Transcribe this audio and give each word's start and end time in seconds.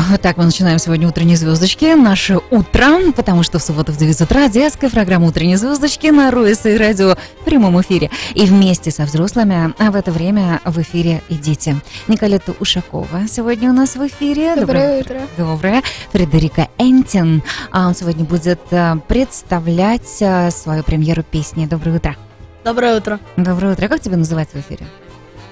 Вот 0.00 0.20
так 0.20 0.36
мы 0.36 0.44
начинаем 0.44 0.78
сегодня 0.78 1.08
«Утренние 1.08 1.36
звездочки». 1.36 1.96
Наше 1.96 2.38
утро, 2.50 3.10
потому 3.16 3.42
что 3.42 3.58
в 3.58 3.62
субботу 3.62 3.90
в 3.90 3.96
9 3.96 4.20
утра 4.20 4.48
детская 4.48 4.90
программа 4.90 5.26
«Утренние 5.26 5.56
звездочки» 5.56 6.06
на 6.06 6.30
Руэс 6.30 6.66
и 6.66 6.76
радио 6.76 7.16
в 7.40 7.44
прямом 7.44 7.80
эфире. 7.80 8.08
И 8.34 8.46
вместе 8.46 8.92
со 8.92 9.04
взрослыми, 9.04 9.74
а 9.76 9.90
в 9.90 9.96
это 9.96 10.12
время 10.12 10.60
в 10.64 10.80
эфире 10.80 11.22
и 11.28 11.34
дети. 11.34 11.74
Николета 12.06 12.54
Ушакова 12.60 13.26
сегодня 13.28 13.70
у 13.70 13.72
нас 13.72 13.96
в 13.96 14.06
эфире. 14.06 14.54
Доброе 14.54 15.00
утро. 15.00 15.20
Доброе. 15.36 15.82
Фредерика 16.12 16.68
Энтин. 16.78 17.42
А 17.72 17.88
он 17.88 17.96
сегодня 17.96 18.24
будет 18.24 18.60
а, 18.70 18.98
представлять 19.08 20.22
а, 20.22 20.52
свою 20.52 20.84
премьеру 20.84 21.24
песни. 21.24 21.66
Доброе 21.66 21.96
утро. 21.96 22.16
Доброе 22.64 22.96
утро. 22.98 23.18
Доброе 23.36 23.72
утро. 23.72 23.88
Как 23.88 24.00
тебя 24.00 24.16
называть 24.16 24.50
в 24.50 24.56
эфире? 24.56 24.86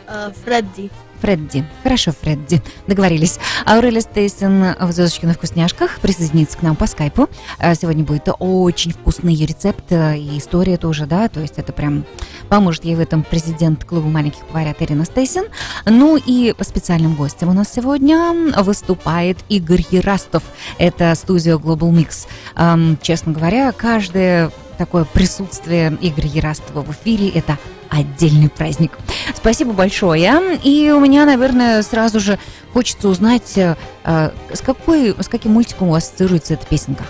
Э, 0.07 0.31
Фредди. 0.45 0.91
Фредди. 1.21 1.65
Хорошо, 1.83 2.13
Фредди. 2.21 2.63
Договорились. 2.87 3.39
Аурелия 3.65 4.01
Стейсон 4.01 4.75
в 4.79 4.93
«Звездочке 4.93 5.27
на 5.27 5.35
вкусняшках» 5.35 5.99
присоединится 6.01 6.59
к 6.59 6.63
нам 6.63 6.77
по 6.77 6.87
скайпу. 6.87 7.29
А, 7.59 7.75
Сегодня 7.75 8.05
будет 8.05 8.29
очень 8.39 8.93
вкусный 8.93 9.35
рецепт 9.35 9.85
э, 9.91 10.17
и 10.19 10.39
история 10.39 10.77
тоже, 10.77 11.07
да, 11.07 11.29
то 11.29 11.41
есть 11.41 11.55
это 11.59 11.73
прям 11.73 12.05
поможет 12.49 12.85
ей 12.85 12.97
в 12.97 13.01
этом 13.01 13.23
президент 13.23 13.85
клуба 13.85 14.09
маленьких 14.09 14.45
поварят 14.47 14.81
Ирина 14.81 15.05
Стейсон. 15.05 15.45
Ну 15.85 16.17
и 16.17 16.55
специальным 16.61 17.15
гостям 17.15 17.49
у 17.49 17.53
нас 17.53 17.73
сегодня 17.73 18.33
выступает 18.63 19.39
Игорь 19.49 19.85
Ярастов. 19.91 20.43
Это 20.79 21.15
студия 21.15 21.57
Global 21.57 21.93
Mix. 21.93 22.99
Честно 23.03 23.33
говоря, 23.33 23.73
каждое 23.73 24.51
такое 24.77 25.05
присутствие 25.05 25.97
Игоря 26.01 26.29
Ярастова 26.29 26.83
в 26.83 26.91
эфире– 26.93 27.29
это 27.35 27.59
отдельный 27.89 28.49
праздник. 28.49 28.93
Спасибо 29.35 29.73
большое. 29.73 30.59
И 30.63 30.91
у 30.91 31.01
меня, 31.01 31.25
наверное, 31.25 31.83
сразу 31.83 32.21
же 32.21 32.39
хочется 32.73 33.09
узнать, 33.09 33.57
э, 33.57 33.77
с, 34.05 34.61
какой, 34.61 35.15
с 35.19 35.29
каким 35.29 35.53
мультиком 35.53 35.89
у 35.89 35.93
вас 35.93 36.05
ассоциируется 36.05 36.55
эта 36.55 36.67
песенка? 36.67 37.05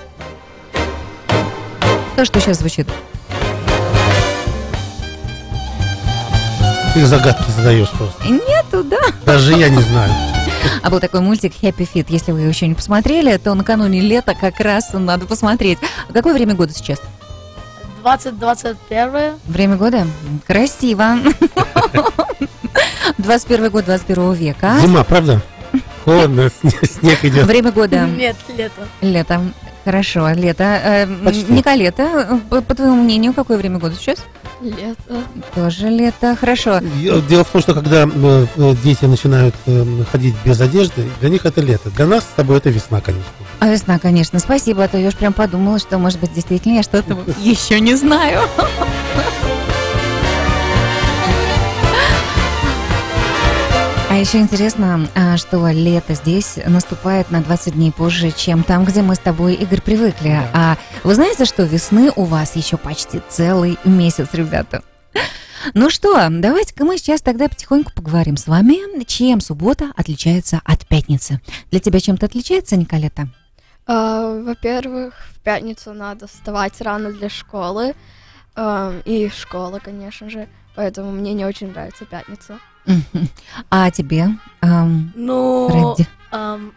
То, 2.14 2.24
что 2.24 2.40
сейчас 2.40 2.58
звучит. 2.58 2.88
Ты 6.94 7.04
загадки 7.04 7.50
задаешь 7.50 7.90
просто. 7.90 8.26
Нету, 8.26 8.82
да. 8.82 9.00
Даже 9.26 9.52
я 9.52 9.68
не 9.68 9.82
знаю. 9.82 10.10
А 10.82 10.88
был 10.88 10.98
такой 11.00 11.20
мультик 11.20 11.52
Happy 11.60 11.86
Feet. 11.92 12.06
Если 12.08 12.32
вы 12.32 12.40
его 12.40 12.48
еще 12.48 12.66
не 12.66 12.74
посмотрели, 12.74 13.36
то 13.36 13.52
накануне 13.54 14.00
лета 14.00 14.34
как 14.34 14.60
раз 14.60 14.92
надо 14.94 15.26
посмотреть. 15.26 15.78
А 16.08 16.12
какое 16.12 16.32
время 16.32 16.54
года 16.54 16.72
сейчас? 16.72 17.00
2021. 18.06 19.34
Время 19.48 19.76
года? 19.76 20.06
Красиво. 20.46 21.16
21 23.18 23.70
год 23.70 23.84
21 23.84 24.32
века. 24.34 24.78
Зима, 24.80 25.02
правда? 25.02 25.40
Холодно, 26.04 26.48
сне- 26.62 26.86
снег 27.00 27.24
идет. 27.24 27.46
Время 27.46 27.72
года 27.72 28.06
Нет, 28.06 28.36
лето. 28.56 28.86
лето. 29.00 29.40
Хорошо, 29.84 30.28
лето. 30.34 30.62
Э, 30.64 31.06
Почти. 31.24 31.52
Николета, 31.52 32.38
по, 32.48 32.60
по 32.62 32.74
твоему 32.76 33.02
мнению, 33.02 33.34
какое 33.34 33.58
время 33.58 33.78
года 33.80 33.96
сейчас? 33.96 34.18
Лето. 34.60 35.22
Тоже 35.54 35.88
лето. 35.88 36.36
Хорошо. 36.38 36.80
Дело 37.28 37.44
в 37.44 37.48
том, 37.48 37.60
что 37.60 37.74
когда 37.74 38.04
э, 38.04 38.46
э, 38.56 38.74
дети 38.82 39.04
начинают 39.04 39.54
э, 39.66 39.84
ходить 40.10 40.34
без 40.44 40.60
одежды, 40.60 41.04
для 41.20 41.28
них 41.28 41.44
это 41.44 41.60
лето. 41.60 41.90
Для 41.90 42.06
нас 42.06 42.24
с 42.24 42.34
тобой 42.36 42.58
это 42.58 42.70
весна, 42.70 43.00
конечно. 43.00 43.30
А 43.60 43.68
весна, 43.68 43.98
конечно, 43.98 44.38
спасибо, 44.38 44.84
а 44.84 44.88
то 44.88 44.98
я 44.98 45.08
уж 45.08 45.14
прям 45.14 45.32
подумала, 45.32 45.78
что, 45.78 45.98
может 45.98 46.20
быть, 46.20 46.32
действительно 46.32 46.76
я 46.76 46.82
что-то 46.82 47.16
еще 47.40 47.80
не 47.80 47.94
знаю. 47.94 48.40
Еще 54.18 54.38
интересно, 54.38 55.08
а, 55.14 55.36
что 55.36 55.68
лето 55.68 56.14
здесь 56.14 56.58
наступает 56.66 57.30
на 57.30 57.40
20 57.42 57.74
дней 57.74 57.92
позже, 57.92 58.30
чем 58.30 58.62
там, 58.64 58.84
где 58.84 59.02
мы 59.02 59.14
с 59.14 59.18
тобой, 59.18 59.54
Игорь, 59.54 59.80
привыкли. 59.80 60.28
Да. 60.28 60.50
А 60.52 60.76
вы 61.04 61.14
знаете, 61.14 61.44
что 61.44 61.64
весны 61.64 62.10
у 62.16 62.24
вас 62.24 62.56
еще 62.56 62.76
почти 62.76 63.20
целый 63.28 63.78
месяц, 63.84 64.28
ребята? 64.32 64.82
Ну 65.74 65.90
что, 65.90 66.28
давайте-ка 66.30 66.84
мы 66.84 66.96
сейчас 66.98 67.20
тогда 67.22 67.48
потихоньку 67.48 67.92
поговорим 67.92 68.36
с 68.36 68.46
вами, 68.46 69.02
чем 69.04 69.40
суббота 69.40 69.90
отличается 69.96 70.60
от 70.64 70.86
пятницы. 70.86 71.40
Для 71.70 71.80
тебя 71.80 71.98
чем-то 71.98 72.26
отличается, 72.26 72.76
Николета? 72.76 73.28
А, 73.86 74.40
Во-первых, 74.42 75.14
в 75.34 75.40
пятницу 75.40 75.92
надо 75.92 76.28
вставать 76.28 76.80
рано 76.80 77.12
для 77.12 77.28
школы. 77.28 77.94
ам, 78.54 79.00
И 79.04 79.28
школа, 79.28 79.80
конечно 79.82 80.30
же. 80.30 80.48
Поэтому 80.76 81.10
мне 81.10 81.32
не 81.34 81.44
очень 81.44 81.70
нравится 81.70 82.04
пятница. 82.04 82.58
Мгм. 82.86 83.28
А 83.70 83.90
тебе, 83.90 84.28
ам, 84.60 85.12
Ну, 85.14 85.68
Фредди? 85.96 86.08
эм, 86.32 86.74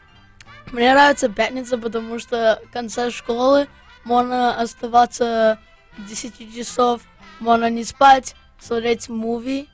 мне 0.71 0.91
нравится 0.93 1.29
пятница, 1.29 1.77
потому 1.77 2.19
что 2.19 2.59
в 2.67 2.71
конце 2.73 3.11
школы 3.11 3.67
можно 4.05 4.59
оставаться 4.59 5.59
до 5.97 6.03
10 6.09 6.55
часов, 6.55 7.01
можно 7.39 7.69
не 7.69 7.83
спать, 7.83 8.35
смотреть 8.59 9.07
муви, 9.09 9.67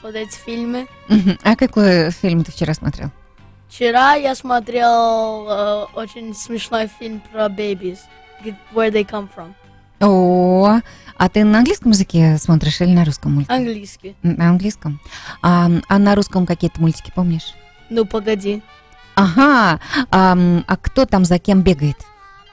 смотреть 0.00 0.34
фильмы. 0.34 0.86
Мгм. 1.08 1.38
А 1.42 1.56
какой 1.56 2.10
фильм 2.10 2.44
ты 2.44 2.52
вчера 2.52 2.74
смотрел? 2.74 3.10
Вчера 3.68 4.14
я 4.14 4.34
смотрел 4.34 5.46
э, 5.48 5.84
очень 5.94 6.34
смешной 6.34 6.88
фильм 6.98 7.20
про 7.32 7.46
babies, 7.46 7.98
Get- 8.44 8.54
Where 8.74 8.90
They 8.90 9.04
Come 9.08 9.28
From, 9.34 9.54
О, 10.00 10.80
а 11.18 11.28
ты 11.28 11.44
на 11.44 11.58
английском 11.58 11.92
языке 11.92 12.36
смотришь 12.38 12.80
или 12.80 12.90
на 12.92 13.04
русском 13.04 13.34
мультике? 13.34 13.54
английский. 13.54 14.16
На 14.22 14.50
английском. 14.50 15.00
А, 15.42 15.68
а 15.88 15.98
на 15.98 16.14
русском 16.14 16.46
какие-то 16.46 16.80
мультики 16.80 17.12
помнишь? 17.14 17.54
Ну, 17.90 18.04
погоди. 18.04 18.62
Ага, 19.14 19.80
ам, 20.10 20.64
а 20.66 20.76
кто 20.76 21.06
там 21.06 21.24
за 21.24 21.38
кем 21.38 21.62
бегает? 21.62 21.96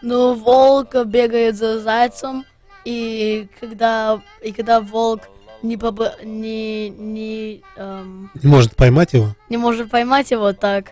Ну, 0.02 0.34
волк 0.34 0.96
бегает 1.06 1.58
за 1.58 1.80
зайцем, 1.82 2.46
и 2.86 3.48
когда, 3.60 4.22
и 4.44 4.52
когда 4.52 4.80
волк 4.80 5.24
не, 5.62 5.76
побо- 5.76 6.24
не, 6.26 6.90
не, 6.90 7.62
эм, 7.78 8.30
Не 8.42 8.50
может 8.50 8.76
поймать 8.76 9.14
его. 9.14 9.36
не 9.50 9.58
может 9.58 9.90
поймать 9.90 10.32
его, 10.32 10.54
так, 10.54 10.92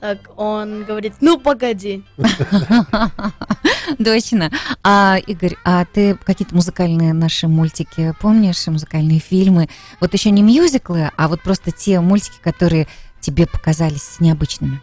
так 0.00 0.18
он 0.36 0.84
говорит, 0.84 1.14
ну, 1.20 1.38
погоди. 1.38 2.02
Точно. 4.02 4.50
А, 4.82 5.18
Игорь, 5.26 5.56
а 5.64 5.84
ты 5.84 6.14
какие-то 6.24 6.54
музыкальные 6.54 7.12
наши 7.12 7.48
мультики 7.48 8.14
помнишь, 8.20 8.66
музыкальные 8.66 9.18
фильмы? 9.18 9.68
Вот 10.00 10.12
еще 10.14 10.30
не 10.30 10.42
мюзиклы, 10.42 11.10
а 11.16 11.28
вот 11.28 11.42
просто 11.42 11.70
те 11.70 12.00
мультики, 12.00 12.38
которые 12.42 12.86
тебе 13.20 13.46
показались 13.46 14.16
необычными. 14.20 14.80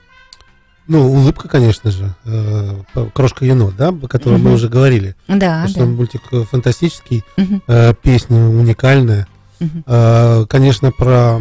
Ну, 0.87 1.05
улыбка, 1.11 1.47
конечно 1.49 1.91
же. 1.91 2.13
э, 2.23 2.83
Крошка 3.13 3.43
енот, 3.43 3.75
да, 3.75 3.89
о 3.89 4.07
котором 4.07 4.43
мы 4.43 4.53
уже 4.53 4.69
говорили. 4.69 5.15
Да, 5.27 5.63
Потому 5.63 5.67
что 5.69 5.85
мультик 5.85 6.21
э, 6.31 6.43
фантастический, 6.43 7.23
э, 7.67 7.93
песня 8.01 8.37
уникальная. 8.47 9.27
Конечно, 9.59 10.91
про 10.91 11.39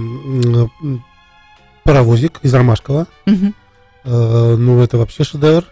паровозик 1.85 2.39
из 2.43 2.55
Ромашкова. 2.55 3.07
мгм, 3.27 3.55
Э, 4.07 4.57
Ну, 4.57 4.81
это 4.81 4.97
вообще 4.99 5.25
шедевр. 5.25 5.65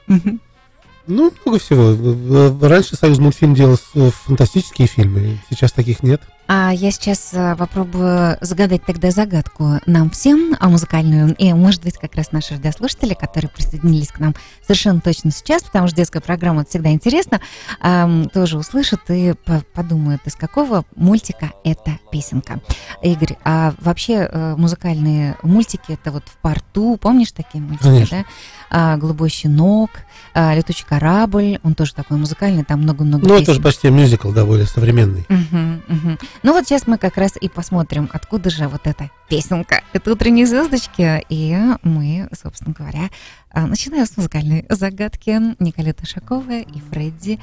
Ну, 1.07 1.33
много 1.45 1.59
всего. 1.59 2.67
Раньше 2.67 2.97
Союз 2.97 3.19
мультфильм 3.19 3.55
делал 3.55 3.77
фантастические 3.77 4.89
фильмы, 4.89 5.39
сейчас 5.51 5.73
таких 5.73 6.03
нет. 6.03 6.23
А 6.47 6.73
я 6.75 6.91
сейчас 6.91 7.31
э, 7.33 7.57
попробую 7.57 8.37
загадать 8.43 8.85
тогда 8.85 9.11
загадку 9.11 9.81
нам 9.87 10.11
всем, 10.11 10.55
а 10.61 10.69
музыкальную, 10.69 11.35
и, 11.37 11.51
может 11.55 11.83
быть, 11.83 11.97
как 11.97 12.15
раз 12.17 12.33
наши 12.33 12.53
радиослушатели, 12.55 13.15
которые 13.15 13.49
присоединились 13.51 14.09
к 14.09 14.19
нам 14.19 14.35
совершенно 14.63 15.01
точно 15.01 15.31
сейчас, 15.31 15.63
потому 15.63 15.87
что 15.89 15.97
детская 15.97 16.21
программа 16.21 16.61
это 16.61 16.71
всегда 16.71 16.91
интересно, 16.91 17.41
ам, 17.81 18.29
тоже 18.29 18.59
услышат 18.59 19.01
и 19.09 19.33
по- 19.47 19.63
подумают, 19.73 20.21
из 20.27 20.35
какого 20.35 20.85
мультика 20.97 21.51
эта 21.65 21.99
песенка. 22.13 22.61
Игорь, 23.03 23.37
а 23.45 23.73
вообще 23.81 24.29
э, 24.31 24.55
музыкальные 24.57 25.37
мультики, 25.43 25.93
это 25.93 26.13
вот 26.13 26.25
в 26.27 26.37
порту, 26.43 26.99
помнишь 27.01 27.33
такие 27.33 27.65
мультики, 27.65 27.85
Конечно. 27.85 28.19
да? 28.19 28.25
А, 28.71 28.97
«Голубой 28.99 29.31
щенок», 29.31 29.91
а, 30.35 30.55
«Летучий 30.55 30.85
корабль», 30.87 31.59
он 31.63 31.75
тоже 31.75 31.95
такой 31.95 32.19
музыкальный, 32.19 32.65
там 32.65 32.83
много-много 32.83 33.27
Ну, 33.27 33.35
это 33.35 33.43
песен. 33.47 33.55
же 33.55 33.63
почти 33.63 33.89
мюзикл, 33.89 34.31
более 34.31 34.67
современный. 34.67 35.25
Мгм, 35.29 35.83
мгм. 35.87 36.19
Ну 36.43 36.53
вот 36.53 36.67
сейчас 36.67 36.87
мы 36.87 36.99
как 36.99 37.17
раз 37.17 37.37
и 37.41 37.49
посмотрим, 37.49 38.11
откуда 38.13 38.51
же 38.51 38.69
вот 38.69 38.87
эта 38.87 39.11
песенка. 39.29 39.83
Это 39.93 40.13
«Утренние 40.13 40.47
звездочки», 40.47 41.25
и 41.29 41.57
мы, 41.83 42.29
собственно 42.33 42.75
говоря, 42.77 43.11
а, 43.51 43.67
начинаем 43.67 44.07
с 44.07 44.17
музыкальной 44.17 44.67
загадки. 44.69 45.41
Николета 45.63 46.07
Шакова 46.07 46.61
и 46.61 46.81
Фредди 46.91 47.41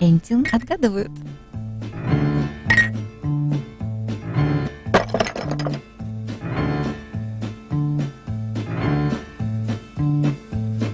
Энтин 0.00 0.46
отгадывают. 0.50 1.12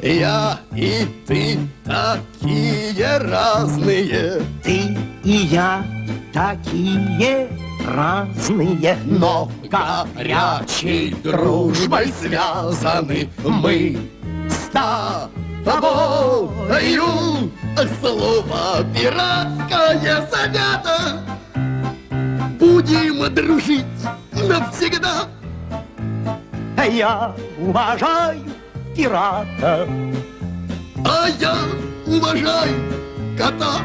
Я 0.05 0.61
и 0.77 1.06
ты 1.27 1.59
такие 1.83 3.17
разные, 3.17 4.43
Ты 4.62 4.99
и 5.25 5.31
я 5.31 5.83
такие 6.31 7.49
разные, 7.89 8.99
но 9.06 9.51
горячей 9.62 11.17
дружбой 11.23 12.12
связаны 12.21 13.31
мы. 13.43 13.97
с 14.47 14.71
тобою 14.71 16.51
Слово 17.99 18.85
пиратское 18.95 20.29
занято 20.31 21.23
Будем 22.61 23.35
дружить 23.35 23.87
навсегда. 24.33 25.29
Я 26.91 27.35
уважаю 27.59 28.54
пирата. 28.94 29.88
А 31.05 31.29
я 31.41 31.56
уважаю 32.06 32.75
кота 33.37 33.81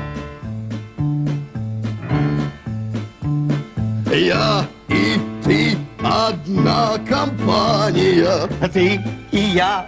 Я 4.11 4.65
и 4.87 5.19
ты 5.43 5.77
одна 6.03 6.97
компания 7.07 8.47
Ты 8.73 8.99
и 9.31 9.37
я 9.37 9.85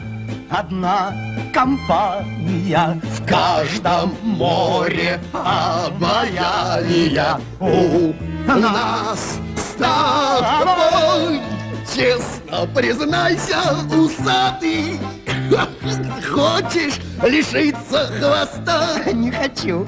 одна 0.49 1.13
компания. 1.53 2.99
В 3.03 3.25
каждом 3.25 4.13
море 4.23 5.19
обаяния 5.33 6.19
У 7.59 8.13
нас 8.47 9.39
с 9.55 9.75
тобой 9.79 11.39
Честно 11.93 12.67
признайся, 12.73 13.59
усатый 13.93 14.99
Хочешь 16.31 16.99
лишиться 17.23 18.07
хвоста? 18.07 19.11
Не 19.13 19.31
хочу. 19.31 19.85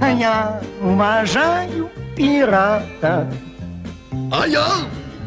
Я 0.00 0.60
уважаю 0.82 1.90
пирата. 2.14 3.32
А 4.32 4.46
я 4.46 4.66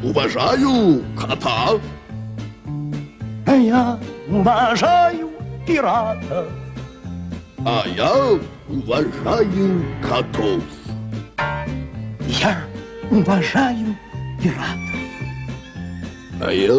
уважаю 0.04 1.04
кота 1.18 1.80
Я 3.48 4.00
уважаю 4.30 5.30
пирата. 5.66 6.48
А 7.66 7.84
я 7.88 8.40
уважаю 8.70 9.86
котов 10.02 10.64
Я 12.28 12.64
уважаю 13.12 13.98
пирата. 14.42 14.99
А 16.42 16.54
я 16.54 16.74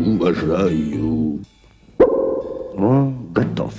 уважаю 0.00 1.38
О, 1.98 3.12
готов. 3.32 3.74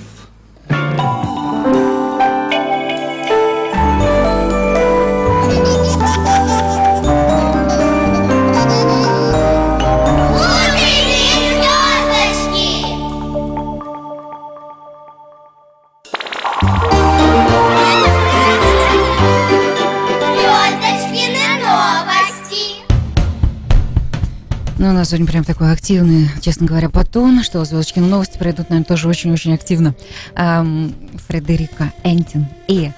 Нас 24.94 25.08
сегодня 25.08 25.26
прям 25.26 25.44
такой 25.44 25.72
активный, 25.72 26.30
честно 26.40 26.66
говоря, 26.66 26.88
потон, 26.88 27.42
что 27.42 27.64
звездочкины 27.64 28.06
новости 28.06 28.38
пройдут, 28.38 28.70
наверное, 28.70 28.86
тоже 28.86 29.08
очень-очень 29.08 29.54
активно. 29.54 29.94
Ам, 30.34 30.94
Фредерика 31.28 31.92
Энтин 32.04 32.46
и 32.68 32.90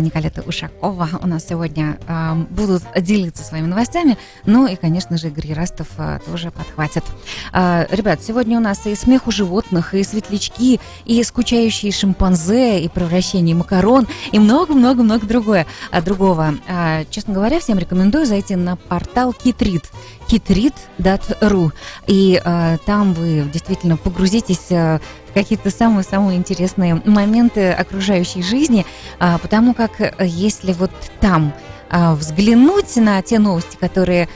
Николета 0.00 0.42
Ушакова 0.42 1.08
у 1.22 1.26
нас 1.26 1.46
сегодня 1.48 1.98
ам, 2.06 2.46
будут 2.50 2.82
делиться 2.96 3.42
своими 3.42 3.66
новостями. 3.66 4.18
Ну 4.44 4.66
и, 4.66 4.76
конечно 4.76 5.16
же, 5.16 5.28
Игорь 5.28 5.54
Растов 5.54 5.88
а, 5.98 6.18
тоже 6.20 6.50
подхватит. 6.50 7.04
А, 7.52 7.86
ребят, 7.90 8.22
сегодня 8.22 8.58
у 8.58 8.60
нас 8.60 8.86
и 8.86 8.94
смех 8.94 9.26
у 9.26 9.30
животных, 9.30 9.94
и 9.94 10.04
светлячки, 10.04 10.80
и 11.04 11.22
скучающие 11.24 11.92
шимпанзе, 11.92 12.80
и 12.80 12.88
превращение 12.88 13.54
макарон, 13.54 14.06
и 14.32 14.38
много-много-много 14.38 15.26
другое, 15.26 15.66
а, 15.90 16.02
другого. 16.02 16.54
А, 16.68 17.04
честно 17.10 17.34
говоря, 17.34 17.58
всем 17.60 17.78
рекомендую 17.78 18.26
зайти 18.26 18.56
на 18.56 18.76
портал 18.76 19.32
Китрит 19.32 19.90
kitrit.ru. 20.30 21.72
И 22.06 22.40
э, 22.42 22.76
там 22.86 23.14
вы 23.14 23.48
действительно 23.52 23.96
погрузитесь 23.96 24.70
э, 24.70 25.00
какие-то 25.34 25.70
самые-самые 25.70 26.38
интересные 26.38 27.00
моменты 27.04 27.70
окружающей 27.70 28.42
жизни, 28.42 28.86
а, 29.18 29.38
потому 29.38 29.74
как 29.74 30.00
э, 30.00 30.12
если 30.20 30.72
вот 30.72 30.90
там 31.20 31.52
а, 31.88 32.14
взглянуть 32.14 32.96
на 32.96 33.20
те 33.22 33.38
новости, 33.38 33.76
которые 33.76 34.28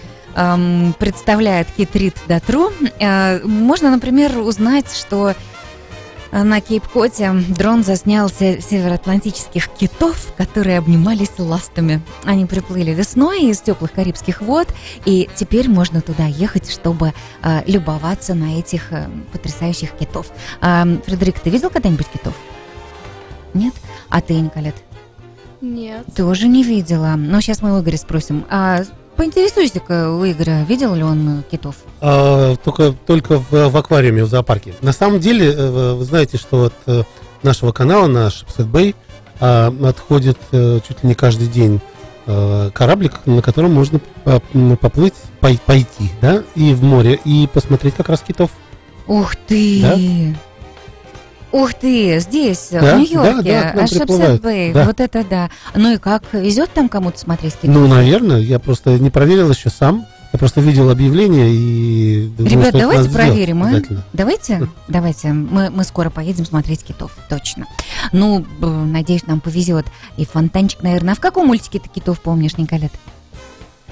представляет 0.99 1.69
kitrit.ru, 1.79 2.73
э, 2.99 3.46
можно, 3.46 3.93
например, 3.93 4.37
узнать, 4.38 4.93
что 4.93 5.32
на 6.43 6.61
Кейп-Коте 6.61 7.33
дрон 7.51 7.85
заснял 7.85 8.29
се- 8.29 8.61
североатлантических 8.61 9.69
китов, 9.69 10.33
которые 10.37 10.79
обнимались 10.79 11.31
ластами. 11.39 12.03
Они 12.25 12.47
приплыли 12.47 12.91
весной 12.93 13.45
из 13.45 13.61
теплых 13.61 13.93
карибских 13.93 14.41
вод, 14.41 14.69
и 15.05 15.29
теперь 15.37 15.69
можно 15.69 16.01
туда 16.01 16.27
ехать, 16.27 16.71
чтобы 16.71 17.13
э, 17.43 17.63
любоваться 17.67 18.35
на 18.35 18.59
этих 18.59 18.93
э, 18.93 19.09
потрясающих 19.33 19.93
китов. 19.93 20.27
А, 20.61 20.85
Фредерик, 21.07 21.39
ты 21.39 21.51
видел 21.51 21.71
когда-нибудь 21.71 22.09
китов? 22.09 22.35
Нет? 23.53 23.75
А 24.09 24.21
ты, 24.21 24.35
Николет? 24.35 24.75
Нет. 25.61 26.05
Тоже 26.17 26.49
не 26.49 26.63
видела. 26.63 27.15
Но 27.17 27.41
сейчас 27.41 27.63
мы 27.63 27.77
у 27.77 27.81
Игоря 27.81 27.97
спросим. 27.97 28.45
А 28.51 28.83
поинтересуйся-ка 29.17 30.11
у 30.11 30.25
Игоря, 30.25 30.65
видел 30.69 30.95
ли 30.95 31.03
он 31.03 31.41
э, 31.41 31.43
китов? 31.51 31.77
А, 32.01 32.57
только, 32.57 32.93
только 33.07 33.39
в, 33.39 33.69
в 33.69 33.77
аквариуме, 33.77 34.25
в 34.25 34.29
зоопарке. 34.29 34.75
На 34.81 34.93
самом 34.93 35.21
деле, 35.21 35.53
э, 35.53 35.95
вы 35.95 36.05
знаете, 36.05 36.37
что 36.37 36.65
от 36.65 36.75
э, 36.87 37.03
нашего 37.43 37.73
канала, 37.73 38.07
наш 38.07 38.45
Бэй, 38.59 38.95
а, 39.41 39.75
отходит 39.85 40.39
э, 40.53 40.81
чуть 40.87 41.03
ли 41.03 41.09
не 41.09 41.15
каждый 41.15 41.49
день 41.49 41.81
э, 42.27 42.71
кораблик, 42.73 43.27
на 43.27 43.43
котором 43.43 43.73
можно 43.73 44.01
поплыть, 44.81 45.15
пой- 45.41 45.61
пойти, 45.65 46.11
да, 46.21 46.43
и 46.55 46.73
в 46.75 46.83
море, 46.83 47.19
и 47.25 47.49
посмотреть 47.53 47.95
как 47.95 48.09
раз 48.09 48.21
китов. 48.21 48.51
Ух 49.07 49.37
ты! 49.37 49.81
Да? 49.83 49.99
Ух 51.55 51.73
ты, 51.73 52.19
здесь, 52.19 52.70
Да, 52.73 52.79
в 52.81 52.82
да, 52.82 52.96
Нью-Йорке, 52.99 53.73
да, 53.77 53.82
Ашепсет 53.84 53.99
приплывают. 54.08 54.43
Бэй, 54.43 54.73
Да. 54.73 54.84
вот 54.87 54.99
это 54.99 55.25
да. 55.25 55.51
Ну 55.77 55.93
и 55.93 55.99
как, 55.99 56.25
везет 56.32 56.73
там 56.75 56.89
кому-то 56.89 57.17
смотреть 57.17 57.55
китов? 57.55 57.77
Ну, 57.77 57.87
наверное, 57.87 58.41
я 58.41 58.58
просто 58.58 58.99
не 58.99 59.08
проверил 59.08 59.53
еще 59.53 59.70
сам. 59.70 60.05
Я 60.32 60.39
просто 60.41 60.61
видел 60.61 60.91
объявление 60.91 61.49
и... 61.55 62.29
Ребят, 62.39 62.70
это 62.70 62.79
давайте 62.79 63.08
проверим, 63.08 63.63
а? 63.63 63.69
обязательно. 63.69 64.03
Давайте, 64.13 64.69
давайте, 64.89 65.29
мы, 65.32 65.70
мы 65.70 65.84
скоро 65.84 66.11
поедем 66.11 66.44
смотреть 66.44 66.82
китов, 66.82 67.17
точно. 67.29 67.67
Ну, 68.11 68.44
б- 68.58 68.67
надеюсь, 68.67 69.25
нам 69.29 69.39
повезет. 69.39 69.87
И 70.17 70.25
фонтанчик, 70.25 70.82
наверное. 70.82 71.13
А 71.13 71.17
в 71.17 71.20
каком 71.20 71.46
мультике 71.46 71.79
ты 71.79 71.89
китов 71.89 72.20
помнишь, 72.20 72.56
Николет? 72.58 72.91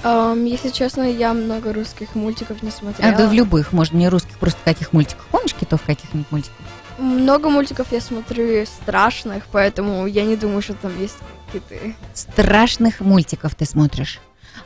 Ам, 0.03 0.43
если 0.43 0.67
честно, 0.67 1.03
я 1.03 1.33
много 1.33 1.71
русских 1.71 2.13
мультиков 2.13 2.61
не 2.61 2.71
смотрела. 2.71 3.13
А, 3.13 3.17
да 3.17 3.29
в 3.29 3.31
любых, 3.31 3.71
может, 3.71 3.93
не 3.93 4.09
русских, 4.09 4.37
просто 4.37 4.59
каких 4.65 4.91
мультиках. 4.91 5.23
Помнишь 5.31 5.53
китов 5.53 5.81
в 5.81 5.85
каких-нибудь 5.85 6.29
мультиках? 6.29 6.57
Много 7.03 7.49
мультиков 7.49 7.87
я 7.91 7.99
смотрю 8.01 8.65
страшных, 8.65 9.43
поэтому 9.51 10.07
я 10.07 10.23
не 10.23 10.35
думаю, 10.37 10.61
что 10.61 10.73
там 10.73 10.91
есть 10.99 11.17
киты. 11.51 11.95
Страшных 12.13 13.01
мультиков 13.01 13.55
ты 13.55 13.65
смотришь. 13.65 14.19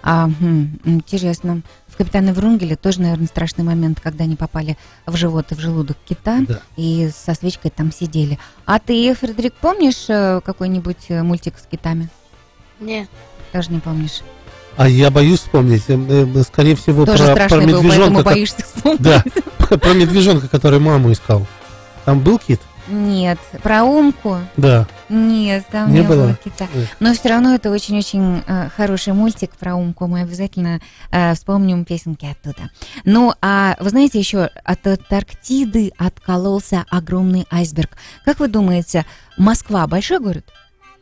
А, 0.03 0.29
хм, 0.29 0.77
интересно. 0.85 1.61
В 1.87 1.97
«Капитане 1.97 2.31
Врунгеле» 2.33 2.75
тоже, 2.75 3.01
наверное, 3.01 3.25
страшный 3.25 3.63
момент, 3.63 3.99
когда 3.99 4.25
они 4.25 4.35
попали 4.35 4.77
в 5.07 5.15
живот 5.15 5.51
и 5.51 5.55
в 5.55 5.59
желудок 5.59 5.97
кита 6.07 6.39
Да. 6.47 6.59
и 6.75 7.09
со 7.15 7.33
свечкой 7.33 7.71
там 7.71 7.91
сидели. 7.91 8.37
А 8.65 8.77
ты, 8.77 9.15
Фредерик, 9.15 9.53
помнишь 9.55 10.05
э, 10.07 10.39
какой-нибудь 10.45 11.05
э, 11.09 11.23
мультик 11.23 11.55
с 11.57 11.65
китами? 11.65 12.09
Не. 12.79 13.07
Тоже 13.51 13.71
не 13.71 13.79
помнишь. 13.79 14.21
А 14.75 14.87
я 14.87 15.09
боюсь 15.09 15.39
вспомнить. 15.39 15.83
э, 15.87 15.95
э, 15.97 16.43
Скорее 16.43 16.75
всего, 16.75 17.03
Тоже 17.05 17.23
про, 17.33 17.47
про 17.47 17.57
был, 17.57 17.65
поэтому 17.65 17.81
медвежонка. 17.83 18.23
ко- 18.23 18.29
боишься 18.29 18.61
вспомнить. 18.63 19.01
Да, 19.01 19.23
про 19.77 19.93
медвежонка, 19.95 20.47
который 20.47 20.79
маму 20.79 21.11
искал. 21.11 21.47
Там 22.07 22.21
был 22.21 22.39
кит? 22.39 22.61
Нет, 22.87 23.37
про 23.61 23.83
Умку? 23.83 24.37
Да. 24.55 24.87
Нет, 25.09 25.65
там 25.69 25.91
Не 25.91 25.99
не, 25.99 26.07
было? 26.07 26.27
было? 26.27 26.35
кита. 26.35 26.65
Ой. 26.73 26.87
Но 27.01 27.13
все 27.13 27.27
равно 27.27 27.53
это 27.53 27.69
очень-очень 27.69 28.43
э, 28.47 28.69
хороший 28.77 29.11
мультик 29.11 29.51
про 29.57 29.75
Умку. 29.75 30.07
Мы 30.07 30.21
обязательно 30.21 30.79
э, 31.11 31.33
вспомним 31.33 31.83
песенки 31.83 32.25
оттуда. 32.25 32.69
Ну, 33.03 33.33
а 33.41 33.75
вы 33.81 33.89
знаете, 33.89 34.19
еще 34.19 34.49
от 34.63 34.87
Антарктиды 34.87 35.91
откололся 35.97 36.85
огромный 36.89 37.45
айсберг. 37.51 37.97
Как 38.23 38.39
вы 38.39 38.47
думаете, 38.47 39.05
Москва 39.37 39.85
большой 39.85 40.19
город? 40.19 40.45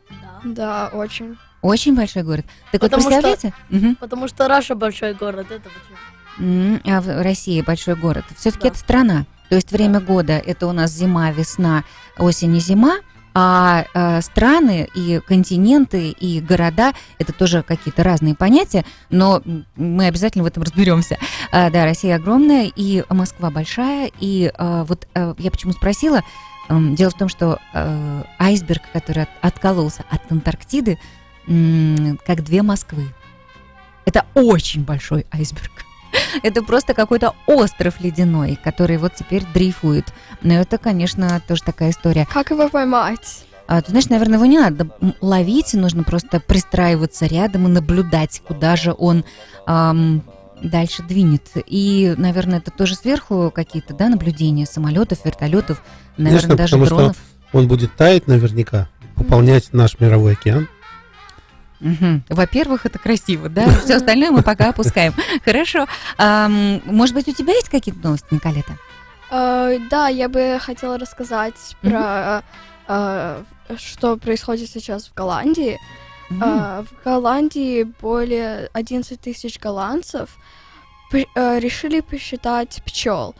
Да. 0.09 0.39
Да, 0.43 0.89
очень. 0.91 1.37
Очень 1.61 1.95
большой 1.95 2.23
город. 2.23 2.45
Так 2.71 2.81
вот, 2.81 2.89
Потому 2.89 3.01
что- 3.03 3.09
представляете? 3.21 3.53
Мгм. 3.69 3.95
Потому 3.97 4.27
что 4.27 4.47
Раша 4.47 4.73
большой 4.73 5.13
город, 5.13 5.51
это 5.51 5.69
почему? 5.69 6.79
А 6.83 6.99
в 6.99 7.21
России 7.21 7.61
большой 7.61 7.95
город. 7.95 8.25
Все-таки 8.35 8.63
Да. 8.63 8.69
это 8.69 8.77
страна. 8.79 9.25
То 9.49 9.55
есть 9.55 9.71
время 9.71 9.99
года 9.99 10.33
это 10.33 10.67
у 10.67 10.71
нас 10.71 10.91
зима, 10.91 11.31
весна, 11.31 11.83
осень 12.17 12.55
и 12.55 12.59
зима. 12.59 12.97
А 13.37 13.85
э, 13.93 14.21
страны 14.21 14.87
и 14.95 15.19
континенты 15.19 16.09
и 16.09 16.39
города 16.39 16.93
это 17.19 17.33
тоже 17.33 17.63
какие-то 17.63 18.01
разные 18.01 18.33
понятия, 18.33 18.85
но 19.09 19.41
мы 19.75 20.05
обязательно 20.05 20.45
в 20.45 20.47
этом 20.47 20.63
разберемся. 20.63 21.17
А, 21.51 21.69
да, 21.69 21.83
Россия 21.83 22.15
огромная 22.15 22.71
и 22.73 23.03
Москва 23.09 23.51
большая. 23.51 24.09
И 24.21 24.49
а, 24.57 24.85
вот 24.85 25.05
а, 25.15 25.35
я 25.37 25.51
почему 25.51 25.73
спросила, 25.73 26.21
Эм, 26.67 26.95
Дело 26.95 27.11
в 27.11 27.13
том, 27.13 27.29
что 27.29 27.59
э, 27.73 28.23
айсберг, 28.39 28.81
который 28.91 29.23
от- 29.23 29.29
откололся 29.41 30.03
от 30.09 30.31
Антарктиды, 30.31 30.97
м, 31.47 32.19
как 32.25 32.43
две 32.43 32.63
Москвы. 32.63 33.13
Это 34.05 34.25
очень 34.33 34.83
большой 34.83 35.27
айсберг. 35.31 35.84
Это 36.43 36.63
просто 36.63 36.93
какой-то 36.93 37.33
остров 37.47 37.99
ледяной, 37.99 38.59
который 38.63 38.97
вот 38.97 39.15
теперь 39.15 39.43
дрейфует. 39.53 40.05
Но 40.41 40.53
это, 40.53 40.77
конечно, 40.77 41.41
тоже 41.47 41.63
такая 41.63 41.91
история. 41.91 42.27
Как 42.31 42.51
его 42.51 42.69
поймать? 42.69 43.45
А, 43.67 43.81
ты 43.81 43.89
знаешь, 43.89 44.09
наверное, 44.09 44.35
его 44.35 44.45
не 44.45 44.59
надо 44.59 44.89
ловить, 45.21 45.73
нужно 45.73 46.03
просто 46.03 46.39
пристраиваться 46.39 47.25
рядом 47.25 47.65
и 47.65 47.69
наблюдать, 47.69 48.41
куда 48.45 48.75
же 48.75 48.93
он 48.95 49.25
ам, 49.65 50.21
дальше 50.61 51.03
двинет. 51.03 51.49
И, 51.65 52.13
наверное, 52.17 52.59
это 52.59 52.71
тоже 52.71 52.95
сверху 52.95 53.51
какие-то, 53.53 53.93
да, 53.93 54.09
наблюдения 54.09 54.65
самолетов, 54.65 55.25
вертолетов, 55.25 55.81
наверное, 56.17 56.41
Конечно, 56.41 56.55
даже 56.55 56.71
потому 56.71 56.85
что 56.85 56.95
дронов. 56.95 57.17
Он 57.53 57.67
будет 57.67 57.95
таять 57.95 58.27
наверняка, 58.27 58.89
пополнять 59.15 59.73
наш 59.73 59.99
мировой 59.99 60.33
океан. 60.33 60.67
Мгм. 61.85 62.23
Во-первых, 62.29 62.85
это 62.85 62.97
красиво, 62.99 63.47
да? 63.47 63.69
Все 63.83 63.95
остальное 63.95 64.31
мы 64.31 64.41
пока 64.41 64.69
опускаем. 64.69 65.13
Хорошо. 65.45 65.87
Ам, 66.17 66.81
может 66.85 67.13
быть, 67.15 67.27
у 67.27 67.31
тебя 67.31 67.53
есть 67.53 67.69
какие-то 67.69 68.01
новости, 68.03 68.27
Николета? 68.31 68.75
Э, 69.31 69.77
да, 69.89 70.07
я 70.07 70.27
бы 70.27 70.57
хотела 70.61 70.97
рассказать 70.97 71.75
Мгм. 71.81 71.91
про 71.91 72.43
э, 72.87 73.43
что 73.77 74.17
происходит 74.17 74.69
сейчас 74.69 75.07
в 75.07 75.13
Голландии. 75.13 75.79
М, 76.29 76.41
Э, 76.43 76.83
в 76.83 77.03
Голландии 77.03 77.83
более 78.01 78.69
11 78.73 79.21
тысяч 79.21 79.59
голландцев 79.59 80.37
решили 81.13 82.01
посчитать 82.01 82.81
пчел. 82.85 83.35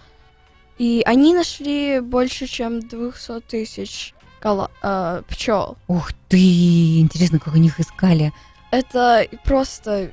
И 0.77 1.01
они 1.05 1.33
нашли 1.33 1.99
больше, 1.99 2.47
чем 2.47 2.79
200 2.79 3.41
тысяч 3.41 4.13
гола- 4.45 4.71
э, 4.83 5.23
пчел. 5.27 5.77
Ух 5.87 6.13
ты, 6.29 6.99
интересно, 6.99 7.39
как 7.39 7.55
они 7.55 7.67
их 7.67 7.79
искали. 7.79 8.31
Это 8.71 9.27
просто 9.43 10.11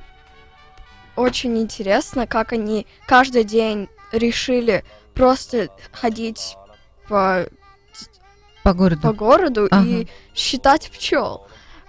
очень 1.15 1.57
интересно, 1.59 2.25
как 2.25 2.53
они 2.53 2.87
каждый 3.05 3.43
день 3.43 3.89
решили 4.11 4.83
просто 5.13 5.69
ходить 5.91 6.55
по, 7.07 7.45
По 8.63 8.73
городу. 8.73 9.01
по 9.01 9.13
городу 9.13 9.67
Ага. 9.69 9.85
и 9.85 10.07
считать 10.33 10.89
пчел. 10.91 11.45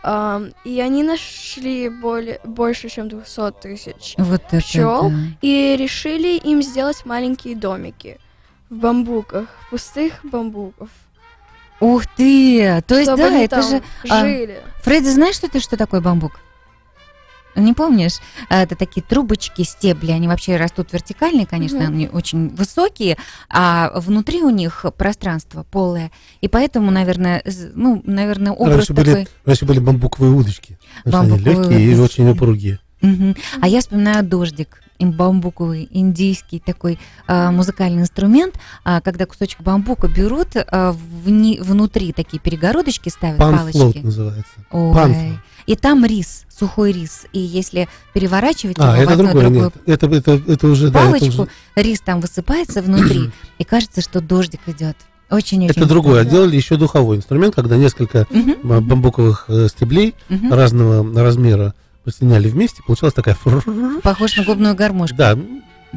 Ам, 0.06 0.50
и 0.66 0.80
они 0.80 1.02
нашли 1.02 1.88
более, 1.88 2.38
больше, 2.44 2.90
чем 2.90 3.08
200 3.08 3.52
тысяч. 3.52 4.14
Вот 4.18 4.42
это 4.52 4.58
пчёл. 4.58 5.08
да. 5.10 5.16
И 5.40 5.76
решили 5.78 6.36
им 6.36 6.62
сделать 6.62 7.06
маленькие 7.06 7.56
домики 7.56 8.18
в 8.68 8.74
бамбуках, 8.74 9.46
пустых 9.70 10.20
бамбуков. 10.22 10.90
Ух 11.81 12.07
ты! 12.16 12.83
То 12.87 12.95
есть, 12.97 13.11
чтобы 13.11 13.23
да, 13.23 13.28
они 13.28 13.45
это 13.45 13.57
там 13.61 13.69
же... 13.71 13.83
а, 14.09 14.21
жили. 14.21 14.61
Фредди, 14.83 15.09
знаешь, 15.09 15.35
что 15.35 15.49
ты, 15.49 15.61
что 15.61 15.76
такое 15.76 16.00
бамбук? 16.00 16.40
Не 17.57 17.73
помнишь? 17.73 18.14
А, 18.49 18.62
Это 18.62 18.75
такие 18.75 19.02
трубочки, 19.02 19.62
стебли, 19.62 20.11
они 20.11 20.26
вообще 20.26 20.57
растут 20.57 20.93
вертикальные, 20.93 21.47
конечно, 21.47 21.78
Мгм. 21.78 21.87
они 21.87 22.09
очень 22.09 22.49
высокие, 22.49 23.16
а 23.49 23.93
внутри 23.95 24.43
у 24.43 24.50
них 24.50 24.85
пространство 24.99 25.62
полое, 25.62 26.11
и 26.40 26.49
поэтому, 26.49 26.90
наверное, 26.90 27.45
ну, 27.75 28.02
наверное, 28.04 28.52
образ 28.52 28.76
Раньше 28.88 28.93
были, 28.95 29.11
такой. 29.11 29.28
раньше 29.45 29.64
были 29.66 29.78
бамбуковые 29.78 30.33
удочки. 30.33 30.78
Потому 31.04 31.26
что 31.26 31.35
они 31.35 31.45
Бамбуковые 31.45 31.71
легкие 31.78 31.93
и 31.97 32.00
очень 32.00 32.28
упругие. 32.31 32.78
Мгм. 33.02 33.37
А 33.61 33.69
я 33.69 33.81
вспоминаю 33.81 34.25
дождик, 34.25 34.81
бамбуковый, 35.00 35.88
индийский 35.90 36.60
такой 36.60 36.98
а, 37.26 37.50
музыкальный 37.50 38.02
инструмент, 38.02 38.54
а, 38.84 39.00
когда 39.00 39.26
кусочек 39.26 39.60
бамбука 39.60 40.08
берут, 40.08 40.48
а, 40.56 40.94
вни- 41.24 41.60
внутри 41.60 42.12
такие 42.12 42.38
перегородочки 42.40 43.08
ставят, 43.08 43.38
Панфлоут 43.38 43.72
палочки. 43.74 43.98
называется. 43.98 44.52
Ой. 44.70 45.38
И 45.66 45.76
там 45.76 46.04
рис, 46.04 46.44
сухой 46.50 46.92
рис. 46.92 47.26
И 47.32 47.38
если 47.38 47.88
переворачивать 48.12 48.76
А, 48.78 48.96
его 48.96 49.00
в 49.00 49.02
это 49.04 49.12
одну 49.12 49.24
и 49.24 49.26
другое, 49.28 49.42
другую 49.44 49.72
нет. 49.86 50.02
Это, 50.02 50.06
это, 50.14 50.52
это 50.52 50.66
уже, 50.66 50.90
да, 50.90 51.00
это, 51.00 51.08
палочку, 51.18 51.42
уже- 51.42 51.50
рис 51.76 52.00
там 52.00 52.20
высыпается 52.20 52.82
внутри, 52.82 53.30
и 53.58 53.64
кажется, 53.64 54.00
что 54.02 54.20
дождик 54.20 54.60
идет. 54.66 54.96
Очень-очень. 55.30 55.70
это 55.70 55.86
другое. 55.86 56.24
Делали 56.26 56.54
еще 56.54 56.76
духовой 56.76 57.16
инструмент, 57.16 57.54
когда 57.54 57.76
несколько 57.78 58.26
бамбуковых 58.62 59.46
э, 59.48 59.68
стеблей 59.68 60.14
разного 60.50 61.02
размера 61.22 61.74
соединяли 62.12 62.49
вместе, 62.49 62.82
получалась 62.87 63.14
такая 63.14 63.37
Похож 64.02 64.37
на 64.37 64.44
губную 64.44 64.75
гармошку. 64.75 65.16
Да, 65.16 65.38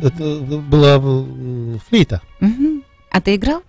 это 0.02 0.36
была 0.40 0.96
м, 0.96 1.80
флейта. 1.88 2.22
А 3.12 3.22
ты 3.22 3.36
играл? 3.36 3.64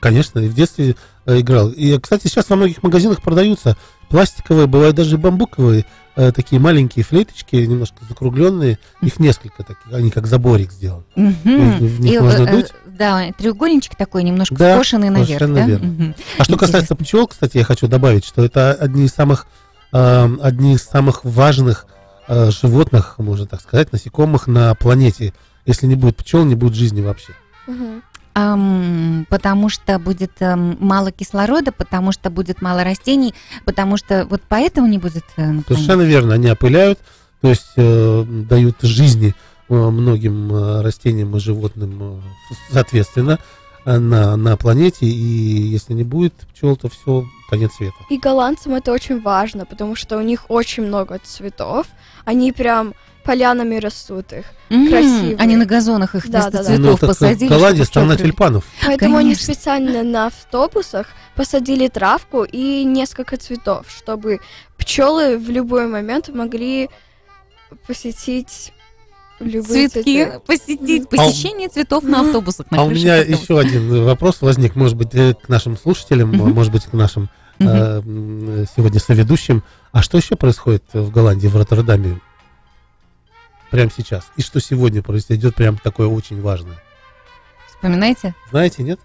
Конечно, 0.00 0.40
и 0.40 0.48
в 0.48 0.54
детстве 0.54 0.96
э, 1.26 1.40
играл. 1.40 1.68
И, 1.70 1.96
кстати, 1.98 2.26
сейчас 2.26 2.50
во 2.50 2.56
многих 2.56 2.82
магазинах 2.82 3.22
продаются 3.22 3.76
пластиковые, 4.08 4.66
бывают 4.66 4.96
даже 4.96 5.16
бамбуковые, 5.16 5.86
э, 6.16 6.32
такие 6.32 6.60
маленькие 6.60 7.04
флейточки, 7.04 7.54
немножко 7.54 8.04
закругленные. 8.08 8.78
Их 9.00 9.20
несколько 9.20 9.62
таких, 9.62 9.92
они 9.92 10.10
как 10.10 10.26
заборик 10.26 10.72
сделаны. 10.72 11.04
Мгм. 11.14 11.78
В 11.78 12.00
них 12.00 12.14
И, 12.14 12.18
можно 12.18 12.42
э, 12.42 12.50
дуть. 12.50 12.72
Да, 12.86 13.32
треугольничек 13.38 13.94
такой, 13.96 14.24
немножко 14.24 14.54
Да, 14.56 14.74
скошенный 14.74 15.08
наверх, 15.10 15.28
совершенно 15.28 15.54
да? 15.54 15.66
верно. 15.66 15.86
Мгм. 15.86 16.14
А 16.38 16.44
что 16.44 16.56
касается 16.56 16.94
Интересно. 16.94 17.04
пчел, 17.04 17.26
кстати, 17.28 17.58
я 17.58 17.64
хочу 17.64 17.86
добавить, 17.86 18.24
что 18.24 18.44
это 18.44 18.72
одни 18.72 19.04
из 19.04 19.12
самых, 19.12 19.46
э, 19.92 20.28
одни 20.42 20.74
из 20.74 20.82
самых 20.82 21.24
важных 21.24 21.86
э, 22.28 22.50
животных, 22.50 23.14
можно 23.18 23.46
так 23.46 23.60
сказать, 23.60 23.92
насекомых 23.92 24.46
на 24.46 24.74
планете. 24.74 25.32
Если 25.66 25.86
не 25.86 25.94
будет 25.94 26.16
пчел, 26.16 26.44
не 26.44 26.54
будет 26.54 26.74
жизни 26.74 27.00
вообще. 27.00 27.34
Ам, 28.34 29.26
потому 29.28 29.68
что 29.68 29.98
будет 29.98 30.32
ам, 30.40 30.76
мало 30.80 31.12
кислорода, 31.12 31.70
потому 31.70 32.12
что 32.12 32.30
будет 32.30 32.62
мало 32.62 32.82
растений, 32.82 33.34
потому 33.66 33.98
что 33.98 34.26
вот 34.28 34.40
поэтому 34.48 34.86
не 34.86 34.96
будет 34.96 35.24
э, 35.36 35.42
на 35.42 35.62
планете. 35.62 35.74
Совершенно 35.74 36.02
верно, 36.02 36.34
они 36.34 36.50
опыляют, 36.50 36.98
то 37.42 37.50
есть 37.50 37.72
э, 37.76 38.24
дают 38.48 38.76
жизни 38.80 39.34
э, 39.68 39.74
многим 39.74 40.50
э, 40.50 40.80
растениям 40.80 41.36
и 41.36 41.40
животным, 41.40 42.22
э, 42.50 42.54
соответственно, 42.70 43.38
э, 43.84 43.98
на, 43.98 44.36
на 44.36 44.56
планете. 44.56 45.04
И 45.04 45.10
если 45.10 45.92
не 45.92 46.04
будет 46.04 46.32
пчел, 46.54 46.76
то 46.76 46.88
все, 46.88 47.26
конец 47.52 47.74
света. 47.74 47.94
И 48.08 48.16
голландцам 48.18 48.74
это 48.74 48.92
очень 48.92 49.20
важно, 49.20 49.66
потому 49.66 49.94
что 49.94 50.16
у 50.16 50.22
них 50.22 50.46
очень 50.48 50.84
много 50.84 51.18
цветов. 51.22 51.86
Они 52.24 52.50
прям 52.50 52.94
полянами 53.24 53.76
растут 53.76 54.32
их. 54.32 54.46
М, 54.70 54.88
красивые. 54.88 55.36
Они 55.36 55.56
на 55.56 55.66
газонах 55.66 56.14
их 56.14 56.28
Да, 56.30 56.40
вместо 56.40 56.50
да, 56.52 56.58
да. 56.58 56.64
цветов 56.64 56.84
Ну, 56.86 56.96
так 56.96 57.08
посадили. 57.10 57.48
Голландия 57.50 57.84
страна 57.84 58.16
тюльпанов. 58.16 58.64
Поэтому 58.86 59.16
они 59.18 59.34
Конечно. 59.34 59.54
специально 59.54 60.02
на 60.02 60.26
автобусах 60.28 61.08
посадили 61.36 61.88
травку 61.88 62.42
и 62.44 62.84
несколько 62.84 63.36
цветов, 63.36 63.86
чтобы 63.90 64.40
пчелы 64.78 65.36
в 65.38 65.50
любой 65.50 65.86
момент 65.86 66.28
могли 66.30 66.88
посетить 67.86 68.72
любые 69.40 69.88
Цветки 69.88 70.24
цветы. 70.24 70.40
посетить, 70.46 71.02
А 71.04 71.06
посещение 71.08 71.68
цветов 71.68 72.04
на 72.04 72.20
автобусах. 72.20 72.70
на 72.70 72.78
А 72.80 72.84
у 72.84 72.90
меня 72.90 73.18
автобусов. 73.20 73.42
еще 73.42 73.60
один 73.60 74.04
вопрос 74.04 74.40
возник, 74.40 74.74
может 74.76 74.96
быть, 74.96 75.08
э, 75.14 75.34
к 75.34 75.48
нашим 75.48 75.76
слушателям, 75.76 76.30
может 76.30 76.72
быть, 76.72 76.84
к 76.84 76.92
нашим 76.92 77.28
Мгм. 77.58 77.68
э, 77.68 78.64
сегодня 78.76 79.00
соведущим. 79.00 79.62
А 79.92 80.02
что 80.02 80.18
еще 80.18 80.36
происходит 80.36 80.84
в 80.92 81.10
Голландии, 81.10 81.48
в 81.48 81.56
Роттердаме? 81.56 82.20
Прямо 83.70 83.90
сейчас. 83.90 84.30
И 84.36 84.42
что 84.42 84.60
сегодня 84.60 85.02
произойдет 85.02 85.54
прям 85.54 85.78
такое 85.78 86.06
очень 86.06 86.40
важное? 86.40 86.76
Вспоминаете? 87.68 88.34
Знаете, 88.50 88.82
нет? 88.82 89.00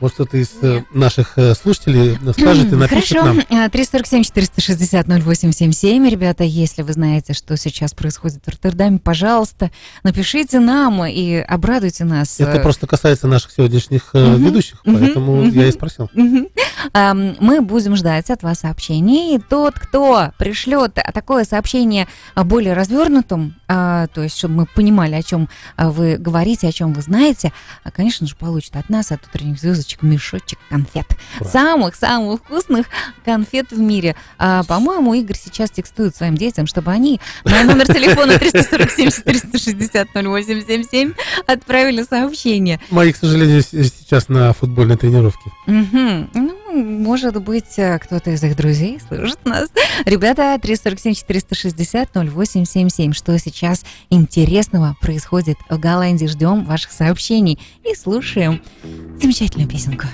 Может, 0.00 0.14
кто-то 0.16 0.36
из 0.36 0.50
э, 0.62 0.82
наших 0.92 1.38
э, 1.38 1.54
слушателей 1.54 2.18
скажет 2.32 2.70
и 2.72 2.76
напишет 2.76 3.18
Хорошо. 3.18 3.34
нам. 3.48 3.64
Э, 3.66 3.68
347 3.70 4.24
460 4.24 5.06
0877. 5.08 6.08
Ребята, 6.08 6.44
если 6.44 6.82
вы 6.82 6.92
знаете, 6.92 7.32
что 7.32 7.56
сейчас 7.56 7.94
происходит 7.94 8.44
в 8.44 8.48
Роттердаме, 8.48 8.98
пожалуйста, 8.98 9.70
напишите 10.02 10.60
нам 10.60 11.04
и 11.06 11.36
обрадуйте 11.36 12.04
нас. 12.04 12.38
Это 12.38 12.58
Э, 12.58 12.62
просто 12.62 12.86
касается 12.86 13.26
наших 13.26 13.52
сегодняшних 13.52 14.10
э, 14.12 14.22
Мгм. 14.32 14.44
ведущих, 14.44 14.82
поэтому 14.84 15.36
Мгм. 15.36 15.50
я 15.50 15.66
и 15.68 15.72
спросил. 15.72 16.10
Ам, 16.92 17.36
Мы 17.40 17.60
будем 17.62 17.96
ждать 17.96 18.30
от 18.30 18.42
вас 18.42 18.60
сообщений. 18.60 19.36
И 19.36 19.38
тот, 19.38 19.78
кто 19.78 20.32
пришлет 20.38 20.94
такое 21.14 21.44
сообщение 21.44 22.06
более 22.36 22.74
развернутым, 22.74 23.54
а, 23.68 24.06
то 24.08 24.22
есть, 24.22 24.36
чтобы 24.36 24.54
мы 24.54 24.66
понимали, 24.66 25.14
о 25.14 25.22
чем 25.22 25.48
а, 25.76 25.90
вы 25.90 26.16
говорите, 26.16 26.68
о 26.68 26.72
чем 26.72 26.92
вы 26.92 27.02
знаете, 27.02 27.52
а, 27.82 27.90
конечно 27.90 28.26
же, 28.26 28.36
получит 28.36 28.76
от 28.76 28.88
нас, 28.90 29.10
от 29.10 29.20
утренних 29.26 29.58
звездочек, 29.86 30.02
мешочек 30.02 30.58
конфет. 30.68 31.06
Самых-самых 31.44 32.40
вкусных 32.40 32.86
конфет 33.24 33.70
в 33.70 33.78
мире. 33.78 34.16
А, 34.38 34.62
По-моему, 34.64 35.14
Игорь 35.14 35.36
сейчас 35.36 35.70
текстует 35.70 36.14
своим 36.14 36.36
детям, 36.36 36.66
чтобы 36.66 36.90
они 36.90 37.20
на 37.44 37.64
номер 37.64 37.86
телефона 37.86 38.38
347 38.38 39.10
460 39.10 40.08
0877 40.14 41.12
отправили 41.46 42.02
сообщение. 42.02 42.80
Мои, 42.90 43.12
к 43.12 43.16
сожалению, 43.16 43.62
сейчас 43.62 44.28
на 44.28 44.52
футбольной 44.52 44.96
тренировке. 44.96 45.50
Мгм. 45.66 46.30
Ну, 46.34 46.58
может 46.76 47.42
быть, 47.42 47.78
э, 47.78 47.98
кто-то 47.98 48.30
из 48.30 48.42
их 48.42 48.56
друзей 48.56 48.98
слушает 49.06 49.38
нас. 49.44 49.68
Ребята, 50.04 50.58
347-460-0877. 50.62 53.12
Что 53.12 53.38
сейчас 53.38 53.84
интересного 54.10 54.96
происходит 55.00 55.58
в 55.68 55.78
Голландии? 55.78 56.26
Ждем 56.26 56.64
ваших 56.64 56.90
сообщений 56.92 57.58
и 57.84 57.94
слушаем 57.94 58.62
замечательную 59.20 59.68
песенку. 59.68 60.06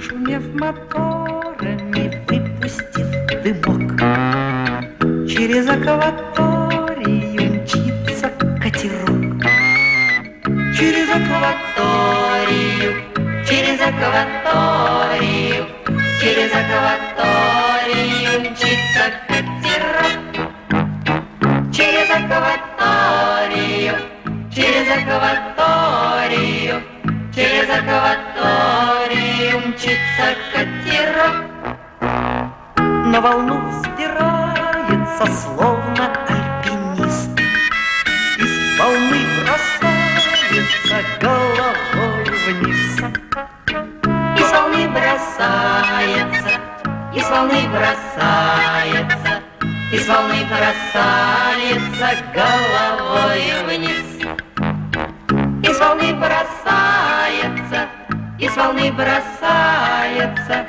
Шумев 0.00 0.42
моторами, 0.54 2.24
выпустив 2.28 3.08
дымок, 3.42 3.98
Через 5.28 5.68
акваторию 5.68 7.62
мчится 7.62 8.28
катерок. 8.60 9.44
Через 10.76 11.08
акваторию, 11.10 12.90
через 13.46 13.80
акваторию, 13.80 15.66
через 16.20 16.50
акваторию 16.52 18.40
мчится 18.40 19.12
катерок. 19.28 20.18
Через 21.72 22.10
акваторию, 22.10 23.94
через 24.52 24.90
акваторию, 24.90 26.82
через 27.34 27.70
акваторию 27.70 29.58
мчится 29.68 30.34
катерок. 30.52 31.36
На 32.80 33.20
волну 33.20 33.56
взбирается, 33.68 35.24
словно 35.26 36.04
альпинист, 36.28 37.30
Из 38.38 38.78
волны 38.78 39.20
бросается 39.40 40.96
головой 41.20 41.37
волны 44.78 44.88
бросается, 44.90 46.60
из 47.12 47.28
волны 47.28 47.68
бросается, 47.68 49.42
из 49.92 50.08
волны 50.08 50.46
бросается 50.48 52.08
головой 52.32 53.42
вниз. 53.66 54.08
Из 55.68 55.80
волны 55.80 56.14
бросается, 56.14 57.88
из 58.38 58.56
волны 58.56 58.92
бросается, 58.92 60.66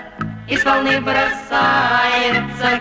из 0.48 0.66
волны 0.66 1.02
бросается 1.02 2.80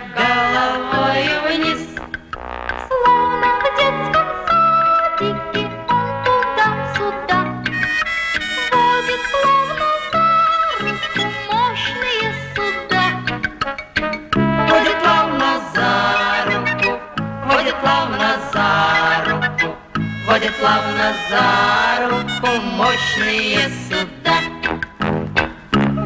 плавно 20.79 21.13
за 21.29 22.09
руку 22.09 22.61
мощные 22.77 23.69
суда. 23.89 24.39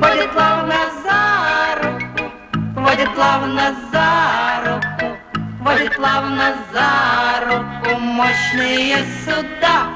Водит 0.01 0.33
плавно 0.33 0.75
за 1.05 1.83
руку, 1.83 2.33
водит 2.81 3.15
плавно 3.15 3.75
за 3.93 4.63
руку, 4.65 5.17
водит 5.61 5.97
плавно 5.97 6.55
за 6.73 7.41
руку 7.47 7.99
мощные 8.01 9.05
суда. 9.25 9.92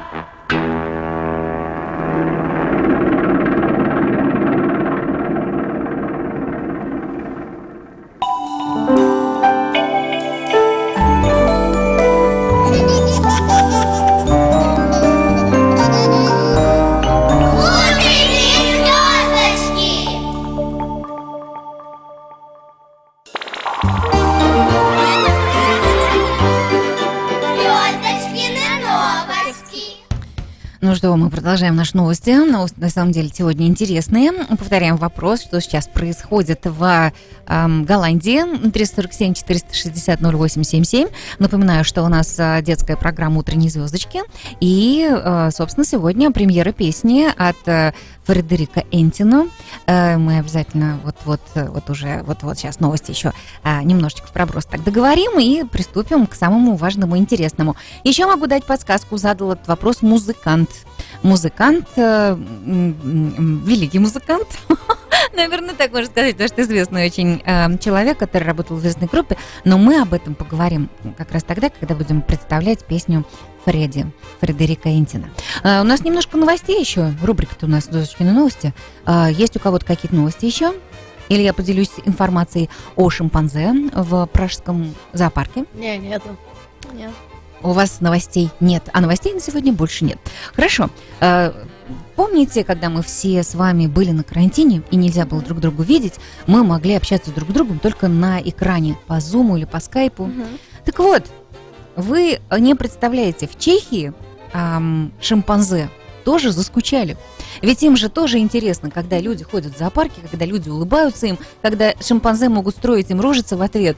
Что, 30.97 31.15
мы 31.15 31.29
продолжаем 31.29 31.75
наши 31.75 31.95
новости. 31.95 32.31
Новости, 32.31 32.79
на 32.79 32.89
самом 32.89 33.11
деле, 33.11 33.29
сегодня 33.31 33.67
интересные. 33.67 34.31
Повторяем 34.31 34.97
вопрос, 34.97 35.41
что 35.41 35.61
сейчас 35.61 35.87
происходит 35.87 36.61
в 36.63 37.13
эм, 37.45 37.85
Голландии. 37.85 38.67
347-460-0877. 38.69 41.11
Напоминаю, 41.37 41.83
что 41.83 42.01
у 42.01 42.07
нас 42.07 42.33
э, 42.39 42.63
детская 42.63 42.97
программа 42.97 43.37
«Утренние 43.37 43.69
звездочки». 43.69 44.21
И, 44.59 45.07
э, 45.07 45.51
собственно, 45.51 45.85
сегодня 45.85 46.31
премьера 46.31 46.71
песни 46.71 47.27
от 47.37 47.57
э, 47.67 47.93
Фредерика 48.27 48.83
Энтино. 48.91 49.47
Э, 49.85 50.17
мы 50.17 50.39
обязательно 50.39 50.99
вот-вот, 51.03 51.39
э, 51.55 51.69
вот 51.69 51.89
уже, 51.89 52.23
вот-вот 52.23 52.57
сейчас 52.57 52.81
новости 52.81 53.11
еще 53.11 53.31
а, 53.63 53.81
немножечко 53.83 54.27
в 54.27 54.33
проброс 54.33 54.65
так 54.65 54.83
договорим 54.83 55.39
и 55.39 55.63
приступим 55.63 56.27
к 56.27 56.35
самому 56.35 56.75
важному 56.75 57.15
и 57.15 57.19
интересному. 57.19 57.77
Еще 58.03 58.25
могу 58.25 58.47
дать 58.47 58.65
подсказку, 58.65 59.15
задал 59.17 59.53
этот 59.53 59.69
вопрос 59.69 60.01
музыкант. 60.01 60.69
Музыкант, 61.23 61.87
э, 61.95 62.35
великий 62.35 63.99
музыкант, 63.99 64.47
наверное, 65.35 65.73
так 65.75 65.91
можно 65.91 66.07
сказать, 66.07 66.33
потому 66.33 66.47
что 66.47 66.61
известный 66.61 67.05
очень 67.05 67.41
э, 67.45 67.77
человек, 67.79 68.17
который 68.17 68.43
работал 68.43 68.77
в 68.77 68.79
известной 68.79 69.07
группе, 69.07 69.37
но 69.65 69.77
мы 69.77 70.01
об 70.01 70.13
этом 70.13 70.35
поговорим 70.35 70.89
как 71.17 71.31
раз 71.31 71.43
тогда, 71.43 71.69
когда 71.69 71.95
будем 71.95 72.21
представлять 72.21 72.85
песню 72.85 73.25
Фредди, 73.65 74.05
Фредерика 74.39 74.89
Энтина. 74.89 75.29
А, 75.63 75.81
у 75.81 75.83
нас 75.83 76.01
немножко 76.01 76.37
новостей 76.37 76.79
еще. 76.79 77.13
Рубрика-то 77.21 77.65
у 77.65 77.69
нас 77.69 77.87
«Дозочкины 77.87 78.31
новости». 78.31 78.73
Есть 79.31 79.57
у 79.57 79.59
кого-то 79.59 79.85
какие-то 79.85 80.15
новости 80.15 80.45
еще? 80.45 80.73
Или 81.27 81.41
я 81.41 81.53
поделюсь 81.53 81.91
информацией 82.05 82.69
о 82.95 83.09
шимпанзе 83.09 83.73
в 83.93 84.25
пражском 84.27 84.95
зоопарке? 85.11 85.65
Не, 85.73 85.97
нету. 85.97 86.37
Нет. 86.93 87.11
У 87.63 87.71
вас 87.71 88.01
новостей 88.01 88.49
нет, 88.59 88.89
а 88.93 89.01
новостей 89.01 89.33
на 89.33 89.39
сегодня 89.39 89.73
больше 89.73 90.05
нет. 90.05 90.19
Хорошо. 90.53 90.89
Э, 91.19 91.51
Помните, 92.15 92.63
когда 92.63 92.89
мы 92.89 93.01
все 93.03 93.43
с 93.43 93.53
вами 93.55 93.87
были 93.87 94.11
на 94.11 94.23
карантине 94.23 94.81
и 94.91 94.95
нельзя 94.95 95.25
было 95.25 95.41
друг 95.41 95.59
другу 95.59 95.83
видеть, 95.83 96.15
мы 96.47 96.63
могли 96.63 96.95
общаться 96.95 97.31
друг 97.31 97.49
с 97.49 97.53
другом 97.53 97.79
только 97.79 98.07
на 98.07 98.41
экране 98.41 98.97
по 99.07 99.19
зуму 99.19 99.55
или 99.55 99.65
по 99.65 99.79
скайпу. 99.79 100.29
Так 100.83 100.99
вот, 100.99 101.23
вы 101.95 102.39
не 102.57 102.75
представляете, 102.75 103.47
в 103.47 103.57
Чехии 103.57 104.13
ам, 104.51 105.13
шимпанзе 105.21 105.89
тоже 106.25 106.51
заскучали. 106.51 107.17
Ведь 107.61 107.83
им 107.83 107.95
же 107.95 108.09
тоже 108.09 108.39
интересно, 108.39 108.89
когда 108.91 109.19
люди 109.19 109.43
ходят 109.43 109.75
в 109.75 109.77
зоопарке, 109.77 110.19
когда 110.29 110.45
люди 110.45 110.69
улыбаются 110.69 111.27
им, 111.27 111.37
когда 111.61 111.93
шимпанзе 112.01 112.49
могут 112.49 112.75
строить 112.75 113.11
им 113.11 113.21
рожицы 113.21 113.55
в 113.55 113.61
ответ. 113.61 113.97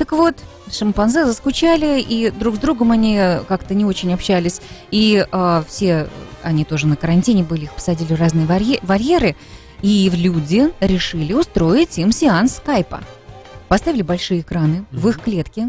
Так 0.00 0.12
вот, 0.12 0.34
шимпанзе 0.72 1.26
заскучали, 1.26 2.00
и 2.00 2.30
друг 2.30 2.56
с 2.56 2.58
другом 2.58 2.90
они 2.90 3.20
как-то 3.46 3.74
не 3.74 3.84
очень 3.84 4.14
общались. 4.14 4.62
И 4.90 5.26
а, 5.30 5.62
все 5.68 6.08
они 6.42 6.64
тоже 6.64 6.86
на 6.86 6.96
карантине 6.96 7.44
были, 7.44 7.64
их 7.64 7.74
посадили 7.74 8.14
в 8.14 8.18
разные 8.18 8.46
варье- 8.46 8.78
вольеры, 8.80 9.36
и 9.82 10.08
люди 10.08 10.70
решили 10.80 11.34
устроить 11.34 11.98
им 11.98 12.12
сеанс 12.12 12.56
скайпа. 12.56 13.02
Поставили 13.68 14.00
большие 14.00 14.40
экраны 14.40 14.86
в 14.90 15.06
их 15.06 15.20
клетке 15.20 15.68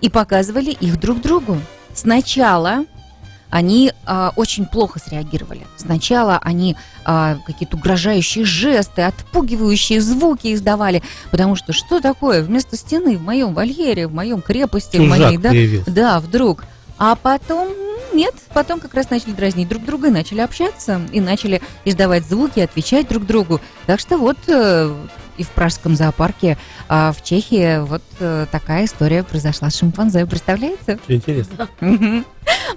и 0.00 0.10
показывали 0.10 0.72
их 0.72 0.98
друг 0.98 1.20
другу. 1.20 1.56
Сначала 1.94 2.86
они 3.54 3.92
а, 4.04 4.32
очень 4.34 4.66
плохо 4.66 4.98
среагировали. 4.98 5.64
Сначала 5.76 6.40
они 6.42 6.74
а, 7.04 7.38
какие-то 7.46 7.76
угрожающие 7.76 8.44
жесты, 8.44 9.02
отпугивающие 9.02 10.00
звуки 10.00 10.52
издавали, 10.52 11.04
потому 11.30 11.54
что 11.54 11.72
что 11.72 12.00
такое 12.00 12.42
вместо 12.42 12.76
стены 12.76 13.16
в 13.16 13.22
моем 13.22 13.54
вольере, 13.54 14.08
в 14.08 14.12
моем 14.12 14.42
крепости, 14.42 14.96
в 14.96 15.04
Чужак 15.04 15.18
моей, 15.20 15.38
да, 15.38 15.50
появился. 15.50 15.90
да, 15.92 16.18
вдруг. 16.18 16.64
А 16.98 17.14
потом 17.14 17.68
нет, 18.12 18.34
потом 18.52 18.80
как 18.80 18.92
раз 18.92 19.08
начали 19.10 19.30
дразнить 19.30 19.68
друг 19.68 19.84
друга 19.84 20.10
начали 20.10 20.40
общаться, 20.40 21.00
и 21.12 21.20
начали 21.20 21.62
издавать 21.84 22.24
звуки, 22.26 22.58
отвечать 22.58 23.06
друг 23.06 23.24
другу. 23.24 23.60
Так 23.86 24.00
что 24.00 24.18
вот 24.18 24.38
э, 24.48 24.92
и 25.36 25.42
в 25.42 25.50
пражском 25.50 25.96
зоопарке 25.96 26.56
а 26.88 27.12
в 27.12 27.22
Чехии 27.22 27.80
вот 27.80 28.02
э, 28.20 28.46
такая 28.50 28.84
история 28.84 29.22
произошла 29.22 29.70
с 29.70 29.76
шимпанзе. 29.76 30.26
Представляете? 30.26 30.98
Очень 31.04 31.16
интересно. 31.16 31.68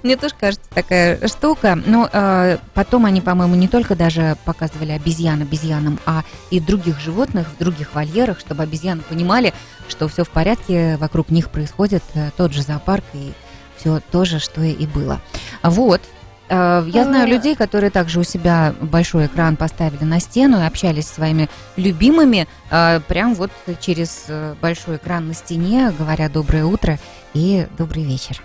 Мне 0.03 0.15
тоже 0.15 0.33
кажется 0.39 0.69
такая 0.73 1.27
штука. 1.27 1.77
Но 1.85 2.09
э, 2.11 2.57
потом 2.73 3.05
они, 3.05 3.21
по-моему, 3.21 3.55
не 3.55 3.67
только 3.67 3.95
даже 3.95 4.37
показывали 4.45 4.91
обезьян 4.91 5.41
обезьянам, 5.41 5.99
а 6.05 6.23
и 6.51 6.59
других 6.59 6.99
животных 6.99 7.47
в 7.47 7.57
других 7.59 7.93
вольерах, 7.93 8.39
чтобы 8.39 8.63
обезьяны 8.63 9.01
понимали, 9.01 9.53
что 9.87 10.07
все 10.07 10.23
в 10.23 10.29
порядке, 10.29 10.97
вокруг 10.97 11.29
них 11.29 11.49
происходит 11.49 12.03
э, 12.13 12.31
тот 12.37 12.53
же 12.53 12.61
зоопарк 12.61 13.03
и 13.13 13.33
все 13.77 14.01
то 14.11 14.25
же, 14.25 14.39
что 14.39 14.61
и 14.61 14.85
было. 14.85 15.21
Вот. 15.63 16.01
Э, 16.49 16.83
Я 16.87 17.03
знаю 17.03 17.27
людей, 17.27 17.55
которые 17.55 17.89
также 17.89 18.19
у 18.19 18.23
себя 18.23 18.73
большой 18.81 19.25
экран 19.25 19.55
поставили 19.57 20.03
на 20.03 20.19
стену 20.19 20.59
и 20.59 20.65
общались 20.65 21.07
со 21.07 21.15
своими 21.15 21.49
любимыми, 21.75 22.47
э, 22.71 22.99
прям 23.07 23.33
вот 23.35 23.51
через 23.81 24.25
э, 24.29 24.55
большой 24.61 24.95
экран 24.97 25.27
на 25.27 25.33
стене, 25.33 25.93
говоря 25.97 26.29
доброе 26.29 26.65
утро 26.65 26.97
и 27.33 27.67
добрый 27.77 28.03
вечер. 28.03 28.41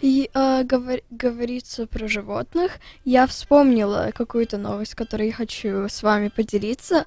И 0.00 0.30
э, 0.32 0.62
говор- 0.62 1.02
говорится 1.10 1.86
про 1.88 2.06
животных. 2.06 2.72
Я 3.04 3.26
вспомнила 3.26 4.10
какую-то 4.14 4.56
новость, 4.56 4.94
которой 4.94 5.28
я 5.28 5.32
хочу 5.34 5.88
с 5.88 6.02
вами 6.04 6.28
поделиться. 6.28 7.04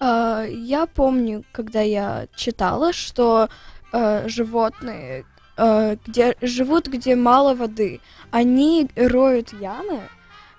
Э, 0.00 0.46
я 0.50 0.86
помню, 0.86 1.44
когда 1.52 1.82
я 1.82 2.28
читала, 2.34 2.94
что 2.94 3.50
э, 3.92 4.26
животные, 4.28 5.26
где 6.06 6.36
живут, 6.40 6.88
где 6.88 7.14
мало 7.16 7.54
воды, 7.54 8.00
они 8.30 8.88
роют 8.96 9.52
ямы 9.52 10.00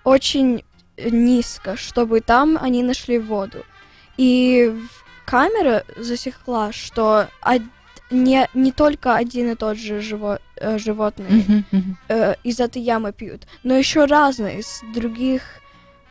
очень 0.04 0.64
низко, 0.98 1.76
чтобы 1.76 2.22
там 2.22 2.58
они 2.62 2.84
нашли 2.84 3.18
воду. 3.20 3.64
И 4.18 4.72
камера 5.26 5.84
засекла, 5.98 6.72
что 6.72 7.28
од- 7.42 7.62
не, 8.12 8.48
не 8.54 8.72
только 8.72 9.16
один 9.16 9.52
и 9.52 9.56
тот 9.56 9.78
же 9.78 10.02
живо- 10.02 10.40
э, 10.58 10.78
животный 10.78 11.30
Мгм, 11.48 11.66
мгм. 11.72 11.98
э, 12.10 12.36
из 12.44 12.60
этой 12.60 12.82
ямы 12.82 13.14
пьют, 13.14 13.48
но 13.64 13.74
еще 13.74 14.06
разные 14.06 14.60
из 14.60 14.82
других 14.94 15.42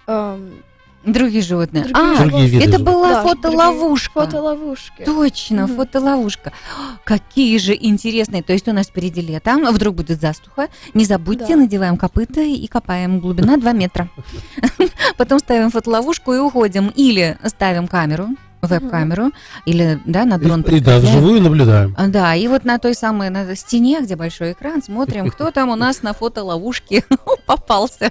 эм, 0.06 0.62
Другие 1.04 1.42
животные. 1.42 1.84
Другие 1.84 2.12
а, 2.14 2.18
Другие 2.18 2.46
виды 2.46 2.64
это 2.64 2.78
животных. 2.78 2.94
была 2.94 3.08
Да, 3.10 3.22
фотоловушка. 3.28 4.20
фотоловушки. 4.20 5.04
Точно, 5.04 5.66
Мгм. 5.66 5.76
фотоловушка. 5.76 6.52
Какие 7.04 7.56
же 7.58 7.74
интересные. 7.74 8.42
То 8.42 8.52
есть 8.52 8.68
у 8.68 8.72
нас 8.72 8.88
впереди 8.88 9.20
лето, 9.22 9.56
а 9.66 9.72
вдруг 9.72 9.96
будет 9.96 10.20
застуха. 10.20 10.68
Не 10.92 11.04
забудьте, 11.06 11.46
Да. 11.54 11.56
надеваем 11.56 11.96
копыта 11.96 12.40
и 12.42 12.66
копаем. 12.66 13.20
Глубина 13.20 13.56
2 13.56 13.72
метра. 13.72 14.08
Потом 15.16 15.38
ставим 15.38 15.70
фотоловушку 15.70 16.32
и 16.34 16.38
уходим. 16.38 16.92
Или 16.94 17.38
ставим 17.46 17.88
камеру, 17.88 18.28
веб-камеру, 18.62 19.32
или 19.66 20.00
да, 20.04 20.24
на 20.24 20.38
дрон 20.38 20.62
И, 20.62 20.80
да, 20.80 20.98
вживую 20.98 21.40
наблюдаем. 21.40 21.94
А, 21.96 22.08
Да, 22.08 22.34
и 22.34 22.46
вот 22.48 22.64
на 22.64 22.78
той 22.78 22.94
самой 22.94 23.30
на 23.30 23.54
стене, 23.56 24.00
где 24.02 24.16
большой 24.16 24.52
экран, 24.52 24.82
смотрим, 24.82 25.30
кто 25.30 25.50
там 25.50 25.70
у 25.70 25.76
нас 25.76 26.02
на 26.02 26.12
фотоловушке 26.12 27.04
попался. 27.46 28.10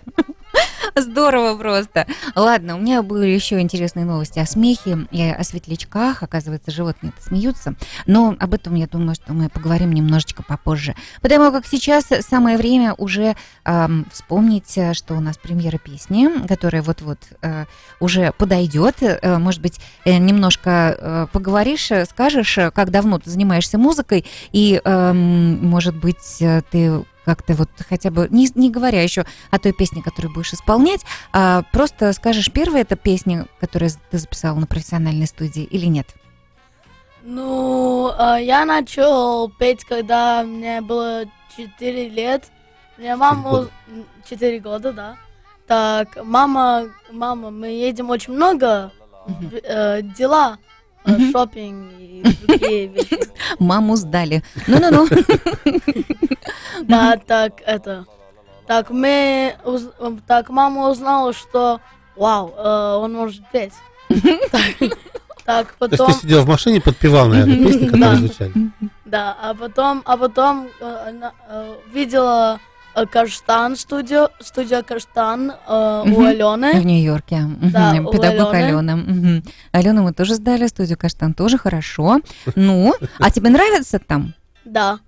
Здорово 0.96 1.58
просто. 1.58 2.08
Ладно, 2.36 2.76
у 2.76 2.80
меня 2.80 3.04
были 3.04 3.28
еще 3.28 3.60
интересные 3.60 4.06
новости 4.06 4.40
о 4.40 4.46
смехе 4.46 5.08
и 5.12 5.24
о 5.24 5.44
светлячках. 5.44 6.24
Оказывается, 6.24 6.72
животные 6.72 7.14
смеются. 7.20 7.76
Но 8.06 8.36
об 8.40 8.54
этом, 8.54 8.76
я 8.76 8.88
думаю, 8.88 9.16
что 9.16 9.34
мы 9.34 9.50
поговорим 9.50 9.92
немножечко 9.92 10.44
попозже. 10.44 10.96
Потому 11.22 11.52
как 11.52 11.66
сейчас 11.66 12.06
самое 12.22 12.58
время 12.58 12.94
уже 12.96 13.36
ам, 13.64 14.06
вспомнить, 14.12 14.78
э, 14.78 14.94
что 14.94 15.14
у 15.16 15.20
нас 15.20 15.38
премьера 15.38 15.78
песни, 15.78 16.28
которая 16.48 16.82
вот-вот 16.82 17.20
э, 17.42 17.66
уже 18.00 18.34
подойдет. 18.38 18.96
Э, 19.02 19.38
может 19.38 19.62
быть, 19.62 19.80
э, 20.06 20.18
немножко 20.40 20.96
э, 20.98 21.28
поговоришь, 21.34 21.92
э, 21.92 22.06
скажешь, 22.06 22.58
э, 22.58 22.72
как 22.72 22.92
давно 22.92 23.20
ты 23.20 23.30
занимаешься 23.30 23.78
музыкой, 23.78 24.26
и, 24.54 24.82
эм, 24.84 25.68
может 25.68 25.96
быть, 25.96 26.38
ты 26.72 27.04
как-то 27.26 27.54
вот 27.54 27.70
хотя 27.88 28.10
бы, 28.10 28.28
не, 28.32 28.48
не 28.56 28.72
говоря 28.72 29.04
еще 29.04 29.26
о 29.52 29.60
той 29.60 29.74
песне, 29.74 30.02
которую 30.02 30.34
будешь 30.34 30.54
исполнять, 30.54 31.02
а 31.34 31.64
просто 31.74 32.14
скажешь, 32.14 32.52
первая 32.52 32.82
это 32.82 32.96
песня, 32.96 33.48
которую 33.60 33.92
ты 34.10 34.18
записала 34.18 34.58
на 34.58 34.66
профессиональной 34.66 35.28
студии 35.28 35.64
или 35.64 35.86
нет? 35.86 36.08
Ну, 37.24 38.12
а, 38.18 38.38
я 38.38 38.66
начал 38.66 39.50
петь, 39.50 39.84
когда 39.84 40.44
мне 40.44 40.82
было 40.82 41.26
4 41.58 42.10
лет. 42.10 42.46
Мне 42.98 43.16
мама... 43.16 43.44
года. 43.44 43.70
4 44.28 44.60
года, 44.60 44.94
да. 44.94 45.18
Так, 45.68 46.18
мама, 46.24 46.86
мама, 47.12 47.52
мы 47.52 47.68
едем 47.68 48.10
очень 48.10 48.34
много. 48.34 48.92
Э, 49.64 50.02
дела, 50.02 50.58
э, 51.06 51.12
Мгм. 51.12 51.32
шопинг 51.32 51.92
и 52.00 52.24
другие 52.48 52.88
вещи. 52.94 53.20
Маму 53.60 53.96
сдали. 53.96 54.44
Ну-ну-ну. 54.68 55.08
Да, 56.84 57.18
так, 57.18 57.62
это... 57.66 58.06
Так, 58.68 58.90
мы... 58.92 59.56
уз- 59.66 59.92
м, 60.00 60.22
Так, 60.28 60.50
мама 60.50 60.90
узнала, 60.90 61.34
что... 61.34 61.80
Вау, 62.16 62.54
э, 62.56 62.96
он 63.02 63.14
может 63.14 63.42
петь. 63.52 63.74
Так, 64.52 64.90
Так, 65.46 65.74
То 65.74 65.86
есть 65.86 65.98
потом... 65.98 66.08
ты 66.08 66.14
сидел 66.20 66.44
в 66.44 66.48
машине, 66.48 66.80
подпевал, 66.82 67.28
наверное, 67.30 67.58
песни, 67.66 67.86
которые 67.86 68.00
Да. 68.12 68.16
звучали. 68.16 68.54
Да, 69.06 69.38
а 69.42 69.54
потом, 69.56 70.02
а 70.06 70.18
потом 70.18 70.68
э, 70.80 71.08
она, 71.10 71.32
э, 71.50 71.76
видела 71.92 72.60
Каштан 73.12 73.76
студию, 73.76 74.30
студия 74.40 74.82
Каштан 74.82 75.52
э, 75.52 76.02
у 76.06 76.08
Мгм. 76.08 76.16
В 76.16 76.26
Алены. 76.26 76.74
Нью-Йорке. 76.84 77.44
Да, 77.62 77.94
Педагог 78.12 78.54
Алены. 78.54 78.92
Алена. 78.92 79.42
Алену 79.72 80.04
мы 80.04 80.14
тоже 80.14 80.36
сдали, 80.36 80.68
студию 80.68 80.98
Каштан 80.98 81.34
тоже 81.34 81.58
хорошо. 81.58 82.20
Ну, 82.56 82.94
а 83.20 83.32
тебе 83.32 83.50
нравится 83.50 84.00
там? 84.00 84.34
Да. 84.66 85.00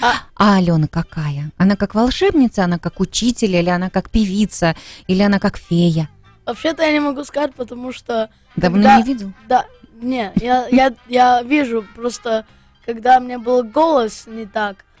А- 0.00 0.14
А 0.34 0.56
Алена 0.56 0.86
какая? 0.88 1.50
Она 1.58 1.76
как 1.76 1.94
волшебница, 1.94 2.64
она 2.64 2.78
как 2.78 3.00
учитель, 3.00 3.54
или 3.54 3.68
она 3.70 3.90
как 3.90 4.10
певица, 4.10 4.74
или 5.06 5.22
она 5.22 5.38
как 5.38 5.56
фея? 5.58 6.08
Вообще-то 6.46 6.82
я 6.84 6.92
не 6.92 7.00
могу 7.00 7.24
сказать, 7.24 7.54
потому 7.54 7.92
что 7.92 8.30
Давно 8.56 8.78
Когда- 8.78 8.96
не 8.98 9.02
видел? 9.02 9.32
да, 9.48 9.64
не, 10.00 10.32
я, 10.36 10.66
я, 10.68 10.92
я 11.08 11.42
вижу 11.42 11.84
просто, 11.94 12.44
когда 12.84 13.18
мне 13.20 13.36
был 13.38 13.62
голос 13.64 14.24
не 14.26 14.46
так, 14.46 14.76
э, 14.76 14.95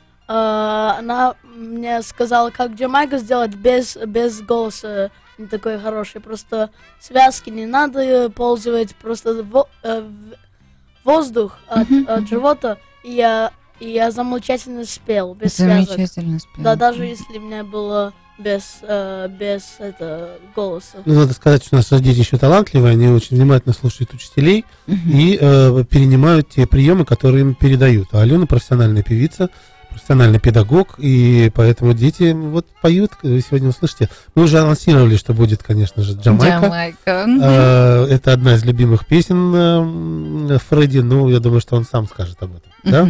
она 0.98 1.34
мне 1.44 2.02
сказала, 2.02 2.50
как 2.50 2.72
Джамайку 2.72 3.16
сделать 3.18 3.54
без, 3.54 3.96
без 3.96 4.40
голоса 4.42 5.10
не 5.38 5.46
такой 5.46 5.78
хороший. 5.78 6.20
Просто 6.20 6.70
связки 7.00 7.50
не 7.50 7.66
надо 7.66 8.30
пользовать, 8.30 8.94
просто 8.96 9.42
во- 9.44 9.68
э, 9.82 10.02
воздух 11.04 11.58
от, 11.68 11.88
Мгм, 11.88 12.06
от 12.08 12.28
живота, 12.28 12.78
и 13.04 13.12
я, 13.12 13.52
и 13.78 13.88
я 13.90 14.10
замечательно 14.10 14.84
спел, 14.84 15.34
без 15.34 15.54
связок. 15.54 15.88
Замечательно 15.96 16.38
спел. 16.38 16.64
Да, 16.64 16.74
даже 16.74 17.04
если 17.04 17.38
у 17.38 17.42
меня 17.42 17.62
было 17.64 18.12
без, 18.38 18.78
э, 18.82 19.28
без 19.28 19.76
это, 19.78 20.38
голоса. 20.54 20.98
Ну, 21.04 21.14
надо 21.14 21.32
сказать, 21.32 21.64
что 21.64 21.76
наши 21.76 21.98
дети 22.00 22.18
еще 22.18 22.36
талантливые, 22.36 22.92
они 22.92 23.08
очень 23.08 23.36
внимательно 23.36 23.72
слушают 23.74 24.12
учителей 24.12 24.64
Мгм. 24.86 25.10
и 25.10 25.38
э, 25.40 25.84
перенимают 25.88 26.50
те 26.50 26.66
приемы, 26.66 27.04
которые 27.04 27.42
им 27.42 27.54
передают. 27.54 28.08
А 28.12 28.20
Алена 28.22 28.46
профессиональная 28.46 29.02
певица, 29.02 29.48
профессиональный 29.96 30.38
педагог, 30.38 30.96
и 30.98 31.50
поэтому 31.54 31.94
дети 31.94 32.32
вот 32.32 32.66
поют, 32.82 33.12
вы 33.22 33.40
сегодня 33.40 33.70
услышите. 33.70 34.10
Мы 34.34 34.42
уже 34.42 34.58
анонсировали, 34.58 35.16
что 35.16 35.32
будет, 35.32 35.62
конечно 35.62 36.02
же, 36.02 36.12
Джамайка. 36.12 36.66
Джамайка. 36.66 37.26
Э, 37.42 38.06
Это 38.10 38.34
одна 38.34 38.56
из 38.56 38.64
любимых 38.64 39.06
песен 39.06 39.54
э, 40.52 40.58
Фредди, 40.68 40.98
ну, 40.98 41.30
я 41.30 41.40
думаю, 41.40 41.62
что 41.62 41.76
он 41.76 41.86
сам 41.86 42.06
скажет 42.06 42.36
об 42.42 42.56
этом, 42.56 42.72
да? 42.84 43.08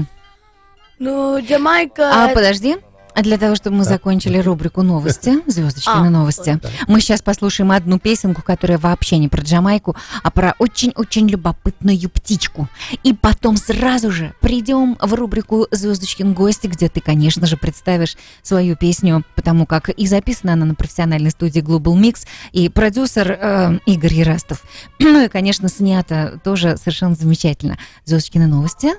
Ну, 1.01 1.41
Джамайка... 1.45 2.11
А, 2.15 2.29
подожди. 2.29 2.77
А 3.19 3.23
для 3.23 3.39
того, 3.39 3.55
чтобы 3.57 3.77
мы 3.79 3.85
Да. 3.85 3.91
закончили 3.91 4.39
рубрику 4.39 4.83
новости, 4.83 5.39
звездочкины 5.51 6.09
А, 6.09 6.11
новости, 6.11 6.61
Да. 6.63 6.69
мы 6.87 7.01
сейчас 7.01 7.23
послушаем 7.23 7.71
одну 7.73 7.99
песенку, 7.99 8.43
которая 8.43 8.77
вообще 8.77 9.17
не 9.17 9.29
про 9.29 9.43
Джамайку, 9.43 9.97
а 10.23 10.31
про 10.31 10.55
очень-очень 10.59 11.27
любопытную 11.27 12.11
птичку. 12.11 12.69
И 13.05 13.15
потом 13.15 13.57
сразу 13.57 14.13
же 14.13 14.35
придем 14.43 14.99
в 15.01 15.15
рубрику 15.15 15.67
«Звездочкин 15.71 16.35
гости», 16.35 16.67
где 16.67 16.91
ты, 16.91 17.01
конечно 17.01 17.47
же, 17.47 17.57
представишь 17.57 18.17
свою 18.43 18.77
песню, 18.77 19.25
потому 19.35 19.65
как 19.65 19.89
и 19.89 20.07
записана 20.07 20.53
она 20.53 20.67
на 20.67 20.75
профессиональной 20.75 21.31
студии 21.31 21.63
Global 21.63 21.95
Mix, 21.99 22.27
и 22.53 22.69
продюсер 22.69 23.31
э, 23.41 23.79
Игорь 23.87 24.13
Ярастов. 24.13 24.63
Ну 24.99 25.25
и, 25.25 25.29
конечно, 25.29 25.69
снято 25.71 26.39
тоже 26.45 26.77
совершенно 26.77 27.15
замечательно. 27.15 27.79
«Звездочкины 28.05 28.47
новости». 28.47 28.91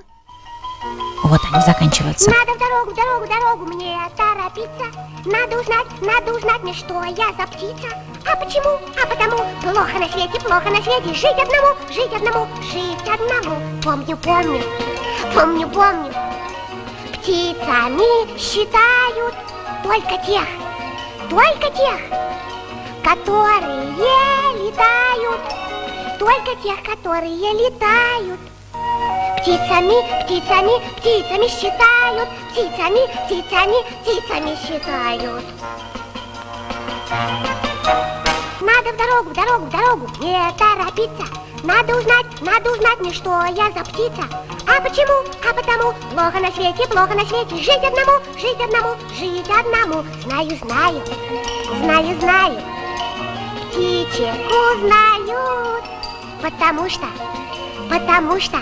Вот 1.24 1.40
они 1.52 1.62
заканчиваются. 1.62 2.30
Надо 2.30 2.52
в 2.52 2.58
дорогу, 2.58 2.94
дорогу, 2.94 3.26
дорогу 3.26 3.64
мне 3.66 3.98
торопиться. 4.16 4.86
Надо 5.24 5.60
узнать, 5.60 5.86
надо 6.00 6.32
узнать 6.34 6.62
мне, 6.62 6.72
что 6.72 7.02
я 7.04 7.32
за 7.32 7.46
птица. 7.46 7.88
А 8.24 8.36
почему? 8.36 8.78
А 9.02 9.06
потому 9.06 9.36
плохо 9.60 9.98
на 9.98 10.08
свете, 10.08 10.40
плохо 10.40 10.70
на 10.70 10.82
свете. 10.82 11.12
Жить 11.12 11.38
одному, 11.38 11.76
жить 11.90 12.12
одному, 12.14 12.46
жить 12.62 13.08
одному. 13.08 13.60
Помню, 13.82 14.16
помню, 14.16 14.62
помню, 15.34 15.68
помню. 15.68 16.12
Птицами 17.12 18.38
считают 18.38 19.34
только 19.82 20.18
тех, 20.24 20.46
только 21.28 21.70
тех, 21.76 22.00
которые 23.02 23.82
летают. 24.54 25.40
Только 26.18 26.56
тех, 26.62 26.82
которые 26.82 27.52
летают. 27.52 28.40
Птицами, 29.38 30.24
птицами, 30.24 30.78
птицами 30.96 31.48
считают, 31.48 32.28
птицами, 32.50 33.06
птицами, 33.24 33.78
птицами 34.02 34.56
считают. 34.66 35.44
Надо 38.60 38.92
в 38.92 38.96
дорогу, 38.96 39.30
в 39.30 39.34
дорогу, 39.34 39.66
в 39.66 39.70
дорогу, 39.70 40.06
не 40.20 40.52
торопиться. 40.58 41.24
Надо 41.62 41.96
узнать, 41.96 42.26
надо 42.40 42.70
узнать 42.72 43.00
мне, 43.00 43.12
что 43.12 43.30
я 43.56 43.70
за 43.72 43.84
птица. 43.84 44.28
А 44.66 44.80
почему? 44.80 45.24
А 45.48 45.54
потому 45.54 45.92
плохо 46.12 46.38
на 46.38 46.52
свете, 46.52 46.86
плохо 46.88 47.14
на 47.14 47.24
свете. 47.24 47.56
Жить 47.56 47.82
одному, 47.82 48.20
жить 48.38 48.60
одному, 48.60 48.94
жить 49.18 49.48
одному. 49.48 50.04
Знаю, 50.22 50.56
знаю, 50.62 51.02
знаю, 51.82 52.20
знаю. 52.20 52.62
Птичек 53.70 54.34
узнают, 54.50 55.84
потому 56.42 56.88
что, 56.88 57.06
потому 57.88 58.40
что 58.40 58.58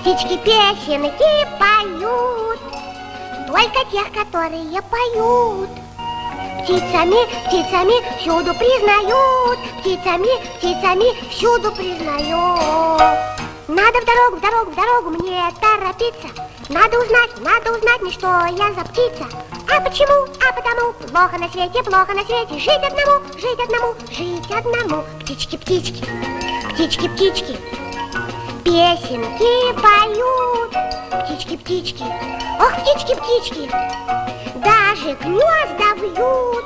птички 0.00 0.36
песенки 0.38 1.46
поют. 1.58 2.60
Только 3.46 3.90
тех, 3.90 4.12
которые 4.12 4.82
поют. 4.82 5.70
Птицами, 6.62 7.26
птицами 7.46 8.18
всюду 8.20 8.54
признают, 8.54 9.58
птицами, 9.80 10.28
птицами 10.58 11.30
всюду 11.30 11.72
признают. 11.72 13.00
Надо 13.66 14.00
в 14.00 14.04
дорогу, 14.04 14.36
в 14.36 14.40
дорогу, 14.40 14.70
в 14.70 14.74
дорогу 14.74 15.10
мне 15.10 15.42
торопиться. 15.60 16.28
Надо 16.68 16.98
узнать, 17.00 17.30
надо 17.40 17.76
узнать 17.76 18.02
мне, 18.02 18.12
что 18.12 18.26
я 18.26 18.72
за 18.72 18.84
птица. 18.88 19.26
А 19.68 19.80
почему? 19.80 20.26
А 20.46 20.52
потому 20.52 20.92
плохо 20.92 21.38
на 21.38 21.48
свете, 21.50 21.82
плохо 21.82 22.12
на 22.14 22.24
свете. 22.24 22.58
Жить 22.58 22.82
одному, 22.82 23.24
жить 23.36 23.58
одному, 23.58 23.94
жить 24.10 24.50
одному. 24.50 25.04
Птички, 25.20 25.56
птички, 25.56 26.04
птички, 26.74 27.08
птички 27.08 27.79
песенки 28.70 29.72
поют. 29.82 30.72
Птички-птички, 31.24 32.04
ох, 32.60 32.72
птички-птички 32.80 33.68
Даже 34.54 35.16
гнезда 35.16 35.94
вьют. 35.96 36.64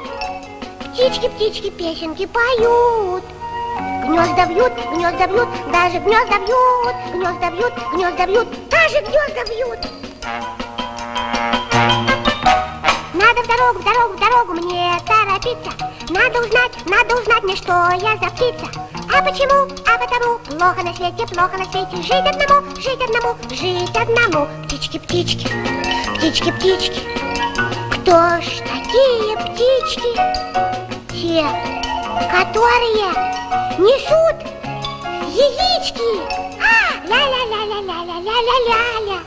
Птички-птички 0.93 1.71
песенки 1.71 2.27
поют. 2.27 3.25
Гнезда 4.05 4.47
бьют, 4.47 4.73
гнезда 4.93 5.27
бьют, 5.27 5.49
даже 5.73 5.99
гнезда 5.99 6.39
бьют, 6.41 6.95
гнезда 7.15 7.51
бьют, 7.51 7.73
гнезда 7.95 8.27
бьют, 8.27 8.49
даже 8.69 9.01
гнезда 9.01 9.45
бьют. 9.47 9.81
Надо 13.15 13.43
в 13.43 13.47
дорогу, 13.47 13.79
в 13.79 13.85
дорогу, 13.85 14.15
в 14.15 14.19
дорогу 14.19 14.55
мне 14.55 14.99
торопиться. 15.07 15.71
Надо 16.11 16.41
узнать, 16.41 16.73
надо 16.87 17.15
узнать 17.21 17.45
мне, 17.45 17.55
что 17.55 17.73
я 17.73 18.17
за 18.17 18.29
птица. 18.31 18.67
А 19.17 19.23
почему? 19.23 19.69
А 19.87 19.97
потому 19.99 20.39
плохо 20.41 20.83
на 20.83 20.93
свете, 20.95 21.25
плохо 21.33 21.57
на 21.57 21.65
свете. 21.67 21.97
Жить 22.03 22.27
одному, 22.27 22.75
жить 22.75 23.01
одному, 23.01 23.37
жить 23.51 23.97
одному. 23.97 24.49
Птички, 24.65 24.99
птички, 24.99 25.47
птички, 26.17 26.51
птички. 26.51 27.01
Кто 27.93 28.41
ж 28.41 28.61
такие 28.67 29.37
птички? 29.47 30.17
Те, 31.13 31.47
которые 32.33 33.13
несут 33.79 34.37
яички. 35.31 36.11
А, 36.61 36.97
ля-ля-ля-ля-ля-ля-ля-ля-ля-ля. 37.07 39.19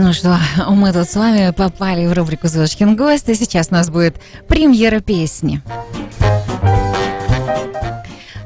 Ну 0.03 0.13
что, 0.13 0.35
мы 0.69 0.91
тут 0.91 1.07
с 1.07 1.15
вами 1.15 1.51
попали 1.51 2.07
в 2.07 2.13
рубрику 2.13 2.47
«Звездочкин 2.47 2.95
гость», 2.95 3.29
и 3.29 3.35
сейчас 3.35 3.67
у 3.69 3.75
нас 3.75 3.91
будет 3.91 4.15
премьера 4.47 4.99
песни. 4.99 5.61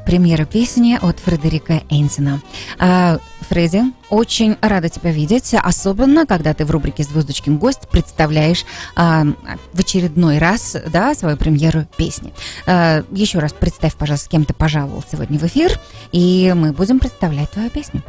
Премьера 0.04 0.44
песни 0.44 0.98
от 1.00 1.18
Фредерика 1.18 1.80
Энзина. 1.88 2.42
А, 2.78 3.18
Фредди, 3.48 3.84
очень 4.10 4.58
рада 4.60 4.90
тебя 4.90 5.10
видеть, 5.10 5.54
особенно 5.54 6.26
когда 6.26 6.52
ты 6.52 6.66
в 6.66 6.70
рубрике 6.70 7.04
«Звездочкин 7.04 7.56
гость» 7.56 7.88
представляешь 7.90 8.66
а, 8.94 9.24
в 9.72 9.80
очередной 9.80 10.36
раз 10.36 10.76
да, 10.88 11.14
свою 11.14 11.38
премьеру 11.38 11.86
песни. 11.96 12.34
А, 12.66 13.02
еще 13.10 13.38
раз 13.38 13.54
представь, 13.54 13.96
пожалуйста, 13.96 14.26
с 14.26 14.28
кем 14.28 14.44
ты 14.44 14.52
пожаловал 14.52 15.02
сегодня 15.10 15.38
в 15.38 15.44
эфир, 15.44 15.80
и 16.12 16.52
мы 16.54 16.72
будем 16.72 16.98
представлять 16.98 17.50
твою 17.50 17.70
песню. 17.70 18.02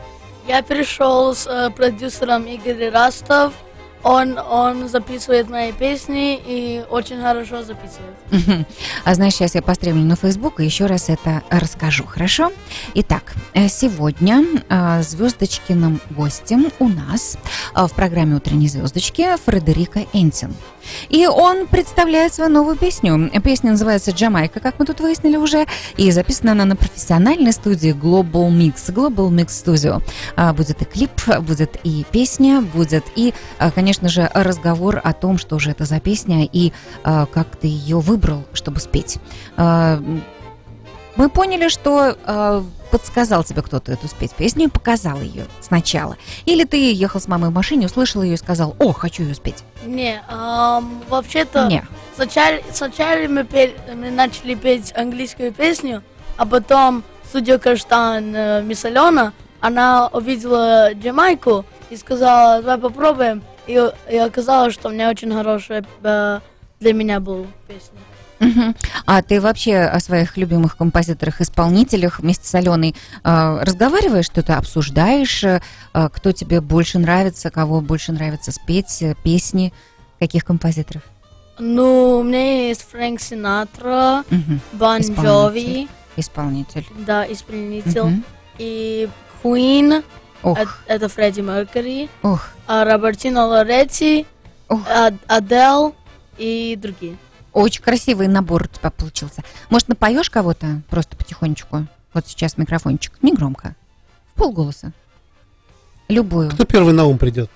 Я 0.48 0.64
пришел 0.64 1.36
с 1.36 1.46
э, 1.46 1.70
продюсером 1.72 2.46
Игорь 2.46 2.90
Растов. 2.90 3.54
Он, 4.04 4.38
он 4.38 4.88
записывает 4.88 5.50
мои 5.50 5.74
песни 5.74 6.40
и 6.46 6.84
очень 6.90 7.20
хорошо 7.22 7.64
записывает. 7.64 8.16
Мгм. 8.32 8.66
А 9.04 9.14
знаешь, 9.16 9.34
сейчас 9.34 9.56
я 9.56 9.62
постремлю 9.62 10.04
на 10.04 10.16
Facebook 10.16 10.62
и 10.62 10.66
еще 10.66 10.86
раз 10.86 11.10
это 11.10 11.44
расскажу, 11.50 12.06
хорошо? 12.06 12.54
Итак, 12.94 13.34
э, 13.54 13.68
сегодня 13.68 14.46
э, 14.70 15.02
звездочкиным 15.02 16.00
гостем 16.12 16.72
у 16.80 16.88
нас 16.88 17.38
э, 17.76 17.86
в 17.86 17.94
программе 17.94 18.36
«Утренние 18.36 18.70
звездочки» 18.70 19.36
Фредерика 19.46 20.06
Энтин. 20.14 20.56
И 21.10 21.28
он 21.28 21.68
представляет 21.68 22.34
свою 22.34 22.50
новую 22.50 22.76
песню. 22.76 23.32
Песня 23.44 23.72
называется 23.72 24.12
«Джамайка», 24.12 24.60
как 24.60 24.80
мы 24.80 24.86
тут 24.86 25.00
выяснили 25.00 25.38
уже, 25.38 25.66
и 25.96 26.12
записана 26.12 26.52
она 26.54 26.66
на 26.66 26.76
профессиональной 26.76 27.52
студии 27.52 27.94
Global 27.94 28.50
Mix, 28.50 28.92
Global 28.94 29.30
Mix 29.30 29.48
Studio. 29.48 30.02
А, 30.36 30.54
Будет 30.54 30.82
и 30.82 30.86
клип, 30.86 31.12
будет 31.42 31.78
и 31.84 32.06
песня, 32.12 32.62
будет 32.62 33.06
и, 33.16 33.34
а, 33.60 33.72
конечно 33.72 34.10
же, 34.10 34.30
разговор 34.34 35.00
о 35.04 35.14
том, 35.14 35.38
что 35.38 35.60
же 35.60 35.72
это 35.72 35.86
за 35.86 36.00
песня 36.00 36.48
и 36.52 36.72
а, 37.04 37.26
как 37.26 37.56
ты 37.56 37.68
ее 37.68 38.00
выбрал, 38.00 38.46
чтобы 38.54 38.80
спеть. 38.80 39.18
Мы 41.18 41.30
поняли, 41.30 41.68
что 41.68 42.16
а, 42.26 42.64
подсказал 42.92 43.44
тебе 43.44 43.62
кто-то 43.64 43.92
эту 43.92 44.08
спеть 44.08 44.34
песню 44.34 44.66
и 44.66 44.70
показал 44.70 45.20
ее 45.20 45.46
сначала. 45.62 46.16
Или 46.46 46.64
ты 46.64 46.94
ехал 46.94 47.20
с 47.20 47.28
мамой 47.28 47.50
в 47.50 47.54
машине, 47.54 47.88
услышал 47.88 48.22
ее 48.22 48.36
и 48.36 48.38
сказал, 48.38 48.76
о, 48.80 48.94
хочу 48.94 49.24
ее 49.24 49.34
спеть. 49.36 49.64
Не, 49.84 50.22
ам, 50.30 51.04
вообще-то 51.10 51.68
Не. 51.68 51.84
сначала, 52.16 52.58
сначала 52.72 53.28
мы, 53.28 53.44
пе- 53.44 53.74
мы 53.96 54.12
начали 54.12 54.54
петь 54.56 54.94
английскую 54.96 55.52
песню, 55.52 56.04
а 56.38 56.46
потом 56.46 57.04
студия 57.28 57.58
Каштан 57.58 58.36
э, 58.36 58.62
Мисс 58.62 58.86
Алена, 58.86 59.34
она 59.60 60.08
увидела 60.14 60.94
Джамайку 60.94 61.66
и 61.90 61.98
сказала, 61.98 62.62
давай 62.62 62.78
попробуем. 62.78 63.42
И, 63.66 63.74
и 64.10 64.18
оказалось, 64.18 64.74
что 64.76 64.90
у 64.90 64.92
меня 64.92 65.10
очень 65.10 65.34
хорошая 65.34 65.84
э, 66.04 66.40
для 66.80 66.94
меня 66.94 67.20
была 67.20 67.46
песня. 67.68 67.98
Мгм. 68.40 68.76
А 69.06 69.22
ты 69.22 69.42
вообще 69.42 69.78
о 69.80 70.00
своих 70.00 70.38
любимых 70.38 70.78
композиторах-исполнителях 70.78 72.20
вместе 72.20 72.48
с 72.48 72.56
Аленой 72.56 72.96
э, 73.24 73.60
разговариваешь, 73.62 74.26
что-то 74.26 74.58
обсуждаешь, 74.58 75.44
э, 75.44 75.62
э, 75.94 76.10
кто 76.12 76.32
тебе 76.32 76.62
больше 76.62 77.00
нравится, 77.00 77.50
кого 77.50 77.82
больше 77.82 78.12
нравится 78.12 78.52
спеть, 78.52 79.02
э, 79.02 79.16
песни, 79.24 79.74
каких 80.20 80.46
композиторов? 80.46 81.02
Ну, 81.60 82.20
у 82.20 82.24
меня 82.24 82.68
есть 82.68 82.86
Фрэнк 82.92 83.20
Синатра, 83.20 84.24
Мгм. 84.30 84.62
Бон. 84.74 85.02
Джови, 85.02 85.88
Исполнитель. 86.16 86.86
да, 87.06 87.26
исполнитель, 87.32 88.02
Мгм. 88.04 88.24
и 88.60 89.10
Queen, 89.44 90.04
Ох, 90.44 90.58
э- 90.60 90.66
это 90.86 91.10
Фредди 91.10 91.42
Меркьюри, 91.42 92.10
ох, 92.22 92.50
а 92.68 92.86
Робертино 92.86 93.46
Лоретти, 93.48 94.28
ох. 94.70 94.82
А- 94.88 95.12
Адел 95.28 95.96
и 96.38 96.78
другие. 96.80 97.18
Очень 97.58 97.82
красивый 97.82 98.28
набор 98.28 98.66
у 98.66 98.68
тебя 98.68 98.92
получился. 98.92 99.42
Может, 99.72 99.88
напоешь 99.88 100.30
кого-то 100.30 100.84
просто 100.92 101.18
потихонечку? 101.18 101.88
Вот 102.14 102.28
сейчас 102.28 102.56
микрофончик, 102.56 103.14
не 103.24 103.34
громко, 103.34 103.76
в 104.32 104.38
полголоса. 104.38 104.94
Любую. 106.08 106.52
Кто 106.52 106.66
первый 106.66 106.94
на 106.94 107.06
ум 107.06 107.18
придет? 107.18 107.50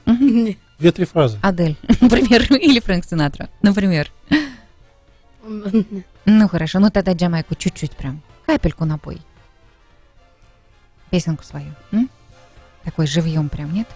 Две-три 0.80 1.06
фразы. 1.06 1.38
Адель, 1.44 1.78
например, 2.02 2.52
или 2.52 2.80
Фрэнк 2.80 3.06
Синатра, 3.06 3.48
например. 3.62 4.12
Ну 5.44 6.48
хорошо, 6.48 6.80
ну 6.80 6.90
тогда 6.90 7.14
Джамайку 7.14 7.54
чуть-чуть 7.54 7.92
прям, 7.92 8.24
капельку 8.48 8.86
напой. 8.86 9.22
Песенку 11.12 11.44
свою. 11.44 11.76
м? 11.92 12.10
Такой 12.84 13.06
живьем 13.06 13.50
прям, 13.50 13.72
нет? 13.72 13.88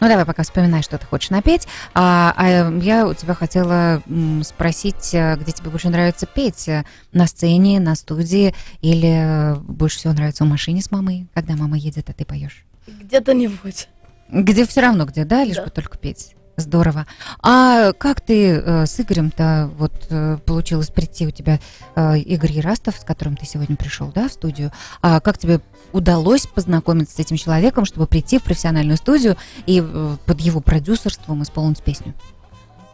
Ну 0.00 0.08
давай 0.08 0.26
пока 0.26 0.42
вспоминай, 0.42 0.82
что 0.82 0.98
ты 0.98 1.06
хочешь 1.06 1.30
напеть. 1.30 1.66
А, 1.94 2.34
а 2.36 2.70
я 2.82 3.06
у 3.06 3.14
тебя 3.14 3.34
хотела 3.34 4.02
спросить, 4.42 5.14
э, 5.14 5.36
где 5.36 5.52
тебе 5.52 5.70
больше 5.70 5.88
нравится 5.88 6.26
петь? 6.26 6.68
Э, 6.68 6.84
На 7.12 7.26
сцене, 7.26 7.80
на 7.80 7.94
студии 7.94 8.54
или 8.82 9.54
э, 9.54 9.54
больше 9.56 9.98
всего 9.98 10.12
нравится 10.12 10.44
в 10.44 10.48
машине 10.48 10.82
с 10.82 10.90
мамой, 10.90 11.26
когда 11.32 11.54
мама 11.56 11.78
едет, 11.78 12.10
а 12.10 12.12
ты 12.12 12.24
поешь? 12.24 12.64
Где-то 12.86 13.32
нибудь. 13.32 13.88
Где 14.28 14.66
все 14.66 14.80
равно 14.82 15.04
где, 15.06 15.24
да, 15.24 15.42
лишь 15.44 15.56
Да. 15.56 15.64
бы 15.64 15.70
только 15.70 15.96
петь. 15.96 16.34
Здорово. 16.56 17.06
А 17.42 17.92
как 17.94 18.20
ты 18.20 18.52
э, 18.52 18.86
с 18.86 19.00
Игорем-то 19.00 19.70
вот 19.76 19.92
э, 20.10 20.38
получилось 20.46 20.88
прийти 20.88 21.26
у 21.26 21.30
тебя 21.30 21.58
э, 21.96 22.18
Игорь 22.18 22.52
Ярастов, 22.52 22.96
с 22.96 23.04
которым 23.04 23.36
ты 23.36 23.44
сегодня 23.44 23.76
пришел, 23.76 24.12
да, 24.14 24.28
в 24.28 24.32
студию? 24.32 24.70
А 25.02 25.20
как 25.20 25.36
тебе 25.36 25.60
удалось 25.92 26.46
познакомиться 26.46 27.16
с 27.16 27.18
этим 27.18 27.36
человеком, 27.36 27.84
чтобы 27.84 28.06
прийти 28.06 28.38
в 28.38 28.44
профессиональную 28.44 28.96
студию 28.96 29.36
и 29.66 29.82
э, 29.84 30.16
под 30.26 30.40
его 30.40 30.60
продюсерством 30.60 31.42
исполнить 31.42 31.82
песню? 31.82 32.14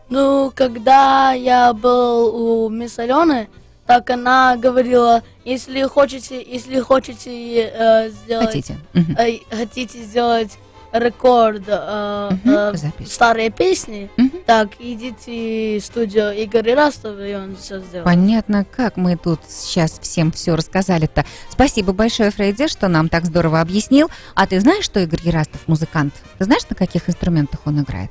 Ну, 0.08 0.52
когда 0.54 1.32
я 1.32 1.72
был 1.74 2.34
у 2.34 2.68
мисс 2.70 2.98
Алены, 2.98 3.48
так 3.86 4.08
она 4.10 4.56
говорила, 4.56 5.22
если 5.44 5.82
хотите, 5.82 6.42
если 6.42 6.80
хотите 6.80 7.70
э, 7.72 8.10
сделать, 8.10 8.46
Хотите? 8.46 8.78
Э, 8.94 9.38
хотите 9.50 10.02
сделать 10.02 10.58
рекорд 10.92 11.62
э, 11.66 12.30
э, 12.44 12.72
запись. 12.74 13.12
старые 13.12 13.50
песни, 13.50 14.10
Мгм. 14.16 14.32
так 14.46 14.70
идите 14.78 15.78
в 15.78 15.84
студию 15.84 16.32
Игоря 16.44 16.74
Растова, 16.74 17.26
и 17.26 17.34
он 17.34 17.56
все 17.56 17.78
сделает. 17.80 18.04
Понятно, 18.04 18.64
как 18.64 18.96
мы 18.96 19.16
тут 19.16 19.40
сейчас 19.48 19.98
всем 20.00 20.32
все 20.32 20.56
рассказали-то. 20.56 21.24
Спасибо 21.48 21.92
большое, 21.92 22.30
Фрейди, 22.30 22.68
что 22.68 22.88
нам 22.88 23.08
так 23.08 23.24
здорово 23.26 23.60
объяснил. 23.60 24.10
А 24.34 24.46
ты 24.46 24.58
знаешь, 24.60 24.84
что 24.84 25.00
Игорь 25.00 25.20
Ярастов 25.22 25.60
музыкант? 25.66 26.14
Ты 26.38 26.44
знаешь, 26.44 26.62
на 26.68 26.74
каких 26.76 27.08
инструментах 27.08 27.60
он 27.64 27.80
играет? 27.80 28.10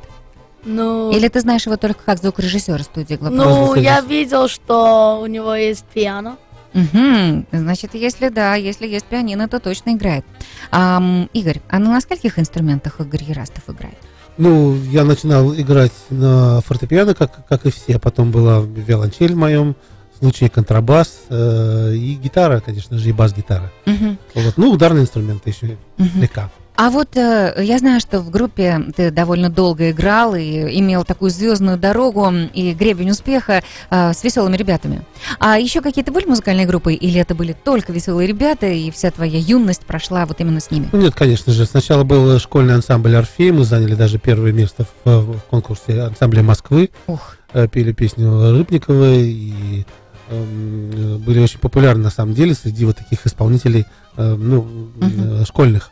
Ну, 0.65 1.09
Или 1.11 1.29
ты 1.29 1.39
знаешь 1.39 1.65
его 1.65 1.77
только 1.77 2.03
как 2.03 2.19
звукорежиссера 2.19 2.83
студии 2.83 3.15
Глобал? 3.15 3.37
ну 3.37 3.75
я 3.75 4.01
видел, 4.01 4.49
что 4.49 5.19
у 5.21 5.25
него 5.25 5.55
есть 5.55 5.85
пиано. 5.85 6.35
Мгм. 6.73 7.45
Значит, 7.51 7.95
если 7.95 8.29
да, 8.29 8.55
если 8.55 8.87
есть 8.87 9.05
пианино, 9.05 9.47
то 9.47 9.59
точно 9.59 9.91
играет. 9.91 10.25
Ам, 10.71 11.29
Игорь, 11.33 11.61
а 11.69 11.79
на 11.79 11.99
скольких 12.01 12.37
инструментах 12.39 12.99
Игорь 12.99 13.23
Ярастов 13.23 13.63
играет? 13.69 13.97
Ну, 14.37 14.75
я 14.83 15.03
начинал 15.03 15.53
играть 15.53 15.91
на 16.09 16.61
фортепиано, 16.61 17.13
как, 17.13 17.45
как 17.47 17.65
и 17.65 17.71
все. 17.71 17.99
Потом 17.99 18.31
была 18.31 18.61
виолончель 18.61 19.33
в 19.33 19.37
моем 19.37 19.75
случае, 20.17 20.49
контрабас 20.49 21.21
э, 21.29 21.93
и 21.95 22.15
гитара, 22.15 22.59
конечно 22.59 22.97
же, 22.97 23.09
и 23.09 23.11
бас-гитара. 23.11 23.71
Мгм. 23.85 24.17
Вот. 24.35 24.57
Ну, 24.57 24.71
ударные 24.71 25.03
инструменты 25.03 25.49
еще 25.49 25.77
Мгм. 25.97 26.09
слегка. 26.19 26.51
А 26.79 26.89
вот 26.91 27.17
э, 27.17 27.55
я 27.61 27.77
знаю, 27.77 27.99
что 27.99 28.21
в 28.21 28.29
группе 28.29 28.79
ты 28.95 29.11
довольно 29.11 29.49
долго 29.49 29.91
играл 29.91 30.33
и 30.33 30.79
имел 30.79 31.03
такую 31.03 31.29
звездную 31.29 31.77
дорогу 31.77 32.31
и 32.53 32.73
гребень 32.73 33.09
успеха 33.09 33.63
э, 33.89 34.13
с 34.13 34.23
веселыми 34.23 34.55
ребятами. 34.55 35.01
А 35.39 35.59
еще 35.59 35.81
какие-то 35.81 36.13
были 36.13 36.25
музыкальные 36.25 36.65
группы, 36.65 36.93
или 36.93 37.19
это 37.19 37.35
были 37.35 37.51
только 37.51 37.91
веселые 37.91 38.29
ребята, 38.29 38.67
и 38.67 38.91
вся 38.91 39.11
твоя 39.11 39.39
юность 39.39 39.81
прошла 39.81 40.25
вот 40.25 40.39
именно 40.39 40.61
с 40.61 40.71
ними? 40.71 40.87
Ну, 40.93 41.01
нет, 41.01 41.15
конечно 41.15 41.51
же. 41.51 41.65
Сначала 41.65 42.05
был 42.05 42.39
школьный 42.39 42.75
ансамбль 42.75 43.13
«Орфей». 43.13 43.51
Мы 43.51 43.65
заняли 43.65 43.95
даже 43.95 44.17
первое 44.17 44.53
место 44.53 44.85
в, 45.03 45.33
в 45.33 45.41
конкурсе 45.49 46.03
ансамбля 46.03 46.43
Москвы. 46.43 46.91
Ух, 47.07 47.35
Э, 47.51 47.67
Пели 47.67 47.93
песню 47.93 48.51
Рыбниковой 48.51 49.27
и 49.27 49.81
э, 49.81 49.85
были 50.29 51.39
очень 51.39 51.59
популярны 51.59 52.03
на 52.03 52.09
самом 52.11 52.33
деле 52.33 52.53
среди 52.53 52.85
вот 52.85 52.97
таких 52.97 53.25
исполнителей 53.25 53.85
э, 54.15 54.35
ну, 54.35 54.89
э, 55.01 55.43
школьных. 55.45 55.91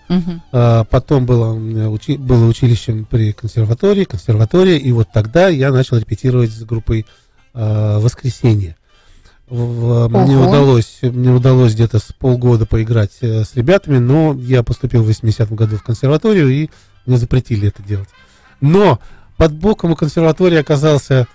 А 0.52 0.84
Потом 0.86 1.26
было, 1.26 1.56
э, 1.56 1.88
учи- 1.88 2.18
было 2.18 2.46
училищем 2.48 3.06
при 3.06 3.32
консерватории, 3.34 4.04
консерватория, 4.04 4.78
и 4.78 4.92
вот 4.92 5.08
тогда 5.14 5.48
я 5.48 5.72
начал 5.72 5.98
репетировать 5.98 6.52
с 6.52 6.64
группой 6.64 7.06
э, 7.54 7.98
«Воскресенье». 8.00 8.76
В- 9.48 10.08
Мне 10.10 10.36
удалось, 10.50 11.00
мне 11.02 11.32
удалось 11.32 11.74
где-то 11.74 12.00
с 12.00 12.12
полгода 12.20 12.66
поиграть 12.66 13.18
э, 13.22 13.44
с 13.44 13.56
ребятами, 13.56 13.98
но 13.98 14.36
я 14.40 14.62
поступил 14.62 15.04
в 15.04 15.10
80-м 15.10 15.56
году 15.56 15.78
в 15.78 15.84
консерваторию, 15.84 16.50
и 16.50 16.70
мне 17.06 17.18
запретили 17.18 17.70
это 17.70 17.82
делать. 17.82 18.10
Но 18.60 19.00
под 19.38 19.54
боком 19.54 19.92
у 19.92 19.96
консерватории 19.96 20.58
оказался, 20.58 21.14
э, 21.16 21.26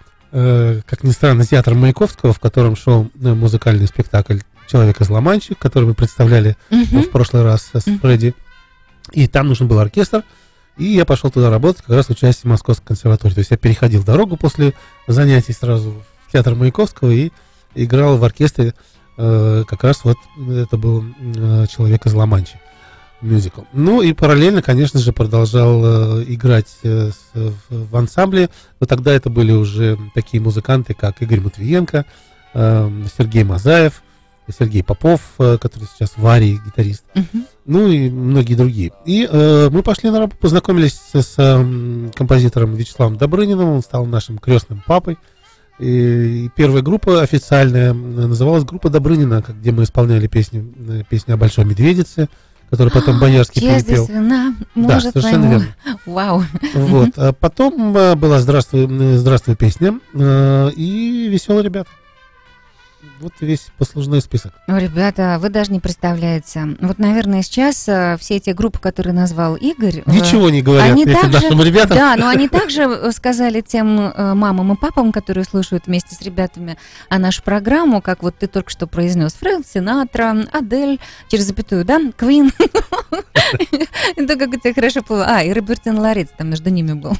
как 0.86 1.02
ни 1.04 1.10
странно, 1.10 1.44
театр 1.44 1.74
Маяковского, 1.74 2.32
в 2.32 2.40
котором 2.40 2.74
шел 2.76 3.10
э, 3.22 3.34
музыкальный 3.34 3.86
спектакль 3.86 4.38
«Человек 4.66 5.00
из 5.00 5.10
Ла-Манчи», 5.10 5.54
который 5.54 5.84
мы 5.84 5.94
представляли 5.94 6.56
Мгм. 6.70 7.02
в 7.02 7.10
прошлый 7.10 7.42
раз 7.42 7.70
с. 7.74 7.82
Фредди. 8.00 8.34
И 9.12 9.26
там 9.28 9.48
нужен 9.48 9.68
был 9.68 9.78
оркестр. 9.78 10.22
И 10.78 10.84
я 10.84 11.04
пошел 11.04 11.30
туда 11.30 11.50
работать 11.50 11.82
как 11.82 11.94
раз 11.96 12.08
участие 12.08 12.48
Московской 12.50 12.86
консерватории. 12.86 13.34
То 13.34 13.40
есть 13.40 13.50
я 13.50 13.58
переходил 13.58 14.02
дорогу 14.04 14.36
после 14.38 14.72
занятий 15.06 15.52
сразу 15.52 16.02
в 16.26 16.32
театр 16.32 16.54
Маяковского 16.54 17.10
и 17.10 17.30
играл 17.74 18.16
в 18.16 18.24
оркестре. 18.24 18.74
э, 19.18 19.64
как 19.68 19.84
раз 19.84 20.04
вот 20.04 20.16
это 20.48 20.78
был 20.78 21.04
э, 21.20 21.66
«Человек 21.70 22.06
из 22.06 22.14
Ла-Манчи» 22.14 22.56
мюзикл. 23.22 23.62
Ну 23.72 24.02
и 24.02 24.12
параллельно, 24.12 24.62
конечно 24.62 25.00
же, 25.00 25.12
продолжал 25.12 25.82
э, 26.20 26.24
играть 26.28 26.68
э, 26.82 27.11
с- 27.11 27.38
в, 27.68 27.90
в 27.90 27.96
ансамбле. 27.96 28.50
Но 28.80 28.87
тогда 28.87 29.12
это 29.12 29.30
были 29.30 29.52
уже 29.52 29.98
такие 30.14 30.40
музыканты, 30.42 30.94
как 30.94 31.22
Игорь 31.22 31.40
Матвиенко, 31.40 32.04
э, 32.54 32.90
Сергей 33.16 33.44
Мазаев, 33.44 34.02
Сергей 34.58 34.82
Попов, 34.82 35.20
э, 35.38 35.56
который 35.58 35.85
сейчас 35.96 36.14
в 36.16 36.26
Арии 36.26 36.61
гитарист 36.66 37.04
Мгм. 37.14 37.46
ну 37.64 37.88
и 37.88 38.11
многие 38.11 38.54
другие. 38.54 38.92
И 39.06 39.26
э, 39.30 39.68
мы 39.70 39.82
пошли 39.82 40.11
на 40.11 40.18
работу, 40.18 40.37
познакомились 40.40 41.00
с, 41.12 41.22
с, 41.22 41.35
эм, 41.38 42.11
композитором 42.14 42.74
Вячеславом 42.74 43.16
Добрыниным, 43.16 43.68
он 43.68 43.82
стал 43.82 44.04
нашим 44.04 44.38
крестным 44.38 44.82
папой. 44.87 45.16
И, 45.78 46.46
и 46.46 46.50
первая 46.54 46.82
группа 46.82 47.22
официальная 47.22 47.92
называлась 47.94 48.64
группа 48.64 48.90
Добрынина, 48.90 49.42
где 49.48 49.72
мы 49.72 49.85
исполняли 49.85 50.26
песни, 50.26 50.70
э, 50.88 51.02
песни 51.08 51.32
о 51.32 51.37
Большой 51.37 51.64
Медведице, 51.64 52.28
которую 52.72 52.90
потом 52.90 53.20
Боярский 53.20 53.61
перепел. 53.61 54.06
вина? 54.06 54.54
Да, 54.74 54.98
совершенно 54.98 55.30
пойму. 55.46 55.50
верно. 55.50 55.66
Вау. 56.06 56.44
Вот. 56.72 57.11
А 57.16 57.32
потом 57.38 57.94
э, 57.94 58.14
была 58.14 58.40
«Здравствуй, 58.40 58.85
м, 58.87 59.18
здравствуй 59.18 59.56
песня» 59.56 60.00
э, 60.14 60.70
и 60.74 61.28
«Веселые 61.30 61.64
ребята». 61.64 61.90
Вот 63.22 63.35
весь 63.40 63.68
послужной 63.78 64.20
список. 64.20 64.52
Ну, 64.66 64.78
ребята, 64.78 65.38
вы 65.40 65.48
даже 65.48 65.70
не 65.70 65.78
представляете. 65.78 66.76
Вот, 66.80 66.98
наверное, 66.98 67.42
сейчас 67.42 67.88
э, 67.88 68.16
все 68.18 68.35
эти 68.35 68.50
группы, 68.50 68.80
которые 68.80 69.14
назвал 69.14 69.54
Игорь... 69.54 70.02
э, 70.04 70.11
Ничего 70.11 70.50
не 70.50 70.61
говорят 70.61 70.90
они 70.90 71.04
этим 71.04 71.14
также- 71.14 71.30
нашим 71.30 71.62
ребятам. 71.62 71.96
Да, 71.96 72.16
но 72.16 72.26
они 72.26 72.48
также 72.48 72.82
э, 72.82 73.12
сказали 73.12 73.61
тем 73.61 74.00
э, 74.00 74.35
мамам 74.35 74.72
и 74.72 74.76
папам, 74.76 75.12
которые 75.12 75.44
слушают 75.44 75.87
вместе 75.87 76.16
с 76.16 76.22
ребятами 76.22 76.76
а 77.08 77.20
нашу 77.20 77.44
программу, 77.44 78.02
как 78.02 78.24
вот 78.24 78.37
ты 78.37 78.48
только 78.48 78.70
что 78.70 78.88
произнес, 78.88 79.35
Фрэнк 79.35 79.64
Синатра, 79.64 80.44
Адель, 80.50 80.98
через 81.28 81.44
запятую, 81.44 81.85
да, 81.85 82.00
Квин. 82.16 82.50
Это 84.16 84.37
как 84.37 84.48
у 84.48 84.56
тебя 84.56 84.74
хорошо 84.74 85.02
было. 85.08 85.26
А, 85.28 85.44
и 85.44 85.52
Робертин 85.52 85.96
Ларец 85.96 86.30
там 86.37 86.50
между 86.50 86.70
ними 86.70 86.94
был. 86.94 87.16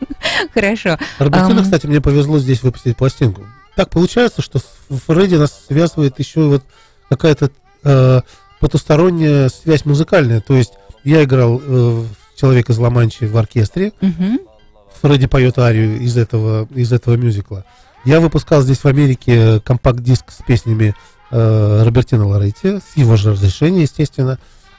Хорошо. 0.52 0.98
Робертина, 1.18 1.62
кстати, 1.62 1.86
мне 1.86 2.02
повезло 2.02 2.38
здесь 2.38 2.62
выпустить 2.62 2.96
пластинку. 2.96 3.46
Так 3.76 3.90
получается, 3.90 4.42
что 4.42 4.58
с 4.58 4.64
Фредди 5.06 5.36
нас 5.36 5.64
связывает 5.68 6.18
еще 6.18 6.40
вот 6.48 6.64
какая-то 7.10 7.50
э, 7.84 8.20
потусторонняя 8.58 9.48
связь 9.50 9.84
музыкальная. 9.84 10.40
То 10.40 10.54
есть 10.54 10.72
я 11.04 11.22
играл 11.22 11.60
э, 11.62 12.04
«Человек 12.36 12.70
из 12.70 12.78
Ла-Манчи» 12.78 13.26
в 13.26 13.36
оркестре, 13.36 13.92
Мгм. 14.00 14.40
Фредди 15.02 15.26
поет 15.26 15.58
арию 15.58 16.00
из 16.00 16.16
этого, 16.16 16.66
из 16.74 16.90
этого 16.90 17.16
мюзикла. 17.16 17.66
Я 18.06 18.20
выпускал 18.20 18.62
здесь 18.62 18.78
в 18.78 18.86
Америке 18.86 19.60
компакт-диск 19.60 20.30
с 20.30 20.42
песнями 20.46 20.94
э, 21.30 21.82
Робертина 21.84 22.26
Лоретти, 22.26 22.78
с 22.78 22.96
его 22.96 23.16
же 23.16 23.32
разрешения, 23.32 23.82
естественно. 23.82 24.38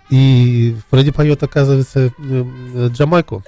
И 0.09 0.75
Фредди 0.89 1.11
поет, 1.11 1.43
оказывается, 1.43 2.11
э, 2.17 2.89
Джамайку. 2.91 3.43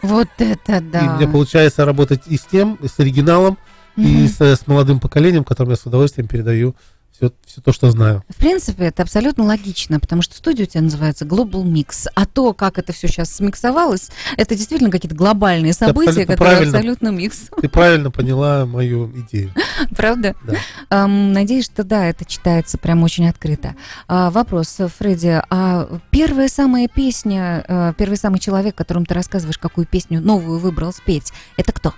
Вот 0.00 0.28
это 0.38 0.80
да. 0.80 1.00
И 1.00 1.08
мне 1.08 1.28
получается 1.28 1.84
работать 1.84 2.22
и 2.28 2.38
с 2.38 2.42
тем, 2.42 2.78
и 2.80 2.88
с 2.88 2.98
оригиналом, 2.98 3.58
и 3.96 4.28
с, 4.28 4.40
с 4.40 4.66
молодым 4.66 5.00
поколением, 5.00 5.44
которым 5.44 5.70
я 5.70 5.76
с 5.76 5.86
удовольствием 5.86 6.28
передаю 6.28 6.74
все, 7.16 7.32
все 7.46 7.60
то, 7.62 7.72
что 7.72 7.90
знаю. 7.90 8.22
В 8.28 8.36
принципе, 8.36 8.84
это 8.84 9.02
абсолютно 9.02 9.44
логично, 9.44 9.98
потому 9.98 10.22
что 10.22 10.34
студия 10.34 10.64
у 10.64 10.68
тебя 10.68 10.82
называется 10.82 11.24
Global 11.24 11.64
Mix, 11.64 12.06
а 12.14 12.26
то, 12.26 12.52
как 12.52 12.78
это 12.78 12.92
все 12.92 13.08
сейчас 13.08 13.32
смиксовалось, 13.32 14.10
это 14.36 14.54
действительно 14.54 14.90
какие-то 14.90 15.16
глобальные 15.16 15.72
события, 15.72 16.10
абсолютно 16.10 16.34
которые 16.34 16.56
правильно. 16.56 16.78
абсолютно 16.78 17.08
микс, 17.08 17.50
Ты 17.60 17.68
правильно 17.68 18.10
поняла 18.10 18.66
мою 18.66 19.10
идею. 19.20 19.52
правда? 19.96 20.34
Да. 20.44 20.54
Ам, 20.90 21.32
надеюсь, 21.32 21.64
что 21.64 21.84
да, 21.84 22.06
это 22.06 22.24
читается 22.24 22.76
прям 22.76 23.02
очень 23.02 23.28
открыто. 23.28 23.74
А, 24.08 24.30
вопрос, 24.30 24.78
Фредди, 24.98 25.42
а 25.48 25.88
первая 26.10 26.48
самая 26.48 26.88
песня, 26.88 27.64
э, 27.66 27.92
первый 27.96 28.16
самый 28.16 28.40
человек, 28.40 28.74
которому 28.74 29.06
ты 29.06 29.14
рассказываешь, 29.14 29.58
какую 29.58 29.86
песню 29.86 30.20
новую 30.20 30.58
выбрал 30.58 30.92
спеть, 30.92 31.32
это 31.56 31.72
кто? 31.72 31.94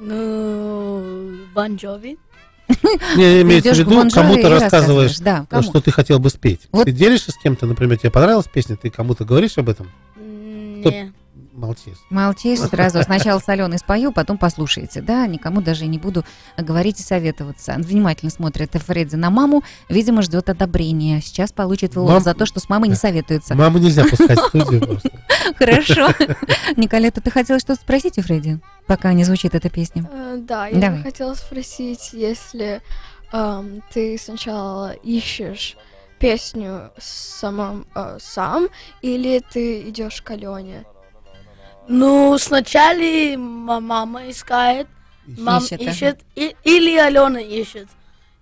Ну, 0.00 1.36
Бон 1.54 1.76
Джови. 1.76 2.18
Не 3.16 3.42
имеется 3.42 3.74
в 3.74 3.78
виду, 3.78 4.08
кому-то 4.10 4.48
рассказываешь, 4.48 5.18
Да, 5.18 5.46
кому? 5.50 5.62
что 5.62 5.80
ты 5.80 5.90
хотел 5.90 6.18
бы 6.18 6.30
спеть. 6.30 6.68
Вот. 6.72 6.84
Ты 6.84 6.92
делишься 6.92 7.32
с 7.32 7.36
кем-то, 7.36 7.66
например, 7.66 7.98
тебе 7.98 8.10
понравилась 8.10 8.46
песня, 8.52 8.76
ты 8.76 8.90
кому-то 8.90 9.24
говоришь 9.24 9.58
об 9.58 9.68
этом? 9.68 9.90
Не. 10.16 11.12
Молчишь. 11.52 11.96
Молчишь 12.10 12.58
сразу. 12.60 13.02
Сначала 13.02 13.38
с 13.38 13.48
Аленой 13.48 13.78
спою, 13.78 14.12
потом 14.12 14.38
послушаете. 14.38 15.00
Да, 15.00 15.26
никому 15.26 15.60
даже 15.60 15.86
не 15.86 15.98
буду 15.98 16.24
говорить 16.56 17.00
и 17.00 17.02
советоваться. 17.02 17.74
Внимательно 17.78 18.30
смотрит 18.30 18.72
Фредди 18.74 19.16
на 19.16 19.30
маму. 19.30 19.62
Видимо, 19.88 20.22
ждет 20.22 20.48
одобрения. 20.48 21.20
Сейчас 21.20 21.52
получит 21.52 21.96
Мам- 21.96 22.20
за 22.20 22.34
то, 22.34 22.46
что 22.46 22.60
с 22.60 22.68
мамой 22.68 22.88
не 22.88 22.94
советуется. 22.94 23.54
Маму 23.54 23.78
нельзя 23.78 24.04
пускать 24.04 24.38
в 24.38 24.46
студию 24.48 24.86
просто. 24.86 25.10
Хорошо. 25.56 26.08
Николета, 26.76 27.20
ты 27.20 27.30
хотела 27.30 27.58
что-то 27.58 27.80
спросить 27.80 28.18
у 28.18 28.22
Фредди, 28.22 28.60
пока 28.86 29.12
не 29.12 29.24
звучит 29.24 29.54
эта 29.54 29.68
песня? 29.70 30.08
Э, 30.12 30.36
Да, 30.40 30.66
я 30.68 30.98
хотела 31.02 31.34
спросить, 31.34 32.10
если 32.12 32.80
эм, 33.32 33.82
ты 33.92 34.18
сначала 34.18 34.92
ищешь 34.92 35.76
песню 36.18 36.90
самом, 36.98 37.86
э, 37.94 38.18
сам, 38.20 38.68
или 39.02 39.42
ты 39.52 39.88
идешь 39.88 40.20
к 40.22 40.30
Алене? 40.30 40.84
Ну, 41.88 42.38
сначала 42.38 43.36
мама 43.36 44.28
искает, 44.30 44.86
мам 45.26 45.62
Ищет, 45.62 45.80
ищет, 45.82 46.14
ага. 46.16 46.24
и- 46.36 46.56
или 46.64 46.96
Алена 46.96 47.40
ищет. 47.40 47.88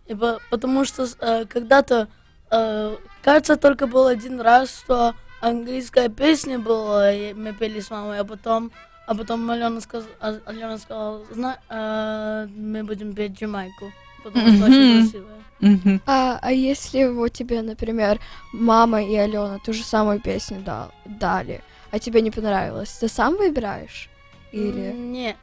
И 0.07 0.15
по- 0.15 0.39
потому 0.51 0.85
что 0.85 1.07
э, 1.21 1.45
когда-то, 1.47 2.09
э, 2.51 2.97
кажется, 3.23 3.57
только 3.57 3.87
был 3.87 4.07
один 4.07 4.41
раз, 4.41 4.71
что 4.85 5.15
английская 5.41 6.09
песня 6.09 6.59
была, 6.59 7.13
и 7.13 7.33
мы 7.35 7.53
пели 7.53 7.81
с 7.81 7.91
мамой, 7.91 8.19
а 8.19 8.25
потом, 8.25 8.71
а 9.07 9.15
потом 9.15 9.51
Алена, 9.51 9.81
сказ... 9.81 10.05
а- 10.21 10.41
Алена 10.47 10.79
сказала, 10.79 11.23
«Зна- 11.31 11.59
э, 11.69 12.47
мы 12.55 12.85
будем 12.85 13.15
петь 13.15 13.39
Джамайку, 13.41 13.93
потому 14.25 14.47
что 14.57 14.65
очень 14.67 15.01
красивая. 15.03 15.39
Мгм. 15.61 16.01
А, 16.07 16.39
а 16.41 16.53
если 16.53 17.05
вот 17.07 17.33
тебе, 17.33 17.63
например, 17.63 18.21
мама 18.53 19.03
и 19.03 19.15
Алена 19.17 19.59
ту 19.65 19.73
же 19.73 19.83
самую 19.85 20.21
песню 20.21 20.61
дал- 20.61 20.93
дали, 21.05 21.61
а 21.91 21.99
тебе 21.99 22.21
не 22.23 22.31
понравилось, 22.31 22.91
ты 23.01 23.09
сам 23.09 23.37
выбираешь? 23.37 24.09
Или, 24.53 24.93
Не. 24.93 25.37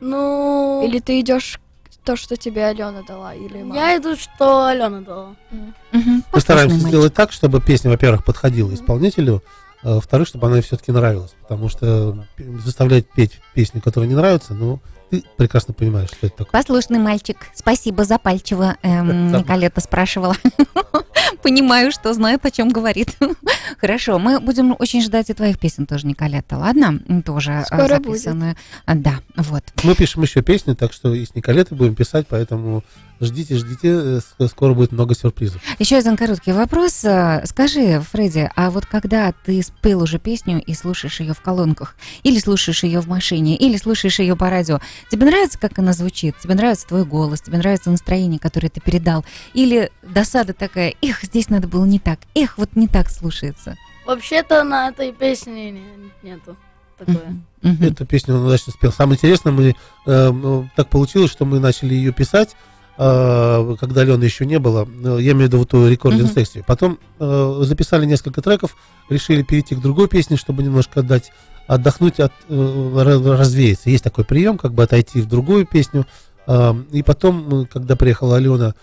Ну, 0.00 0.84
или 0.86 1.00
ты 1.00 1.18
идешь 1.20 1.58
то, 2.04 2.16
что 2.16 2.36
тебе 2.36 2.64
Алена 2.66 3.02
дала, 3.02 3.34
или 3.34 3.62
мама? 3.62 3.74
я 3.74 3.96
иду, 3.96 4.16
что 4.16 4.66
Алена 4.66 5.00
дала. 5.00 5.34
М. 5.50 5.74
Мгм. 5.92 6.14
Мы 6.14 6.22
Послушный 6.22 6.40
стараемся 6.40 6.74
мальчик. 6.76 6.88
сделать 6.88 7.14
так, 7.14 7.32
чтобы 7.32 7.60
песня, 7.60 7.90
во-первых, 7.90 8.24
подходила 8.24 8.72
исполнителю, 8.72 9.42
а 9.82 9.96
во-вторых, 9.96 10.28
чтобы 10.28 10.46
она 10.46 10.62
все-таки 10.62 10.92
нравилась. 10.92 11.34
Потому 11.42 11.68
что 11.68 12.24
заставлять 12.64 13.06
петь 13.10 13.40
песню, 13.54 13.82
которая 13.82 14.08
не 14.08 14.14
нравится, 14.14 14.54
ну, 14.54 14.80
ты 15.10 15.24
прекрасно 15.36 15.74
понимаешь, 15.74 16.08
что 16.10 16.26
это 16.28 16.36
такое. 16.38 16.52
Послушный 16.62 16.98
мальчик. 16.98 17.36
Спасибо 17.54 18.04
запальчиво. 18.04 18.76
Эм. 18.82 19.32
Николета 19.38 19.80
спрашивала. 19.80 20.36
Понимаю, 21.42 21.92
что 21.92 22.12
знает, 22.12 22.44
о 22.44 22.50
чем 22.50 22.68
говорит. 22.68 23.16
Хорошо, 23.80 24.18
мы 24.18 24.40
будем 24.40 24.74
очень 24.78 25.02
ждать 25.02 25.30
и 25.30 25.34
твоих 25.34 25.58
песен 25.58 25.86
тоже, 25.86 26.06
Николета. 26.06 26.58
Ладно? 26.58 27.00
Тоже 27.24 27.52
э, 27.52 27.64
Скоро 27.64 27.88
записаны. 27.88 28.56
А, 28.86 28.94
Да, 28.94 29.20
вот. 29.36 29.62
Мы 29.84 29.94
пишем 29.94 30.22
еще 30.22 30.42
песни, 30.42 30.74
так 30.74 30.92
что 30.92 31.14
и 31.14 31.24
с 31.24 31.34
Николетой 31.34 31.76
будем 31.76 31.94
писать, 31.94 32.26
поэтому 32.28 32.82
ждите, 33.20 33.56
ждите, 33.56 34.20
э, 34.38 34.46
скоро 34.48 34.74
будет 34.74 34.92
много 34.92 35.14
сюрпризов. 35.14 35.60
Еще 35.78 35.96
один 35.96 36.16
короткий 36.16 36.52
вопрос. 36.52 37.04
Э, 37.04 37.42
Скажи, 37.46 38.00
Фредди, 38.12 38.50
а 38.56 38.70
вот 38.70 38.86
когда 38.86 39.32
ты 39.44 39.62
спел 39.62 40.02
уже 40.02 40.18
песню 40.18 40.62
и 40.62 40.74
слушаешь 40.74 41.20
ее 41.20 41.34
в 41.34 41.40
колонках, 41.40 41.96
или 42.22 42.38
слушаешь 42.38 42.82
ее 42.82 43.00
в 43.00 43.08
машине, 43.08 43.56
или 43.56 43.76
слушаешь 43.76 44.18
ее 44.18 44.36
по 44.36 44.50
радио, 44.50 44.80
тебе 45.10 45.26
нравится, 45.26 45.58
как 45.58 45.78
она 45.78 45.92
звучит? 45.92 46.36
Тебе 46.38 46.54
нравится 46.54 46.86
твой 46.86 47.04
голос? 47.04 47.40
Тебе 47.40 47.58
нравится 47.58 47.90
настроение, 47.90 48.38
которое 48.38 48.68
ты 48.68 48.80
передал? 48.80 49.24
Или 49.54 49.90
досада 50.02 50.52
такая, 50.52 50.94
эх, 51.02 51.27
здесь 51.28 51.48
надо 51.48 51.68
было 51.68 51.84
не 51.84 51.98
так, 51.98 52.18
эх, 52.34 52.58
вот 52.58 52.70
не 52.74 52.88
так 52.88 53.08
слушается? 53.10 53.76
Вообще-то 54.06 54.64
на 54.64 54.88
этой 54.88 55.12
песне 55.12 55.70
не- 55.70 55.82
нету 56.22 56.56
такое. 56.98 57.36
Мгм. 57.62 57.84
Эту 57.84 58.06
песню 58.06 58.34
он 58.36 58.46
удачно 58.46 58.72
спел. 58.72 58.90
Самое 58.92 59.16
интересное, 59.16 59.52
мы, 59.52 59.74
э, 60.06 60.30
ну, 60.30 60.68
так 60.74 60.88
получилось, 60.88 61.30
что 61.30 61.44
мы 61.44 61.60
начали 61.60 61.94
ее 61.94 62.12
писать, 62.12 62.56
э, 62.96 63.76
когда 63.78 64.00
Алены 64.02 64.24
еще 64.24 64.46
не 64.46 64.58
было. 64.58 64.88
Э, 65.04 65.18
Я 65.20 65.32
имею 65.32 65.36
в 65.36 65.48
виду 65.48 65.58
вот 65.58 65.68
ту 65.70 65.86
рекординг-секцию. 65.88 66.64
Потом 66.66 66.98
э, 67.20 67.58
записали 67.62 68.06
несколько 68.06 68.40
треков, 68.42 68.76
решили 69.08 69.42
перейти 69.42 69.74
к 69.76 69.80
другой 69.80 70.08
песне, 70.08 70.36
чтобы 70.36 70.62
немножко 70.62 71.00
отдать, 71.00 71.30
отдохнуть, 71.66 72.18
от, 72.18 72.32
э, 72.48 72.54
ра- 72.54 73.36
развеяться. 73.36 73.90
Есть 73.90 74.04
такой 74.04 74.24
прием, 74.24 74.58
как 74.58 74.72
бы 74.74 74.82
отойти 74.82 75.20
в 75.20 75.26
другую 75.28 75.66
песню. 75.66 76.06
Э, 76.46 76.74
И 76.92 77.02
потом, 77.02 77.62
э, 77.62 77.66
когда 77.66 77.94
приехала 77.94 78.36
Алена, 78.36 78.74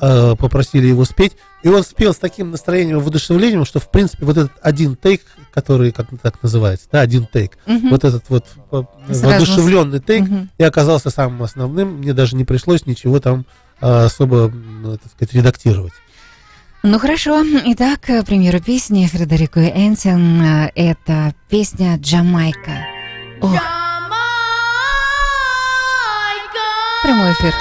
э, 0.00 0.34
попросили 0.38 0.86
его 0.86 1.04
спеть. 1.04 1.32
И 1.62 1.68
он 1.68 1.82
спел 1.84 2.12
с 2.12 2.16
таким 2.16 2.50
настроением, 2.50 2.98
воодушевлением, 3.00 3.64
что, 3.64 3.78
в 3.78 3.88
принципе, 3.90 4.24
вот 4.26 4.36
этот 4.36 4.52
один 4.62 4.96
тейк, 4.96 5.22
который, 5.54 5.92
как 5.92 6.08
так 6.22 6.42
называется, 6.42 6.88
да, 6.90 7.00
один 7.00 7.26
тейк, 7.26 7.56
Мгм. 7.66 7.90
вот 7.90 8.04
этот 8.04 8.24
вот 8.28 8.46
Сразу 9.06 9.26
воодушевленный 9.26 10.00
тейк 10.00 10.22
Мгм. 10.22 10.50
и 10.58 10.62
оказался 10.64 11.10
самым 11.10 11.42
основным. 11.42 11.98
Мне 11.98 12.12
даже 12.14 12.34
не 12.36 12.44
пришлось 12.44 12.86
ничего 12.86 13.20
там 13.20 13.46
э, 13.80 14.04
особо, 14.04 14.48
м, 14.48 14.98
так 15.02 15.10
сказать, 15.12 15.34
редактировать. 15.34 15.92
Ну 16.84 16.98
хорошо, 16.98 17.44
итак, 17.66 18.08
э, 18.10 18.22
премьера 18.24 18.58
песни 18.60 19.06
Фредерико 19.06 19.60
Энсен. 19.68 20.70
Это 20.74 21.32
песня 21.48 21.96
«Джамайка». 21.96 22.84
Ох, 23.40 23.52
прямой 27.04 27.32
эфир. 27.32 27.52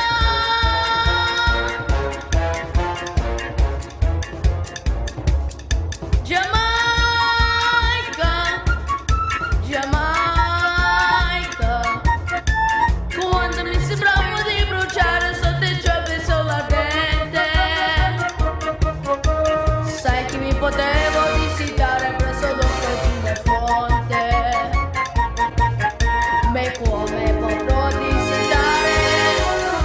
le 27.24 27.34
volevo 27.34 27.66
prodisigare 27.66 28.96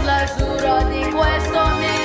l'asuro 0.05 0.89
di 0.89 1.11
questo 1.11 1.61
mio 1.79 1.96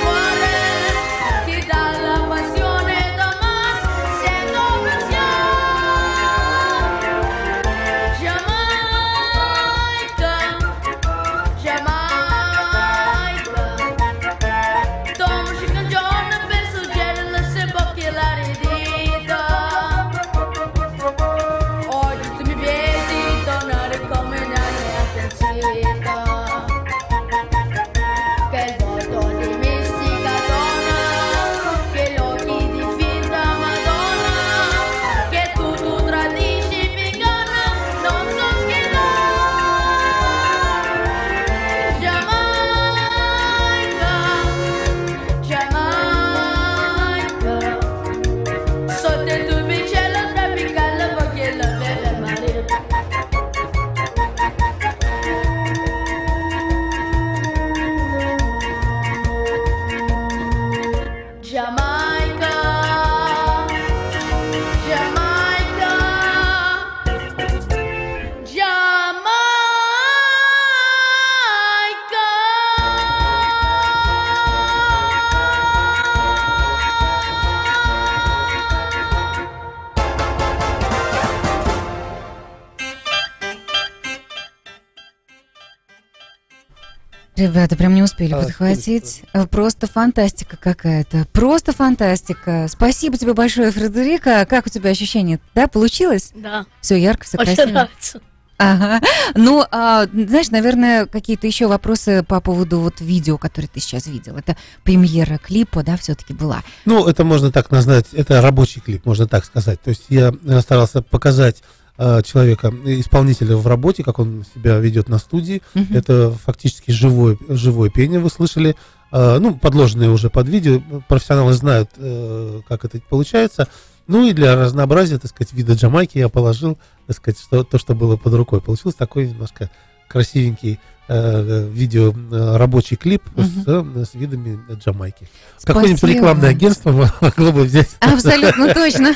Ребята, 87.52 87.76
прям 87.76 87.94
не 87.94 88.02
успели 88.02 88.32
А, 88.32 88.38
подхватить. 88.42 89.24
Э, 89.34 89.46
Просто 89.46 89.86
фантастика 89.86 90.56
какая-то. 90.56 91.26
Просто 91.32 91.72
фантастика. 91.72 92.66
Спасибо 92.70 93.18
тебе 93.18 93.34
большое, 93.34 93.70
Фредерика. 93.70 94.46
Как 94.48 94.66
у 94.66 94.70
тебя 94.70 94.88
ощущение? 94.88 95.38
Да, 95.54 95.68
получилось? 95.68 96.32
Да, 96.34 96.64
Все 96.80 96.96
ярко, 96.96 97.24
все 97.26 97.36
очень 97.36 97.54
красиво. 97.54 97.74
нравится. 97.74 98.20
Ага. 98.56 99.00
Ну, 99.34 99.64
а, 99.70 100.06
знаешь, 100.06 100.48
наверное, 100.50 101.04
какие-то 101.04 101.46
еще 101.46 101.66
вопросы 101.66 102.22
по 102.22 102.40
поводу 102.40 102.78
вот 102.78 103.02
видео, 103.02 103.36
которое 103.36 103.66
ты 103.68 103.80
сейчас 103.80 104.06
видел. 104.06 104.36
Это 104.38 104.56
премьера 104.82 105.36
клипа, 105.36 105.82
да, 105.82 105.98
все-таки 105.98 106.32
была. 106.32 106.62
Ну, 106.86 107.06
это 107.06 107.22
можно 107.24 107.52
так 107.52 107.70
назвать, 107.70 108.06
это 108.14 108.40
рабочий 108.40 108.80
клип, 108.80 109.04
можно 109.04 109.26
так 109.26 109.44
сказать. 109.44 109.78
То 109.82 109.90
есть 109.90 110.04
я 110.08 110.32
э, 110.42 110.60
старался 110.62 111.02
показать 111.02 111.62
человека, 111.96 112.72
э, 112.84 113.00
исполнителя 113.00 113.56
в 113.56 113.66
работе, 113.66 114.02
как 114.02 114.18
он 114.18 114.44
себя 114.54 114.78
ведет 114.78 115.08
на 115.08 115.18
студии. 115.18 115.62
Мгм. 115.74 115.94
Это 115.94 116.30
фактически 116.32 116.90
живое, 116.90 117.36
живое 117.48 117.90
пение, 117.90 118.20
вы 118.20 118.30
слышали. 118.30 118.76
Э, 119.12 119.38
ну, 119.38 119.54
подложенные 119.54 120.10
уже 120.10 120.30
под 120.30 120.48
видео. 120.48 120.80
Профессионалы 121.08 121.52
знают, 121.52 121.90
э, 121.96 122.60
как 122.66 122.84
это 122.84 123.00
получается. 123.08 123.68
Ну 124.06 124.26
и 124.26 124.32
для 124.32 124.56
разнообразия, 124.56 125.18
так 125.18 125.30
сказать, 125.30 125.52
вида 125.52 125.74
Джамайки 125.74 126.18
я 126.18 126.28
положил, 126.28 126.78
так 127.06 127.16
сказать, 127.16 127.40
что, 127.40 127.62
то, 127.62 127.78
что 127.78 127.94
было 127.94 128.16
под 128.16 128.34
рукой. 128.34 128.60
Получился 128.60 128.98
такой 128.98 129.28
немножко 129.28 129.70
красивенький 130.08 130.80
э, 131.08 131.68
видео 131.70 132.12
э, 132.12 132.56
рабочий 132.56 132.96
клип 132.96 133.22
с, 133.36 133.66
э, 133.66 134.04
с 134.10 134.14
видами 134.14 134.60
Джамайки. 134.72 135.28
Какое-нибудь 135.64 135.98
Спасибо. 135.98 136.18
рекламное 136.18 136.50
агентство 136.50 136.92
могло 137.20 137.52
бы 137.52 137.62
взять. 137.62 137.90
Абсолютно 138.00 138.72
точно. 138.74 139.14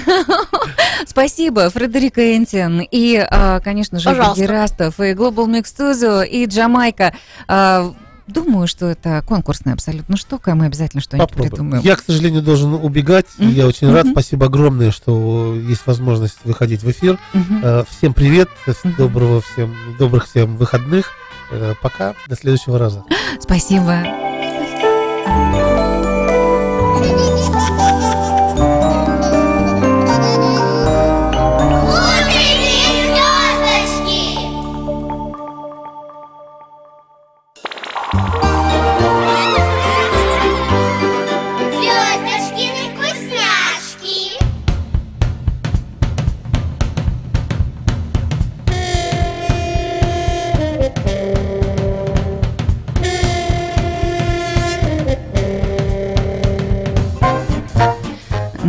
Спасибо, 1.07 1.71
Фредерика 1.71 2.37
Энтин. 2.37 2.81
И, 2.91 3.17
а, 3.31 3.61
конечно 3.61 3.99
же. 3.99 4.11
Герастов, 4.37 4.99
и 5.01 5.13
Global 5.13 5.47
Mix 5.47 5.65
Studio, 5.77 6.27
и 6.27 6.47
Джамайка. 6.47 7.15
А, 7.49 7.93
Думаю, 8.29 8.67
что 8.67 8.87
это 8.87 9.23
конкурсное 9.25 9.75
абсолютно 9.75 10.17
штука, 10.17 10.57
мы 10.57 10.67
обязательно 10.67 11.01
что-нибудь 11.01 11.29
Попробуем. 11.29 11.51
придумаем. 11.53 11.83
Я, 11.85 11.95
к 11.95 12.03
сожалению, 12.05 12.43
должен 12.43 12.75
убегать. 12.75 13.27
Мгм, 13.39 13.51
Я 13.53 13.69
очень 13.69 13.89
рад. 13.93 14.03
мгм. 14.07 14.15
Спасибо 14.15 14.47
огромное, 14.47 14.91
что 14.91 15.55
есть 15.55 15.87
возможность 15.87 16.39
выходить 16.43 16.83
в 16.83 16.91
эфир. 16.91 17.21
Э, 17.63 17.85
Всем 17.89 18.15
привет, 18.15 18.49
Мгм. 18.67 18.95
доброго 18.99 19.43
всем, 19.43 19.73
добрых 19.97 20.27
всем 20.27 20.57
выходных. 20.57 21.13
Э, 21.51 21.75
Пока, 21.81 22.15
до 22.29 22.37
следующего 22.37 22.79
раза. 22.79 23.05
Спасибо. 23.41 24.03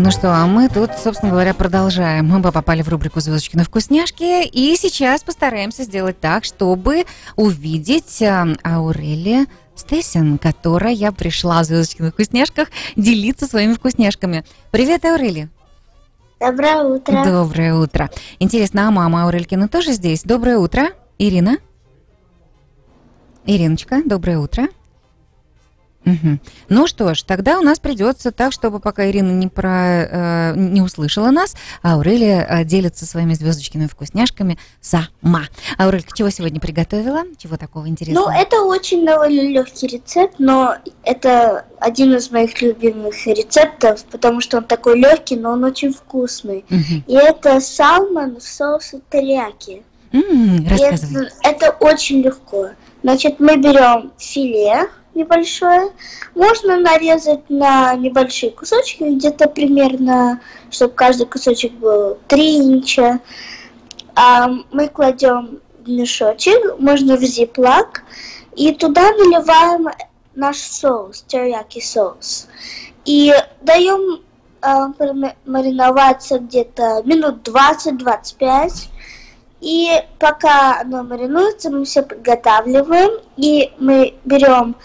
Ну 0.07 0.11
что, 0.11 0.33
а 0.33 0.47
мы 0.47 0.69
тут, 0.69 0.91
собственно 0.97 1.33
говоря, 1.33 1.53
продолжаем. 1.53 2.29
Мы 2.29 2.39
бы 2.39 2.53
попали 2.53 2.81
в 2.81 2.87
рубрику 2.87 3.19
«Звездочки 3.19 3.57
на 3.57 3.65
вкусняшки», 3.65 4.47
и 4.47 4.73
сейчас 4.77 5.21
постараемся 5.21 5.83
сделать 5.83 6.17
так, 6.17 6.45
чтобы 6.45 7.03
увидеть 7.35 8.21
а, 8.21 8.47
Аурелия 8.63 9.47
Стесин, 9.75 10.37
которая 10.37 11.11
пришла 11.11 11.61
в 11.61 11.65
«Звездочки 11.65 12.03
на 12.03 12.11
вкусняшках» 12.11 12.69
делиться 12.95 13.47
своими 13.47 13.73
вкусняшками. 13.73 14.45
Привет, 14.71 15.03
Аурелия. 15.03 15.49
Доброе 16.39 16.83
утро. 16.85 17.25
Доброе 17.25 17.75
утро. 17.75 18.09
Интересно, 18.39 18.87
а 18.87 18.91
мама 18.91 19.25
Аурелькина 19.25 19.67
тоже 19.67 19.91
здесь? 19.91 20.23
Доброе 20.23 20.57
утро. 20.57 20.91
Ирина? 21.19 21.57
Ириночка, 23.45 24.01
доброе 24.05 24.39
утро. 24.39 24.69
Мгм. 26.07 26.39
Ну 26.69 26.87
что 26.87 27.13
ж, 27.13 27.21
тогда 27.23 27.59
у 27.59 27.61
нас 27.61 27.79
придется 27.79 28.31
так, 28.31 28.53
чтобы 28.53 28.79
пока 28.79 29.09
Ирина 29.09 29.31
не, 29.31 29.47
про, 29.47 30.05
э, 30.05 30.53
не 30.55 30.81
услышала 30.81 31.31
нас, 31.31 31.53
Аурелия 31.83 32.47
э, 32.49 32.63
делится 32.63 33.05
своими 33.05 33.33
звездочкиными 33.33 33.87
вкусняшками 33.87 34.57
сама. 34.79 35.43
Аурелька, 35.77 36.15
чего 36.15 36.29
сегодня 36.29 36.61
приготовила? 36.61 37.23
Чего 37.37 37.57
такого 37.57 37.89
интересного? 37.89 38.29
Ну, 38.31 38.39
это 38.39 38.61
очень 38.61 39.05
довольно 39.05 39.41
легкий 39.41 39.87
рецепт, 39.87 40.35
но 40.39 40.75
это 41.03 41.65
один 41.79 42.15
из 42.15 42.31
моих 42.31 42.61
любимых 42.61 43.25
рецептов, 43.27 44.05
потому 44.05 44.39
что 44.39 44.57
он 44.57 44.63
такой 44.63 44.97
легкий, 44.97 45.35
но 45.35 45.51
он 45.51 45.65
очень 45.65 45.93
вкусный. 45.93 46.63
Мгм. 46.69 47.03
И 47.05 47.13
это 47.13 47.59
салмон 47.59 48.37
в 48.37 48.43
соусе 48.43 49.01
терияки. 49.11 49.83
М, 50.13 50.63
И 50.63 50.69
Рассказывай. 50.69 51.27
Это, 51.43 51.65
это 51.65 51.77
очень 51.81 52.21
легко. 52.21 52.69
Значит, 53.03 53.39
мы 53.41 53.57
берем 53.57 54.13
филе 54.17 54.87
небольшое. 55.17 55.91
Можно 56.35 56.77
нарезать 56.79 57.49
на 57.49 57.93
небольшие 57.95 58.51
кусочки, 58.51 59.03
где-то 59.03 59.49
примерно, 59.49 60.41
чтобы 60.69 60.93
каждый 60.93 61.27
кусочек 61.27 61.73
был 61.73 62.17
3 62.27 62.57
инча. 62.59 63.19
А, 64.15 64.47
мы 64.71 64.87
кладем 64.87 65.59
мешочек, 65.85 66.79
можно 66.79 67.15
в 67.17 67.21
зиплак, 67.21 68.03
и 68.55 68.73
туда 68.73 69.11
наливаем 69.11 69.87
наш 70.35 70.57
соус, 70.57 71.23
терияки 71.27 71.81
соус. 71.81 72.47
И 73.05 73.33
даем 73.61 74.21
а, 74.61 74.87
мариноваться 75.45 76.39
где-то 76.39 77.01
минут 77.05 77.47
20-25. 77.47 78.89
И 79.59 79.89
пока 80.19 80.81
оно 80.81 81.03
маринуется, 81.03 81.69
мы 81.69 81.85
все 81.85 82.03
подготавливаем. 82.03 83.21
И 83.37 83.71
мы 83.79 84.15
берем 84.25 84.75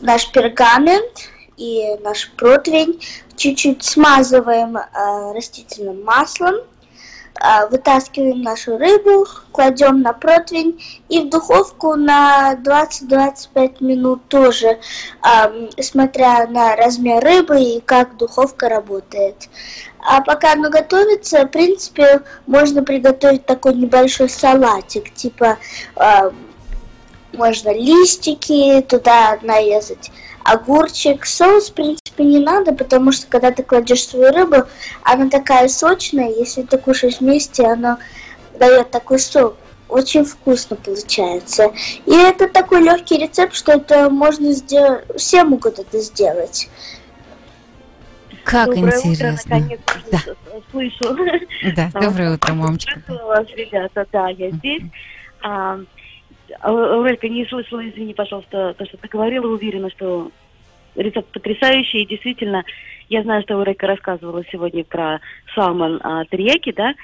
наш 0.00 0.30
пергамент 0.32 1.30
и 1.60 1.96
наш 2.02 2.30
противень, 2.32 3.00
чуть-чуть 3.36 3.84
смазываем 3.84 4.76
а, 4.76 5.32
растительным 5.34 6.02
маслом, 6.04 6.54
а, 7.38 7.66
вытаскиваем 7.66 8.42
нашу 8.42 8.78
рыбу, 8.78 9.26
кладем 9.52 10.00
на 10.00 10.12
противень 10.12 10.82
и 11.08 11.20
в 11.20 11.28
духовку 11.28 11.94
на 11.96 12.54
20-25 12.54 13.76
минут 13.80 14.26
тоже, 14.28 14.78
смотря 15.80 16.46
на 16.46 16.76
размер 16.76 17.22
рыбы 17.22 17.62
и 17.62 17.80
как 17.80 18.16
духовка 18.16 18.68
работает. 18.68 19.48
А 19.98 20.22
пока 20.22 20.52
оно 20.52 20.70
готовится, 20.70 21.44
в 21.44 21.48
принципе, 21.48 22.22
можно 22.46 22.82
приготовить 22.82 23.46
такой 23.46 23.74
небольшой 23.74 24.28
салатик, 24.28 25.12
типа 25.14 25.58
можно 27.32 27.72
листики 27.74 28.80
туда 28.82 29.38
нарезать, 29.42 30.10
огурчик. 30.44 31.24
Соус, 31.26 31.70
в 31.70 31.74
принципе, 31.74 32.24
не 32.24 32.38
надо, 32.38 32.72
потому 32.72 33.12
что 33.12 33.26
когда 33.26 33.50
ты 33.50 33.62
кладешь 33.62 34.06
свою 34.06 34.32
рыбу, 34.32 34.64
она 35.02 35.28
такая 35.28 35.68
сочная, 35.68 36.28
если 36.30 36.62
ты 36.62 36.78
кушаешь 36.78 37.20
вместе, 37.20 37.64
она 37.64 37.98
дает 38.58 38.90
такой 38.90 39.18
сок. 39.18 39.56
Очень 39.88 40.24
вкусно 40.24 40.76
получается. 40.76 41.72
И 42.06 42.12
это 42.14 42.48
такой 42.48 42.80
легкий 42.82 43.16
рецепт, 43.18 43.54
что 43.54 43.72
это 43.72 44.08
можно 44.08 44.52
сделать, 44.52 45.04
все 45.16 45.42
могут 45.42 45.80
это 45.80 45.98
сделать. 45.98 46.68
Как 48.44 48.66
Доброе 48.74 48.98
интересно. 48.98 49.10
утро, 49.10 49.48
наконец 49.48 49.80
Да. 50.10 50.18
слышу. 50.70 51.16
Да, 51.76 51.90
А, 51.92 52.00
доброе 52.00 52.34
утро, 52.34 52.54
мамочка. 52.54 53.02
Вас, 53.08 53.46
ребята, 53.54 54.06
да, 54.12 54.28
я 54.28 54.50
здесь. 54.50 54.82
А, 56.60 56.68
Ау- 56.70 56.92
Аурелька, 56.94 57.28
не 57.28 57.46
слышала, 57.46 57.86
извини, 57.88 58.14
пожалуйста, 58.14 58.74
то, 58.76 58.84
что 58.86 58.96
ты 58.96 59.08
говорила, 59.08 59.46
уверена, 59.46 59.90
что 59.90 60.30
рецепт 60.94 61.30
потрясающий, 61.32 62.02
и 62.02 62.06
действительно, 62.06 62.64
я 63.08 63.22
знаю, 63.22 63.42
что 63.42 63.54
Аурелька 63.54 63.86
рассказывала 63.86 64.44
сегодня 64.50 64.84
про 64.84 65.20
салмон 65.54 66.00
а, 66.02 66.24
терияки, 66.26 66.72
да, 66.72 66.94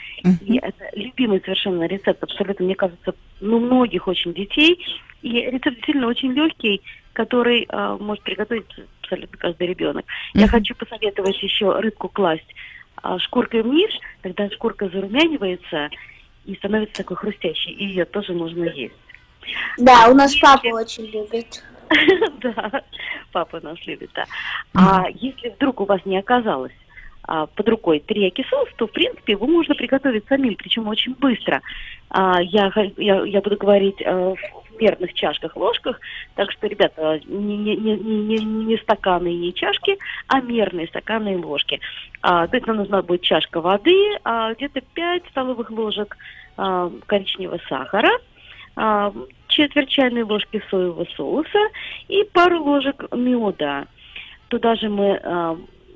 и 0.41 0.59
это 0.59 0.91
любимый 0.95 1.41
совершенно 1.41 1.85
рецепт, 1.87 2.23
абсолютно, 2.23 2.65
мне 2.65 2.75
кажется, 2.75 3.15
ну, 3.41 3.59
многих 3.59 4.07
очень 4.09 4.35
детей, 4.35 4.79
и 5.23 5.31
рецепт 5.41 5.77
действительно 5.77 6.09
очень 6.09 6.33
легкий, 6.33 6.83
который 7.13 7.67
а, 7.69 7.97
может 7.97 8.23
приготовить 8.25 8.67
абсолютно 9.03 9.39
каждый 9.39 9.69
ребенок. 9.69 10.05
Я 10.35 10.49
хочу 10.49 10.75
посоветовать 10.75 11.43
еще 11.43 11.79
рыбку 11.79 12.09
класть 12.09 12.55
а, 13.03 13.19
шкуркой 13.19 13.63
вниз, 13.63 13.91
тогда 14.23 14.51
шкурка 14.51 14.89
зарумянивается 14.89 15.89
и 16.45 16.55
становится 16.57 16.97
такой 16.99 17.17
хрустящей, 17.17 17.73
и 17.73 17.87
ее 17.87 18.05
тоже 18.05 18.33
можно 18.35 18.65
есть. 18.65 18.95
Да, 19.79 20.09
у 20.09 20.15
нас 20.15 20.35
папа 20.37 20.67
очень 20.69 21.07
любит. 21.07 21.63
Да, 22.41 22.83
папа 23.33 23.61
нас 23.61 23.79
любит, 23.87 24.11
да. 24.15 24.25
А 24.75 25.07
если 25.15 25.51
вдруг 25.51 25.81
у 25.81 25.85
вас 25.85 26.01
не 26.05 26.19
оказалось 26.19 26.73
а, 27.23 27.47
под 27.47 27.69
рукой 27.69 28.01
терияки 28.01 28.45
соус, 28.49 28.69
то, 28.77 28.87
в 28.87 28.93
принципе, 28.93 29.33
его 29.33 29.47
можно 29.47 29.75
приготовить 29.75 30.27
самим, 30.29 30.55
причем 30.57 30.87
очень 30.89 31.15
быстро. 31.15 31.61
А, 32.11 32.41
я, 32.41 32.71
я, 32.97 33.25
я 33.25 33.41
буду 33.41 33.57
говорить 33.57 34.01
в 34.01 34.37
мерных 34.79 35.15
чашках, 35.15 35.57
ложках, 35.57 36.01
так 36.35 36.53
что, 36.53 36.67
ребята, 36.67 37.21
не, 37.27 37.57
не, 37.57 37.77
не, 37.77 37.97
не, 37.97 38.37
не 38.45 38.77
стаканы 38.77 39.33
и 39.33 39.39
не 39.39 39.55
чашки, 39.55 39.99
а 40.29 40.41
мерные 40.41 40.87
стаканы 40.87 41.35
и 41.35 41.37
ложки. 41.37 41.81
То 42.21 42.49
есть 42.53 42.67
нам 42.67 42.77
нужна 42.77 43.03
будет 43.03 43.23
чашка 43.23 43.61
воды, 43.61 44.19
а, 44.23 44.55
где-то 44.55 44.81
5 44.81 45.23
столовых 45.31 45.71
ложек 45.71 46.17
коричневого 47.07 47.61
сахара, 47.69 48.11
четверть 49.49 49.89
чайной 49.89 50.23
ложки 50.23 50.63
соевого 50.71 51.07
соуса 51.17 51.69
и 52.09 52.25
пару 52.33 52.63
ложек 52.63 53.05
меда. 53.13 53.87
Туда 54.49 54.77
же 54.77 54.89
мы 54.89 55.19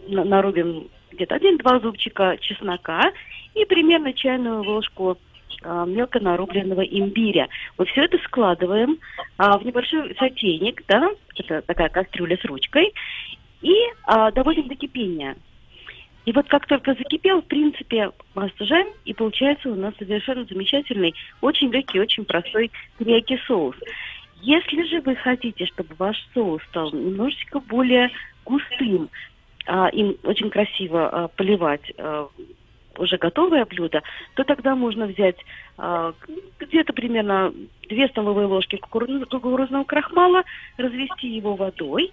на- 0.09 0.25
нарубим 0.25 0.89
где-то 1.13 1.37
один-два 1.37 1.81
зубчика 1.81 2.37
чеснока 2.41 3.13
и 3.55 3.65
примерно 3.65 4.13
чайную 4.13 4.63
ложку 4.63 5.19
а, 5.63 5.85
мелко 5.85 6.21
нарубленного 6.21 6.83
имбиря. 6.83 7.49
Вот 7.77 7.89
все 7.89 8.05
это 8.05 8.19
складываем 8.25 8.99
а, 9.37 9.59
в 9.59 9.65
небольшой 9.65 10.15
сотейник, 10.19 10.83
да, 10.87 11.11
это 11.37 11.63
такая 11.63 11.89
кастрюля 11.89 12.39
с 12.39 12.45
ручкой, 12.45 12.95
и 13.61 13.75
а, 14.05 14.31
доводим 14.31 14.69
до 14.69 14.75
кипения. 14.75 15.37
И 16.31 16.33
вот 16.33 16.47
как 16.47 16.65
только 16.69 16.95
закипел, 16.95 17.43
в 17.43 17.47
принципе, 17.47 18.13
остужаем, 18.37 18.87
и 19.05 19.13
получается 19.13 19.69
у 19.69 19.75
нас 19.75 19.93
совершенно 19.99 20.45
замечательный, 20.45 21.13
очень 21.41 21.73
легкий, 21.73 21.99
очень 21.99 22.25
простой 22.25 22.71
терияки 23.01 23.37
соус. 23.49 23.75
Если 24.41 24.85
же 24.85 25.01
вы 25.01 25.17
хотите, 25.17 25.67
чтобы 25.67 25.97
ваш 25.99 26.17
соус 26.33 26.63
стал 26.69 26.93
немножечко 26.93 27.59
более 27.59 28.13
густым, 28.45 29.11
а, 29.67 29.89
им 29.89 30.15
очень 30.23 30.51
красиво 30.51 31.09
а, 31.09 31.27
поливать 31.27 31.93
а, 31.99 32.29
уже 32.97 33.17
готовое 33.17 33.65
блюдо, 33.65 34.01
то 34.37 34.45
тогда 34.45 34.77
можно 34.77 35.07
взять 35.07 35.45
а, 35.79 36.15
где-то 36.61 36.93
примерно 36.93 37.53
2 37.89 38.07
столовые 38.07 38.47
ложки 38.47 38.77
кукуруз- 38.77 39.27
кукурузного 39.27 39.83
крахмала, 39.83 40.45
развести 40.77 41.27
его 41.27 41.57
водой 41.57 42.13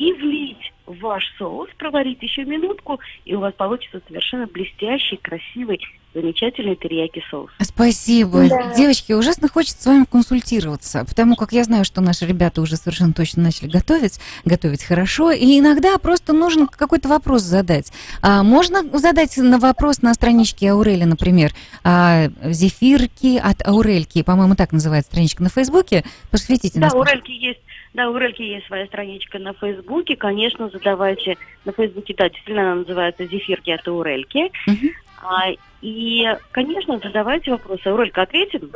и 0.00 0.12
влить 0.14 0.72
в 0.86 0.98
ваш 1.00 1.22
соус, 1.38 1.68
проварить 1.76 2.22
еще 2.22 2.44
минутку, 2.44 2.98
и 3.26 3.34
у 3.34 3.40
вас 3.40 3.52
получится 3.54 4.00
совершенно 4.08 4.46
блестящий, 4.46 5.16
красивый, 5.18 5.78
замечательный 6.14 6.74
терияки 6.74 7.22
соус. 7.30 7.50
Спасибо. 7.60 8.48
Да. 8.48 8.74
Девочки, 8.74 9.12
ужасно 9.12 9.48
хочется 9.48 9.82
с 9.82 9.86
вами 9.86 10.06
консультироваться, 10.10 11.04
потому 11.04 11.36
как 11.36 11.52
я 11.52 11.64
знаю, 11.64 11.84
что 11.84 12.00
наши 12.00 12.26
ребята 12.26 12.62
уже 12.62 12.76
совершенно 12.76 13.12
точно 13.12 13.42
начали 13.42 13.68
готовить, 13.68 14.18
готовить 14.46 14.82
хорошо, 14.82 15.30
и 15.30 15.58
иногда 15.58 15.98
просто 15.98 16.32
нужно 16.32 16.66
какой-то 16.66 17.08
вопрос 17.08 17.42
задать. 17.42 17.92
А 18.22 18.42
можно 18.42 18.82
задать 18.98 19.36
на 19.36 19.58
вопрос 19.58 20.00
на 20.00 20.14
страничке 20.14 20.70
Аурели, 20.70 21.04
например, 21.04 21.52
а, 21.84 22.28
зефирки 22.42 23.36
от 23.36 23.64
Аурельки, 23.68 24.22
по-моему, 24.22 24.56
так 24.56 24.72
называется 24.72 25.10
страничка 25.10 25.42
на 25.42 25.50
Фейсбуке. 25.50 26.04
Посвятите 26.30 26.80
Да, 26.80 26.86
нас. 26.86 26.94
у 26.94 27.02
Рельки 27.02 27.32
есть, 27.32 27.60
да, 27.92 28.08
у 28.08 28.16
Рельки 28.16 28.42
есть 28.42 28.66
своя 28.66 28.86
страничка 28.86 29.38
на 29.38 29.52
Фейсбуке. 29.54 30.16
Конечно, 30.16 30.70
задавайте 30.70 31.36
на 31.64 31.72
Фейсбуке, 31.72 32.14
да, 32.16 32.28
действительно 32.28 32.72
она 32.72 32.80
называется 32.82 33.26
«Зефирки 33.26 33.70
от 33.70 33.86
Урельки». 33.88 34.52
А, 35.22 35.50
и, 35.82 36.24
конечно, 36.52 36.98
задавайте 37.02 37.50
вопросы. 37.50 37.86
Аурелька, 37.86 38.22
ответим? 38.22 38.70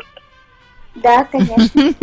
Да, 0.96 1.24
конечно. 1.24 1.94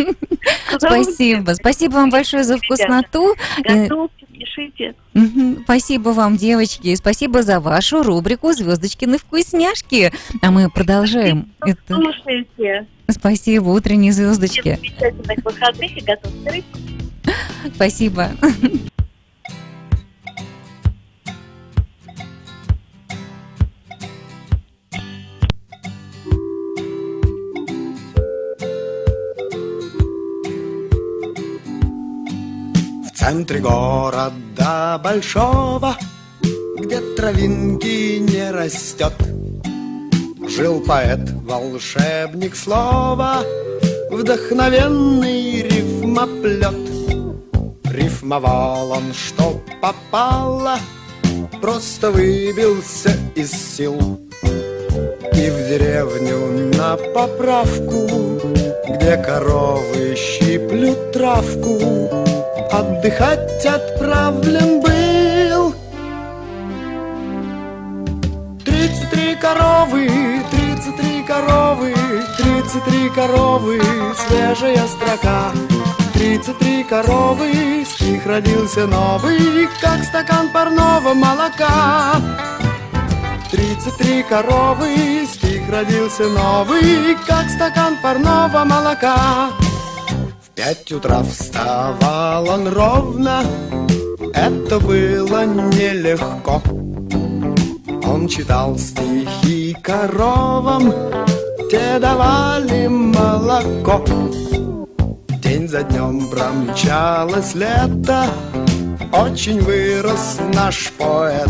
Спасибо. 0.78 1.51
Спасибо 1.51 1.93
вам 1.93 2.09
большое 2.09 2.43
за 2.43 2.57
вкусноту. 2.57 3.36
Готовьте, 3.59 4.26
пишите. 4.26 4.95
Спасибо 5.64 6.09
вам, 6.09 6.38
девочки, 6.38 6.88
и 6.88 6.95
спасибо 6.95 7.43
за 7.43 7.59
вашу 7.59 8.03
рубрику 8.03 8.51
«Звездочкины 8.51 9.18
вкусняшки». 9.18 10.12
А 10.41 10.51
мы 10.51 10.70
продолжаем. 10.70 11.51
Это... 11.62 11.95
Слушайте. 11.95 12.88
Спасибо, 13.07 13.70
утренние 13.70 14.14
звездочки. 14.14 14.76
Замечательных 14.76 15.45
выходных 15.45 15.97
и 15.97 16.01
готовьте 16.01 16.49
рыбку. 16.49 16.80
Спасибо. 17.76 18.30
В 33.03 33.12
центре 33.14 33.59
города 33.59 34.99
большого, 35.03 35.95
где 36.78 36.99
травинки 37.16 38.18
не 38.18 38.51
растет, 38.51 39.14
Жил 40.47 40.82
поэт, 40.82 41.32
волшебник 41.43 42.55
слова, 42.55 43.43
вдохновенный 44.12 45.62
рифмоплет. 45.62 46.91
Рифмовал 47.92 48.92
он, 48.92 49.14
что 49.14 49.62
попало, 49.82 50.78
просто 51.62 52.10
выбился 52.10 53.12
из 53.36 53.52
сил. 53.52 54.18
И 54.44 55.50
в 55.50 55.68
деревню 55.68 56.74
на 56.78 56.96
поправку, 56.96 58.39
где 58.88 59.18
коровы 59.18 60.16
щиплют 60.16 61.12
травку, 61.12 61.78
отдыхать 62.72 63.66
отправлен 63.66 64.80
был. 64.80 65.76
Тридцать 68.64 69.10
три 69.12 69.36
коровы, 69.36 70.08
тридцать 70.50 70.96
три 70.96 71.24
коровы, 71.24 71.94
тридцать 72.38 72.86
три 72.86 73.10
коровы, 73.10 73.82
свежая 74.16 74.88
строка. 74.88 75.52
Тридцать 76.22 76.59
три 76.59 76.84
коровы, 76.84 77.84
стих 77.84 78.28
родился 78.28 78.86
новый, 78.86 79.67
как 79.82 80.03
стакан 80.03 80.49
парного 80.53 81.15
молока. 81.15 82.13
Тридцать 83.49 83.97
три 83.97 84.22
коровы, 84.22 85.26
стих 85.26 85.67
родился 85.67 86.30
новый, 86.30 87.17
как 87.26 87.49
стакан 87.49 87.97
парного 88.03 88.63
молока. 88.65 89.49
В 90.43 90.49
пять 90.53 90.91
утра 90.91 91.24
вставал 91.24 92.47
он 92.47 92.67
ровно, 92.67 93.41
это 94.36 94.80
было 94.80 95.43
нелегко. 95.43 96.61
Он 98.07 98.28
читал 98.28 98.78
стихи 98.78 99.76
коровам, 99.82 100.93
те 101.72 101.97
давали 101.97 102.86
молоко. 102.86 104.05
За 105.72 105.84
днем 105.84 106.28
промчалось 106.30 107.55
лето, 107.55 108.26
очень 109.13 109.61
вырос 109.61 110.38
наш 110.53 110.91
поэт. 110.97 111.47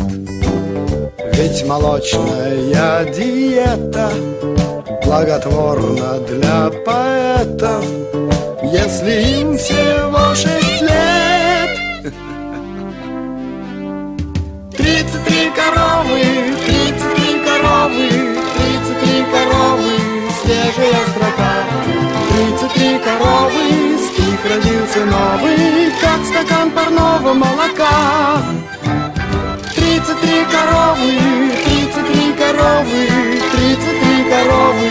Ведь 1.33 1.65
молочная 1.65 3.03
диета 3.11 4.11
благотворна 5.03 6.19
для 6.29 6.69
поэтов, 6.85 7.83
если 8.61 9.39
им 9.39 9.57
всего 9.57 10.35
шесть 10.35 10.81
лет. 10.83 12.13
Тридцать 14.77 15.25
три 15.25 15.49
коровы, 15.49 16.21
тридцать 16.67 17.15
три 17.15 17.43
коровы, 17.43 18.07
тридцать 18.55 18.99
три 19.01 19.25
коровы, 19.33 19.93
свежая 20.43 21.07
строка. 21.09 22.10
Тридцать 22.41 22.73
три 22.73 22.97
коровы, 22.97 23.99
стих 23.99 24.39
родился 24.49 25.05
новый, 25.05 25.91
как 26.01 26.25
стакан 26.25 26.71
парного 26.71 27.33
молока. 27.35 28.41
Тридцать 29.75 30.19
три 30.21 30.43
коровы, 30.45 31.51
тридцать 31.63 32.11
три 32.11 32.33
коровы, 32.33 33.07
тридцать 33.51 34.01
три 34.01 34.23
коровы, 34.23 34.89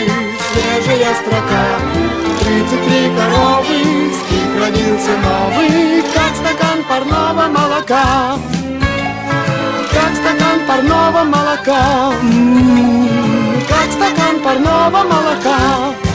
свежая 0.53 1.13
строка. 1.13 1.65
Тридцать 2.39 2.85
три 2.87 3.11
коровы, 3.17 4.13
стих 4.15 4.51
родился 4.57 5.11
новый, 5.17 6.03
как 6.03 6.33
стакан 6.37 6.85
парного 6.87 7.49
молока. 7.49 8.37
Как 9.91 10.15
стакан 10.15 10.59
парного 10.65 11.23
молока, 11.25 12.13
М, 12.21 13.09
как 13.67 13.91
стакан 13.91 14.39
парного 14.41 15.03
молока. 15.03 16.10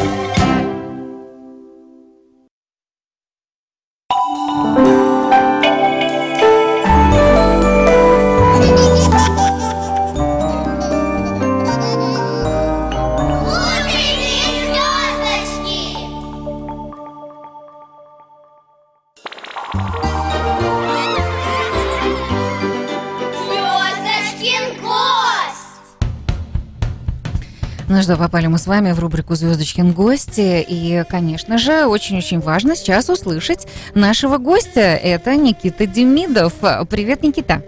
Что, 28.07 28.17
попали 28.17 28.47
мы 28.47 28.59
с 28.59 28.69
вами 28.69 28.93
в 28.93 29.01
рубрику 29.01 29.35
«Звездочкин 29.35 29.91
гости». 29.91 30.65
И, 30.69 31.03
конечно 31.11 31.59
же, 31.59 31.87
очень-очень 31.87 32.39
важно 32.39 32.77
сейчас 32.77 33.09
услышать 33.09 33.67
нашего 33.95 34.39
гостя. 34.39 34.81
Это 34.81 35.35
Никита 35.35 35.87
Демидов. 35.87 36.53
Привет, 36.89 37.25
Никита. 37.25 37.65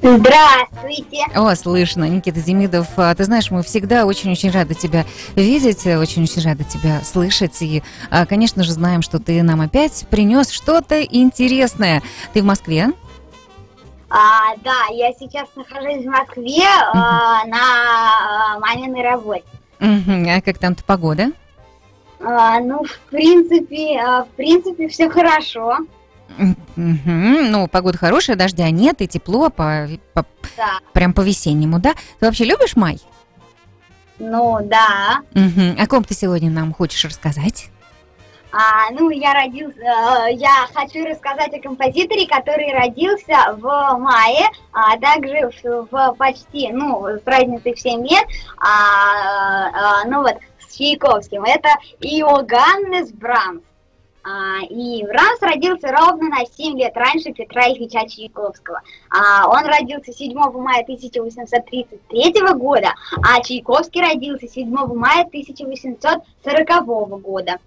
Здравствуйте. 0.00 1.24
О, 1.34 1.52
слышно, 1.56 2.04
Никита 2.04 2.40
Демидов. 2.40 2.86
А, 2.96 3.12
Ты 3.16 3.24
знаешь, 3.24 3.50
мы 3.50 3.64
всегда 3.64 4.06
очень-очень 4.06 4.52
рады 4.52 4.74
тебя 4.74 5.04
видеть, 5.34 5.84
очень-очень 5.86 6.42
рады 6.42 6.62
тебя 6.62 7.00
слышать. 7.02 7.60
И, 7.62 7.82
а, 8.10 8.26
конечно 8.26 8.62
же, 8.62 8.70
знаем, 8.70 9.02
что 9.02 9.18
ты 9.18 9.42
нам 9.42 9.60
опять 9.60 10.06
принес 10.08 10.50
что-то 10.50 11.02
интересное. 11.02 12.00
Ты 12.32 12.42
в 12.42 12.44
Москве? 12.44 12.92
А, 14.14 14.54
да, 14.62 14.88
я 14.90 15.10
сейчас 15.14 15.48
нахожусь 15.56 16.04
в 16.04 16.08
Москве 16.08 16.62
а, 16.92 17.46
на 17.46 18.56
а, 18.56 18.58
маминой 18.60 19.02
работе. 19.02 19.44
А 19.80 20.40
как 20.42 20.58
там-то 20.58 20.84
погода? 20.84 21.28
А, 22.20 22.60
ну, 22.60 22.84
в 22.84 22.98
принципе, 23.10 23.98
а, 23.98 24.24
в 24.24 24.28
принципе, 24.30 24.88
все 24.88 25.08
хорошо. 25.08 25.78
Ну, 26.76 27.68
погода 27.68 27.96
хорошая, 27.96 28.36
дождя 28.36 28.68
нет, 28.70 29.00
и 29.00 29.08
тепло, 29.08 29.48
по, 29.48 29.88
по- 30.12 30.26
Да. 30.58 30.78
прям 30.92 31.14
по-весеннему, 31.14 31.78
да? 31.78 31.94
Ты 32.20 32.26
вообще 32.26 32.44
любишь 32.44 32.76
май? 32.76 33.00
Ну, 34.18 34.58
да. 34.62 35.20
Мгм. 35.32 35.76
О 35.80 35.86
ком 35.86 36.04
ты 36.04 36.14
сегодня 36.14 36.50
нам 36.50 36.74
хочешь 36.74 37.04
рассказать? 37.04 37.70
А, 38.52 38.90
ну, 38.90 39.08
я 39.08 39.32
родился, 39.32 39.80
э, 39.80 40.34
я 40.34 40.68
хочу 40.74 41.06
рассказать 41.06 41.54
о 41.54 41.60
композиторе, 41.60 42.26
который 42.26 42.70
родился 42.72 43.56
в 43.56 43.96
мае, 43.98 44.46
а 44.72 44.98
также 44.98 45.50
в, 45.62 45.88
в 45.90 46.14
почти, 46.18 46.70
ну, 46.70 47.02
с 47.06 47.26
разницей 47.26 47.74
в 47.74 47.80
7 47.80 48.06
лет, 48.06 48.24
а, 48.58 50.02
а, 50.02 50.04
ну 50.04 50.20
вот, 50.20 50.36
с 50.58 50.76
Чайковским. 50.76 51.44
Это 51.44 51.70
Иоганнес 52.00 53.10
Брамс. 53.12 53.62
А, 54.24 54.62
и 54.68 55.02
Брамс 55.04 55.40
родился 55.40 55.88
ровно 55.90 56.28
на 56.28 56.44
7 56.44 56.78
лет 56.78 56.94
раньше 56.94 57.32
Петра 57.32 57.68
Ильича 57.68 58.06
Чайковского. 58.06 58.82
А, 59.08 59.48
он 59.48 59.64
родился 59.64 60.12
7 60.12 60.34
мая 60.34 60.82
1833 60.82 62.34
года, 62.54 62.92
а 63.26 63.40
Чайковский 63.42 64.02
родился 64.02 64.46
7 64.46 64.68
мая 64.68 65.24
1840 65.24 67.20
года. 67.22 67.58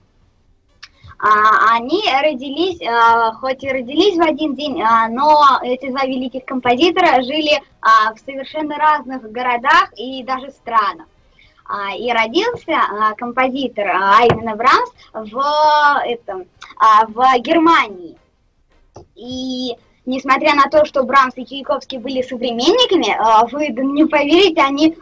А, 1.18 1.76
они 1.76 2.04
родились, 2.22 2.82
а, 2.82 3.32
хоть 3.34 3.64
и 3.64 3.70
родились 3.70 4.18
в 4.18 4.22
один 4.22 4.54
день, 4.56 4.82
а, 4.82 5.08
но 5.08 5.60
эти 5.64 5.90
два 5.90 6.06
великих 6.06 6.46
композитора 6.46 7.22
жили 7.22 7.62
в 7.82 8.20
совершенно 8.26 8.78
разных 8.78 9.32
городах 9.32 9.92
и 9.96 10.24
даже 10.24 10.50
странах. 10.52 11.06
И 11.98 12.12
родился 12.12 12.80
композитор, 13.18 13.88
а 13.88 14.24
именно 14.26 14.56
Брамс, 14.56 14.90
в, 15.14 16.04
этом, 16.06 16.46
в 17.08 17.40
Германии. 17.40 18.18
И 19.16 19.76
несмотря 20.06 20.54
на 20.56 20.70
то, 20.70 20.86
что 20.86 21.04
Брамс 21.04 21.34
и 21.38 21.46
Чайковский 21.46 21.98
были 21.98 22.22
современниками, 22.22 23.18
вы 23.52 23.70
не 23.70 24.06
поверите, 24.06 24.62
они 24.62 24.98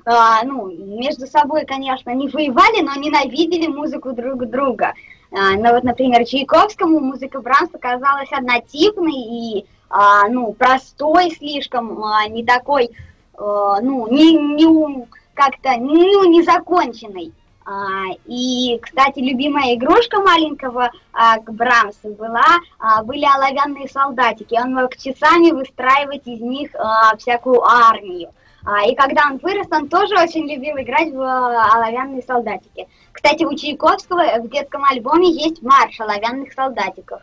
ну, 0.45 0.72
между 0.99 1.26
собой, 1.28 1.66
конечно, 1.66 2.11
не 2.11 2.28
воевали, 2.30 2.82
но 2.82 2.95
ненавидели 2.95 3.68
музыку 3.68 4.14
друг 4.14 4.45
друга. 4.49 4.93
А, 5.34 5.55
Ну 5.55 5.73
вот, 5.73 5.84
например, 5.84 6.25
Чайковскому 6.25 6.99
музыка 6.99 7.41
Брамса 7.41 7.77
казалась 7.77 8.31
однотипной 8.31 9.13
и 9.13 9.65
а, 9.89 10.27
ну, 10.29 10.53
простой 10.53 11.31
слишком, 11.31 12.03
а, 12.03 12.27
не 12.27 12.43
такой, 12.43 12.89
ну, 13.38 14.07
не, 14.07 14.34
не 14.34 15.07
как-то, 15.34 15.75
ну, 15.77 16.25
незаконченной. 16.25 17.34
А, 17.65 18.07
И, 18.25 18.77
кстати, 18.81 19.19
любимая 19.19 19.75
игрушка 19.75 20.19
маленького 20.21 20.91
а, 21.13 21.38
к 21.38 21.49
Брамса 21.51 22.09
была, 22.09 22.45
а, 22.77 23.03
были 23.03 23.25
оловянные 23.25 23.88
солдатики. 23.88 24.59
Он 24.61 24.73
мог 24.73 24.97
часами 24.97 25.51
выстраивать 25.51 26.27
из 26.27 26.41
них 26.41 26.71
а, 26.75 27.15
всякую 27.15 27.63
армию. 27.63 28.31
А, 28.66 28.86
И 28.86 28.95
когда 28.95 29.28
он 29.30 29.38
вырос, 29.38 29.68
он 29.72 29.89
тоже 29.89 30.16
очень 30.16 30.49
любил 30.49 30.78
играть 30.78 31.11
в 31.11 31.22
а, 31.22 31.76
оловянные 31.76 32.22
солдатики. 32.22 32.88
Кстати, 33.11 33.43
у 33.43 33.55
Чайковского 33.55 34.39
в 34.39 34.49
детском 34.49 34.84
альбоме 34.86 35.30
есть 35.32 35.61
марш 35.61 35.99
оловянных 35.99 36.53
солдатиков. 36.53 37.22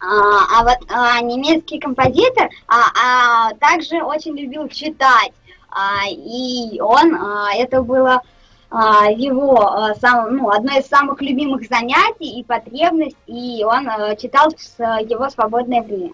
А, 0.00 0.60
а 0.60 0.64
вот 0.64 0.78
а, 0.90 1.20
немецкий 1.20 1.78
композитор 1.78 2.48
а, 2.68 3.48
а, 3.48 3.54
также 3.54 4.02
очень 4.02 4.36
любил 4.36 4.68
читать. 4.68 5.32
А, 5.70 6.06
и 6.08 6.80
он, 6.80 7.14
а, 7.14 7.54
это 7.54 7.82
было 7.82 8.22
а, 8.70 9.10
его 9.10 9.60
а, 9.60 9.94
сам, 9.94 10.36
ну, 10.36 10.50
одно 10.50 10.78
из 10.78 10.86
самых 10.86 11.20
любимых 11.20 11.66
занятий 11.68 12.40
и 12.40 12.44
потребность, 12.44 13.16
и 13.26 13.62
он 13.64 13.88
а, 13.88 14.16
читал 14.16 14.50
в 14.50 15.00
его 15.00 15.28
свободное 15.30 15.82
время. 15.82 16.12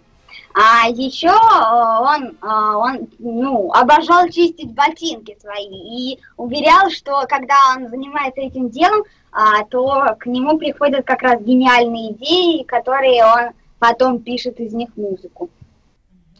А 0.53 0.88
еще 0.88 1.30
а, 1.30 2.01
он, 2.16 2.36
а, 2.40 2.76
он 2.76 3.09
ну, 3.18 3.72
обожал 3.72 4.28
чистить 4.28 4.74
ботинки 4.74 5.36
свои 5.40 6.12
и 6.14 6.18
уверял, 6.36 6.90
что 6.90 7.24
когда 7.28 7.55
он 7.76 7.88
занимается 7.88 8.40
этим 8.40 8.68
делом, 8.68 9.05
а, 9.32 9.64
то 9.64 10.16
к 10.18 10.26
нему 10.26 10.59
приходят 10.59 11.07
как 11.07 11.22
раз 11.22 11.40
гениальные 11.40 12.12
идеи, 12.12 12.64
которые 12.64 13.24
он 13.24 13.53
потом 13.78 14.18
пишет 14.18 14.59
из 14.59 14.72
них 14.72 14.88
музыку. 14.96 15.51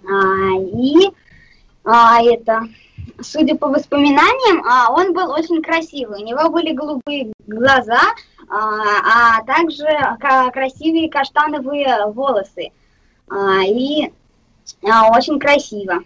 А, 0.05 0.59
и 0.59 0.97
а, 1.85 2.21
это, 2.23 2.63
судя 3.21 3.55
по 3.57 3.69
воспоминаниям, 3.69 4.65
он 4.91 5.13
был 5.13 5.31
очень 5.31 5.63
красивый. 5.63 6.23
У 6.23 6.27
него 6.27 6.51
были 6.51 6.73
голубые 6.73 7.33
глаза, 7.47 8.01
а, 8.49 9.43
также 9.45 9.87
красивые 10.53 11.09
каштановые 11.09 12.07
волосы. 12.13 12.71
А, 13.31 13.63
и 13.65 14.13
а, 14.85 15.11
очень 15.17 15.39
красиво. 15.39 16.03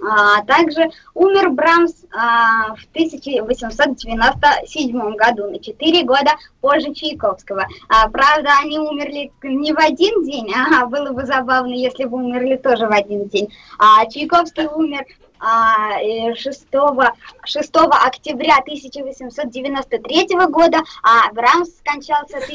А, 0.00 0.42
также 0.44 0.90
умер 1.14 1.50
Брамс 1.50 1.92
в 2.10 2.86
1897 2.92 5.16
году, 5.16 5.50
на 5.50 5.58
4 5.58 6.04
года 6.04 6.30
позже 6.60 6.94
Чайковского. 6.94 7.66
Правда, 8.12 8.50
они 8.62 8.78
умерли 8.78 9.32
не 9.42 9.72
в 9.72 9.78
один 9.78 10.22
день, 10.24 10.54
а 10.54 10.86
было 10.86 11.10
бы 11.12 11.26
забавно, 11.26 11.74
если 11.74 12.04
бы 12.04 12.18
умерли 12.18 12.54
тоже 12.56 12.86
в 12.86 12.92
один 12.92 13.26
день. 13.28 13.52
А, 13.78 14.06
Чайковский 14.06 14.66
умер 14.66 15.04
а, 15.40 16.00
э, 16.00 16.34
6, 16.34 16.66
6 17.44 17.76
октября 17.76 18.58
1893 18.58 20.26
года, 20.48 20.78
а 21.02 21.32
Брамс 21.32 21.70
скончался 21.78 22.38
э, 22.38 22.40
в 22.40 22.46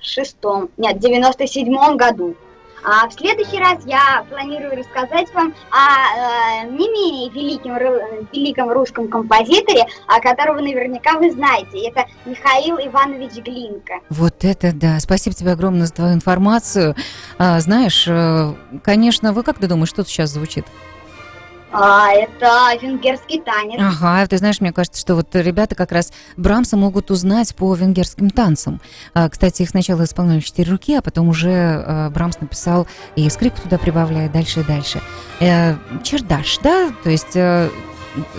1896, 0.00 0.36
нет, 0.78 0.98
97 0.98 1.96
году. 1.96 2.34
А 2.82 3.06
в 3.08 3.12
следующий 3.12 3.58
раз 3.58 3.84
я 3.84 4.24
планирую 4.30 4.74
рассказать 4.74 5.32
вам 5.34 5.52
о 5.70 6.62
э, 6.64 6.66
не 6.70 6.88
менее 6.88 7.28
великим, 7.30 7.72
ру- 7.76 8.26
великом 8.32 8.70
русском 8.70 9.08
композиторе, 9.08 9.84
о 10.06 10.18
которого 10.18 10.60
наверняка 10.60 11.18
вы 11.18 11.30
знаете. 11.30 11.86
Это 11.88 12.06
Михаил 12.24 12.78
Иванович 12.78 13.44
Глинка. 13.44 14.00
Вот 14.08 14.44
это 14.46 14.72
да. 14.72 14.98
Спасибо 14.98 15.36
тебе 15.36 15.52
огромное 15.52 15.84
за 15.86 15.92
твою 15.92 16.14
информацию. 16.14 16.96
А, 17.38 17.60
знаешь, 17.60 18.06
э, 18.08 18.54
конечно, 18.82 19.34
вы 19.34 19.42
как 19.42 19.58
ты 19.58 19.66
думаешь, 19.66 19.90
что 19.90 20.02
сейчас 20.04 20.30
звучит? 20.30 20.64
А, 21.72 22.10
это 22.12 22.76
венгерский 22.80 23.40
танец. 23.40 23.80
Ага, 23.80 24.26
ты 24.26 24.38
знаешь, 24.38 24.60
мне 24.60 24.72
кажется, 24.72 25.00
что 25.00 25.14
вот 25.14 25.28
ребята 25.34 25.74
как 25.74 25.92
раз 25.92 26.12
Брамса 26.36 26.76
могут 26.76 27.10
узнать 27.10 27.54
по 27.54 27.74
венгерским 27.74 28.30
танцам. 28.30 28.80
А, 29.14 29.28
Кстати, 29.28 29.62
их 29.62 29.70
сначала 29.70 30.04
исполняли 30.04 30.40
четыре 30.40 30.72
руки, 30.72 30.94
а 30.94 31.02
потом 31.02 31.28
уже 31.28 31.50
э, 31.50 32.10
Брамс 32.10 32.40
написал 32.40 32.86
и 33.16 33.28
скрипку 33.30 33.62
туда 33.62 33.78
прибавляет 33.78 34.32
дальше 34.32 34.60
и 34.60 34.64
дальше. 34.64 35.00
Э, 35.40 35.76
Чердаш, 36.02 36.58
да, 36.58 36.90
то 37.02 37.10
есть 37.10 37.36
э, 37.36 37.70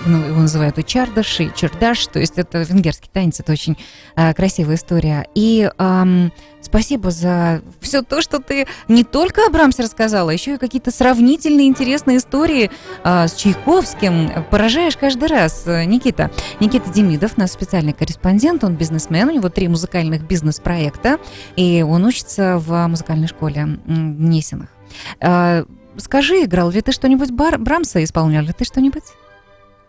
ну, 0.05 0.25
его 0.25 0.41
называют 0.41 0.86
чардаш, 0.86 1.39
и 1.39 1.51
чердаш, 1.55 2.07
то 2.07 2.19
есть 2.19 2.38
это 2.38 2.61
венгерский 2.61 3.09
танец, 3.11 3.39
это 3.39 3.51
очень 3.51 3.77
э, 4.15 4.34
красивая 4.34 4.75
история. 4.75 5.27
И 5.36 5.69
ам, 5.77 6.32
спасибо 6.61 7.11
за 7.11 7.61
все 7.79 8.01
то, 8.01 8.21
что 8.21 8.39
ты 8.39 8.67
не 8.88 9.03
только 9.03 9.41
о 9.45 9.71
рассказала, 9.77 10.29
еще 10.29 10.55
и 10.55 10.57
какие-то 10.57 10.91
сравнительные 10.91 11.67
интересные 11.67 12.17
истории 12.17 12.71
а, 13.03 13.27
с 13.27 13.36
Чайковским. 13.36 14.45
Поражаешь 14.49 14.97
каждый 14.97 15.29
раз, 15.29 15.63
э, 15.65 15.86
Никита. 15.86 16.32
Никита 16.59 16.91
Демидов, 16.91 17.38
наш 17.38 17.51
специальный 17.51 17.93
корреспондент, 17.93 18.63
он 18.63 18.75
бизнесмен, 18.75 19.29
у 19.29 19.32
него 19.32 19.49
три 19.49 19.67
музыкальных 19.67 20.23
бизнес-проекта, 20.23 21.19
и 21.55 21.86
он 21.88 22.05
учится 22.05 22.57
в 22.57 22.88
музыкальной 22.88 23.27
школе 23.27 23.79
в 23.86 23.89
Несинах. 23.89 24.69
А, 25.19 25.65
Скажи, 25.97 26.45
играл 26.45 26.71
ли 26.71 26.82
ты 26.82 26.91
что-нибудь 26.91 27.32
Бар- 27.32 27.59
Брамса, 27.59 28.03
исполнял 28.03 28.43
ли 28.43 28.53
ты 28.53 28.63
что-нибудь? 28.63 29.03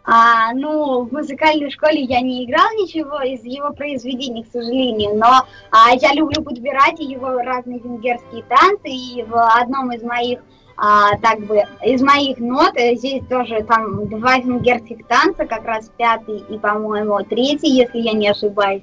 А, 0.04 0.52
ну, 0.54 1.04
в 1.04 1.12
музыкальной 1.12 1.70
школе 1.70 2.02
я 2.02 2.20
не 2.20 2.44
играл 2.44 2.66
ничего 2.72 3.20
из 3.22 3.44
его 3.44 3.72
произведений, 3.72 4.42
к 4.42 4.50
сожалению, 4.50 5.14
но 5.16 5.46
а, 5.70 5.94
я 5.94 6.12
люблю 6.12 6.42
подбирать 6.42 6.98
его 6.98 7.38
разные 7.38 7.78
венгерские 7.78 8.42
танцы, 8.48 8.88
и 8.88 9.22
в 9.22 9.36
одном 9.36 9.92
из 9.92 10.02
моих 10.02 10.40
а, 10.76 11.16
так 11.18 11.40
бы 11.46 11.62
из 11.84 12.02
моих 12.02 12.38
нот 12.38 12.72
э, 12.74 12.96
здесь 12.96 13.22
тоже 13.28 13.62
там 13.62 14.08
два 14.08 14.38
венгерских 14.38 15.06
танца, 15.06 15.46
как 15.46 15.64
раз 15.64 15.90
пятый 15.96 16.38
и, 16.48 16.58
по-моему, 16.58 17.18
третий, 17.24 17.70
если 17.70 17.98
я 17.98 18.12
не 18.12 18.28
ошибаюсь. 18.28 18.82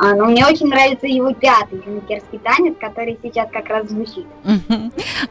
А, 0.00 0.14
но 0.14 0.26
мне 0.26 0.46
очень 0.46 0.68
нравится 0.68 1.08
его 1.08 1.32
пятый 1.32 1.82
венгерский 1.84 2.38
танец, 2.38 2.76
который 2.78 3.18
сейчас 3.20 3.50
как 3.50 3.66
раз 3.66 3.88
звучит. 3.88 4.26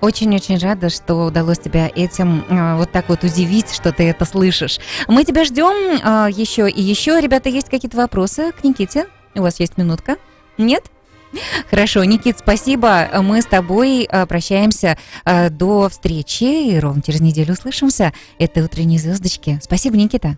Очень-очень 0.02 0.58
рада, 0.58 0.90
что 0.90 1.16
удалось 1.26 1.58
тебя 1.58 1.90
этим 1.96 2.44
э, 2.50 2.76
вот 2.76 2.92
так 2.92 3.08
вот 3.08 3.24
удивить, 3.24 3.74
что 3.74 3.94
ты 3.94 4.10
это 4.10 4.26
слышишь. 4.26 4.80
Мы 5.08 5.24
тебя 5.24 5.46
ждем 5.46 5.72
э, 5.72 6.30
еще 6.32 6.70
и 6.70 6.82
еще. 6.82 7.22
Ребята, 7.22 7.48
есть 7.48 7.70
какие-то 7.70 7.96
вопросы 7.96 8.52
к 8.52 8.66
Никите? 8.66 9.08
У 9.36 9.42
вас 9.42 9.62
есть 9.62 9.78
минутка? 9.78 10.18
Нет? 10.58 10.84
Хорошо, 11.70 12.04
Никит, 12.04 12.38
спасибо. 12.40 13.08
Мы 13.22 13.42
с 13.42 13.46
тобой 13.46 14.04
э, 14.04 14.26
прощаемся 14.26 14.98
до 15.50 15.88
встречи 15.88 16.74
и 16.74 16.78
ровно 16.78 17.02
через 17.02 17.22
неделю 17.22 17.54
услышимся. 17.54 18.12
Это 18.38 18.66
«Утренние 18.66 19.00
звездочки». 19.00 19.60
Спасибо, 19.62 19.96
Никита. 19.96 20.38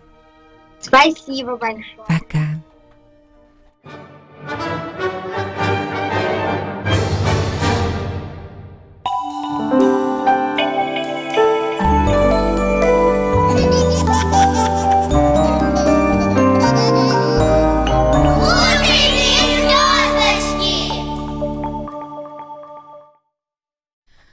Спасибо 0.80 1.56
большое. 1.56 2.06
Пока. 2.06 2.46
Утренние 4.42 5.19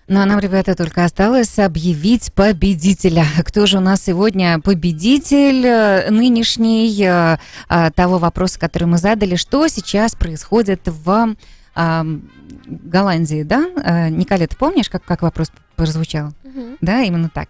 Ну 0.09 0.21
а 0.21 0.25
нам, 0.25 0.39
ребята, 0.39 0.73
только 0.73 1.03
осталось 1.03 1.59
объявить 1.59 2.31
победителя. 2.31 3.25
Кто 3.43 3.65
же 3.65 3.77
у 3.77 3.81
нас 3.81 4.03
сегодня 4.03 4.59
победитель 4.61 5.65
э, 5.65 6.09
нынешний 6.09 6.97
э, 7.03 7.37
э, 7.67 7.91
того 7.91 8.17
вопроса, 8.17 8.57
который 8.57 8.85
мы 8.85 8.99
задали, 8.99 9.35
что 9.35 9.67
сейчас 9.67 10.15
происходит 10.15 10.81
в 10.85 11.35
а, 11.75 12.05
Голландии, 12.65 13.43
да? 13.43 14.09
Николет, 14.09 14.51
ты 14.51 14.55
помнишь, 14.55 14.89
как, 14.89 15.03
как 15.03 15.21
вопрос 15.21 15.51
прозвучал? 15.75 16.31
Да, 16.81 17.01
именно 17.01 17.29
так. 17.29 17.49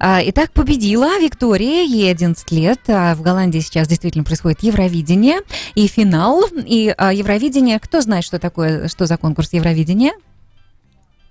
А, 0.00 0.20
Итак, 0.24 0.50
победила 0.52 1.20
Виктория, 1.20 1.84
ей 1.84 2.10
11 2.10 2.50
лет. 2.52 2.80
А 2.88 3.14
В 3.14 3.22
Голландии 3.22 3.60
сейчас 3.60 3.86
действительно 3.86 4.24
происходит 4.24 4.62
Евровидение 4.62 5.40
и 5.74 5.86
финал. 5.86 6.42
И 6.56 6.94
Евровидение, 6.98 7.78
кто 7.78 8.00
знает, 8.00 8.24
что 8.24 8.38
такое, 8.38 8.88
что 8.88 9.04
за 9.04 9.18
конкурс 9.18 9.52
Евровидения? 9.52 10.14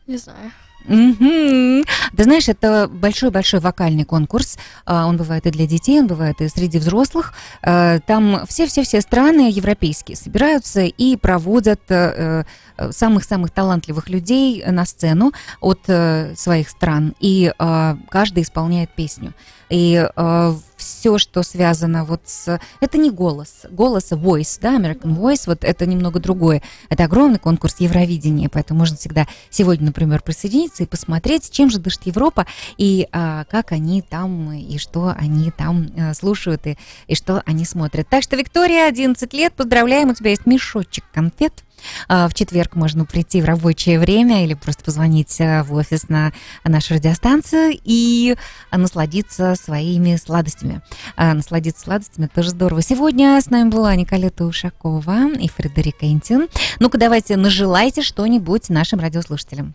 Не 0.06 0.18
знаю. 0.18 0.52
Мгм. 0.86 1.84
Ты 2.16 2.24
знаешь, 2.24 2.48
это 2.48 2.88
большой-большой 2.88 3.60
вокальный 3.60 4.06
конкурс. 4.06 4.58
А, 4.86 5.06
Он 5.08 5.18
бывает 5.18 5.46
и 5.46 5.52
для 5.52 5.68
детей, 5.68 6.00
он 6.00 6.08
бывает 6.08 6.42
и 6.42 6.48
среди 6.48 6.80
взрослых. 6.80 7.34
А, 7.62 8.00
Там 8.00 8.46
все-все-все 8.48 9.02
страны 9.02 9.50
европейские 9.52 10.16
собираются 10.16 10.82
и 10.82 11.18
проводят 11.18 11.82
э, 11.90 12.44
э, 12.78 12.92
самых-самых 12.92 13.52
талантливых 13.52 14.10
людей 14.10 14.64
на 14.66 14.86
сцену 14.86 15.34
от 15.60 15.82
э, 15.88 16.34
своих 16.36 16.70
стран. 16.70 17.14
И 17.20 17.52
а, 17.58 17.98
каждый 18.10 18.44
исполняет 18.44 18.90
песню. 18.96 19.34
И 19.70 20.08
все, 20.88 21.18
что 21.18 21.44
связано 21.44 22.06
вот 22.06 22.22
с... 22.26 22.60
Это 22.80 22.98
не 22.98 23.12
голос. 23.12 23.66
Голос 23.70 24.12
voice, 24.12 24.58
да, 24.62 24.78
American 24.78 25.18
Voice, 25.18 25.44
вот 25.46 25.64
это 25.64 25.86
немного 25.86 26.20
другое. 26.20 26.62
Это 26.90 27.04
огромный 27.04 27.40
конкурс 27.40 27.76
Евровидения, 27.80 28.50
поэтому 28.50 28.80
можно 28.80 28.98
всегда 28.98 29.28
сегодня, 29.50 29.88
например, 29.88 30.22
присоединиться 30.22 30.84
и 30.84 30.88
посмотреть, 30.88 31.52
чем 31.52 31.70
же 31.70 31.80
дышит 31.80 32.06
Европа, 32.06 32.48
и 32.78 33.08
а, 33.12 33.44
как 33.46 33.72
они 33.72 34.02
там, 34.02 34.54
и 34.54 34.78
что 34.78 35.14
они 35.18 35.52
там 35.52 35.88
а, 35.98 36.14
слушают, 36.14 36.66
и, 36.68 36.78
и 37.08 37.16
что 37.16 37.44
они 37.46 37.66
смотрят. 37.66 38.08
Так 38.10 38.24
что, 38.24 38.36
Виктория, 38.36 38.88
11 38.88 39.34
лет, 39.34 39.54
поздравляем, 39.54 40.10
у 40.10 40.14
тебя 40.14 40.32
есть 40.32 40.46
мешочек 40.46 41.04
конфет. 41.14 41.64
А, 42.08 42.28
В 42.28 42.34
четверг 42.34 42.76
можно 42.76 43.06
прийти 43.06 43.42
в 43.42 43.46
рабочее 43.46 44.00
время 44.00 44.44
или 44.44 44.54
просто 44.54 44.84
позвонить 44.84 45.40
а, 45.42 45.64
в 45.64 45.74
офис 45.74 46.10
на 46.10 46.32
нашу 46.64 46.96
радиостанцию 46.96 47.78
и 47.84 48.36
насладиться 48.72 49.56
своими 49.56 50.16
сладостями. 50.16 50.82
А, 51.16 51.34
Насладиться 51.34 51.82
сладостями 51.84 52.28
тоже 52.28 52.50
здорово. 52.50 52.82
Сегодня 52.82 53.40
с 53.42 53.50
нами 53.50 53.70
была 53.70 53.96
Николета 53.96 54.46
Ушакова 54.46 55.32
и 55.40 55.48
Фредерика 55.50 56.06
Интин. 56.06 56.48
Ну-ка, 56.80 56.98
давайте 56.98 57.36
нажелайте 57.38 58.02
что-нибудь 58.02 58.70
нашим 58.70 59.00
радиослушателям. 59.00 59.74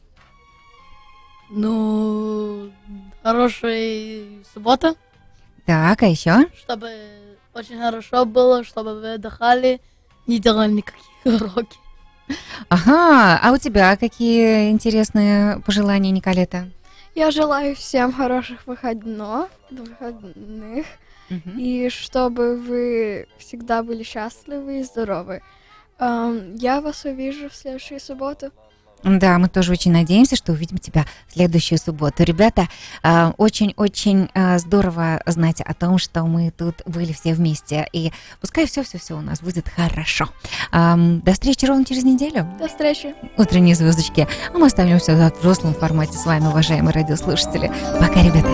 Ну, 1.51 2.71
хорошей 3.23 4.43
субботы, 4.55 4.95
Так, 5.67 6.03
а 6.03 6.07
еще? 6.07 6.47
чтобы 6.59 6.91
очень 7.55 7.79
хорошо 7.79 8.25
было, 8.25 8.65
чтобы 8.65 8.99
вы 8.99 9.15
отдыхали, 9.15 9.81
не 10.27 10.39
делали 10.39 10.73
никаких 10.73 11.03
уроки. 11.25 11.77
Ага, 12.69 13.39
а 13.43 13.53
у 13.53 13.59
тебя 13.59 13.97
какие 13.97 14.71
интересные 14.71 15.61
пожелания, 15.61 16.11
Николета? 16.11 16.69
Я 17.15 17.31
желаю 17.31 17.75
всем 17.77 18.13
хороших 18.13 18.67
выходных, 18.67 19.49
выходных 19.71 20.87
и 21.57 21.89
чтобы 21.91 22.57
вы 22.57 23.27
всегда 23.39 23.83
были 23.83 24.03
счастливы 24.03 24.81
и 24.81 24.83
здоровы. 24.83 25.43
Я 25.99 26.81
вас 26.81 27.05
увижу 27.05 27.49
в 27.49 27.55
следующую 27.55 28.01
субботу. 28.01 28.51
Да, 29.05 29.39
мы 29.39 29.49
тоже 29.49 29.73
очень 29.73 29.93
надеемся, 29.93 30.37
что 30.37 30.53
увидим 30.53 30.79
тебя 30.79 31.05
в 31.29 31.33
следующую 31.35 31.79
субботу. 31.79 32.23
Ребята, 32.25 32.69
а, 33.03 33.35
очень-очень 33.37 34.29
а, 34.35 34.59
здорово 34.59 35.21
знать 35.27 35.61
о 35.61 35.75
том, 35.75 35.99
что 35.99 36.25
мы 36.25 36.51
тут 36.51 36.83
были 36.87 37.13
все 37.13 37.35
вместе. 37.35 37.89
И 37.93 38.13
пускай 38.41 38.67
все-все-все 38.67 39.17
у 39.17 39.21
нас 39.21 39.41
будет 39.41 39.69
хорошо. 39.69 40.29
До 40.73 41.33
встречи 41.33 41.65
ровно 41.65 41.85
через 41.85 42.05
неделю. 42.05 42.49
До 42.59 42.69
встречи. 42.69 43.15
Утренние 43.37 43.75
звездочки. 43.75 44.29
А 44.53 44.59
мы 44.59 44.67
оставимся 44.67 45.15
в 45.15 45.39
взрослом 45.41 45.75
формате 45.75 46.17
с 46.19 46.27
вами, 46.27 46.47
уважаемые 46.47 46.93
радиослушатели. 46.93 47.71
Пока, 47.99 48.23
ребята. 48.23 48.49